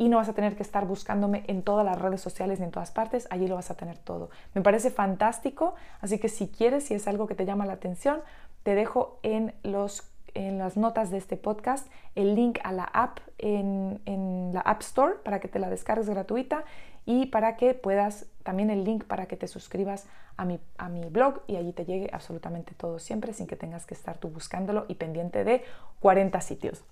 y 0.02 0.10
no 0.10 0.18
vas 0.18 0.30
a 0.30 0.34
tener 0.34 0.56
que 0.56 0.64
estar 0.64 0.88
buscándome 0.88 1.44
en 1.46 1.62
todas 1.62 1.86
las 1.86 2.02
redes 2.02 2.22
sociales 2.22 2.58
ni 2.58 2.66
en 2.66 2.72
todas 2.72 2.90
partes, 2.90 3.28
allí 3.30 3.48
lo 3.48 3.54
vas 3.54 3.70
a 3.70 3.76
tener 3.76 4.00
todo. 4.00 4.32
Me 4.56 4.64
parece 4.64 4.90
fantástico, 4.90 5.76
así 6.00 6.18
que 6.18 6.28
si 6.28 6.48
quieres, 6.48 6.86
si 6.86 6.96
es 6.96 7.08
algo 7.08 7.28
que 7.28 7.36
te 7.36 7.46
llama 7.46 7.68
la 7.68 7.74
atención, 7.74 8.22
te 8.64 8.74
dejo 8.74 9.20
en, 9.22 9.54
los, 9.62 10.10
en 10.34 10.58
las 10.58 10.76
notas 10.76 11.12
de 11.12 11.20
este 11.20 11.38
podcast 11.38 11.88
el 12.16 12.34
link 12.34 12.58
a 12.64 12.72
la 12.72 12.86
app 12.86 13.20
en, 13.38 14.02
en 14.08 14.50
la 14.56 14.62
App 14.62 14.82
Store 14.82 15.18
para 15.24 15.40
que 15.40 15.48
te 15.48 15.60
la 15.60 15.70
descargues 15.70 16.10
gratuita 16.10 16.64
y 17.06 17.28
para 17.28 17.56
que 17.56 17.76
puedas, 17.76 18.26
también 18.42 18.72
el 18.72 18.84
link 18.84 19.04
para 19.04 19.28
que 19.28 19.38
te 19.38 19.48
suscribas 19.48 20.08
a 20.36 20.46
mi, 20.46 20.60
a 20.80 20.90
mi 20.90 21.10
blog 21.10 21.42
y 21.46 21.58
allí 21.58 21.74
te 21.74 21.86
llegue 21.86 22.10
absolutamente 22.12 22.74
todo 22.74 22.98
siempre 22.98 23.34
sin 23.34 23.46
que 23.46 23.56
tengas 23.56 23.86
que 23.86 23.94
estar 23.94 24.18
tú 24.18 24.30
buscándolo 24.30 24.86
y 24.88 24.96
pendiente 24.96 25.44
de 25.44 25.64
40 26.00 26.42
sitios 26.42 26.84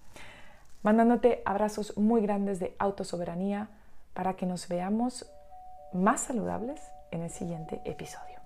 mandándote 0.82 1.42
abrazos 1.46 1.98
muy 1.98 2.22
grandes 2.22 2.60
de 2.60 2.76
autosoberanía 2.80 3.70
para 4.14 4.36
que 4.36 4.46
nos 4.46 4.68
veamos 4.68 5.32
más 5.94 6.22
saludables 6.22 6.82
en 7.12 7.22
el 7.22 7.30
siguiente 7.30 7.82
episodio. 7.86 8.40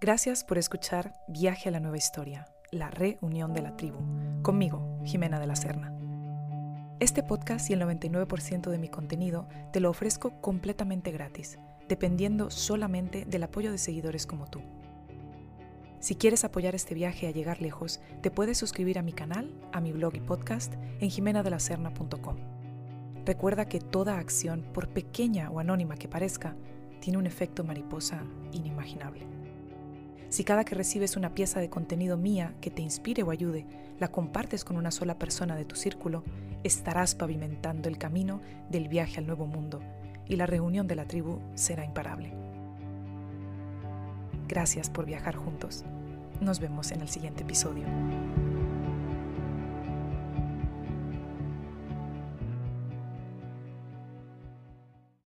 Gracias 0.00 0.44
por 0.44 0.58
escuchar 0.58 1.14
Viaje 1.28 1.68
a 1.68 1.72
la 1.72 1.80
Nueva 1.80 1.98
Historia, 1.98 2.46
la 2.70 2.90
reunión 2.90 3.52
de 3.52 3.62
la 3.62 3.76
tribu, 3.76 3.98
conmigo, 4.42 4.98
Jimena 5.04 5.38
de 5.38 5.46
la 5.46 5.56
Serna. 5.56 5.94
Este 7.00 7.22
podcast 7.22 7.68
y 7.70 7.74
el 7.74 7.82
99% 7.82 8.70
de 8.70 8.78
mi 8.78 8.88
contenido 8.88 9.48
te 9.72 9.80
lo 9.80 9.90
ofrezco 9.90 10.40
completamente 10.40 11.10
gratis, 11.12 11.58
dependiendo 11.88 12.50
solamente 12.50 13.24
del 13.24 13.42
apoyo 13.42 13.72
de 13.72 13.78
seguidores 13.78 14.26
como 14.26 14.46
tú. 14.48 14.62
Si 16.00 16.14
quieres 16.14 16.44
apoyar 16.44 16.74
este 16.74 16.94
viaje 16.94 17.26
a 17.26 17.30
llegar 17.30 17.60
lejos, 17.60 18.00
te 18.22 18.30
puedes 18.30 18.56
suscribir 18.56 18.98
a 18.98 19.02
mi 19.02 19.12
canal, 19.12 19.52
a 19.70 19.82
mi 19.82 19.92
blog 19.92 20.16
y 20.16 20.20
podcast 20.20 20.72
en 20.98 21.10
jimenadelacerna.com. 21.10 22.36
Recuerda 23.26 23.68
que 23.68 23.80
toda 23.80 24.18
acción, 24.18 24.62
por 24.72 24.88
pequeña 24.88 25.50
o 25.50 25.60
anónima 25.60 25.96
que 25.96 26.08
parezca, 26.08 26.56
tiene 27.00 27.18
un 27.18 27.26
efecto 27.26 27.64
mariposa 27.64 28.24
inimaginable. 28.52 29.26
Si 30.30 30.42
cada 30.42 30.64
que 30.64 30.74
recibes 30.74 31.18
una 31.18 31.34
pieza 31.34 31.60
de 31.60 31.68
contenido 31.68 32.16
mía 32.16 32.54
que 32.62 32.70
te 32.70 32.80
inspire 32.80 33.22
o 33.22 33.30
ayude, 33.30 33.66
la 33.98 34.08
compartes 34.08 34.64
con 34.64 34.78
una 34.78 34.90
sola 34.90 35.18
persona 35.18 35.54
de 35.54 35.66
tu 35.66 35.76
círculo, 35.76 36.24
estarás 36.64 37.14
pavimentando 37.14 37.90
el 37.90 37.98
camino 37.98 38.40
del 38.70 38.88
viaje 38.88 39.18
al 39.18 39.26
nuevo 39.26 39.46
mundo 39.46 39.80
y 40.26 40.36
la 40.36 40.46
reunión 40.46 40.86
de 40.86 40.96
la 40.96 41.04
tribu 41.04 41.40
será 41.54 41.84
imparable. 41.84 42.49
Gracias 44.50 44.90
por 44.90 45.06
viajar 45.06 45.36
juntos. 45.36 45.84
Nos 46.40 46.58
vemos 46.58 46.90
en 46.90 47.02
el 47.02 47.08
siguiente 47.08 47.44
episodio. 47.44 47.84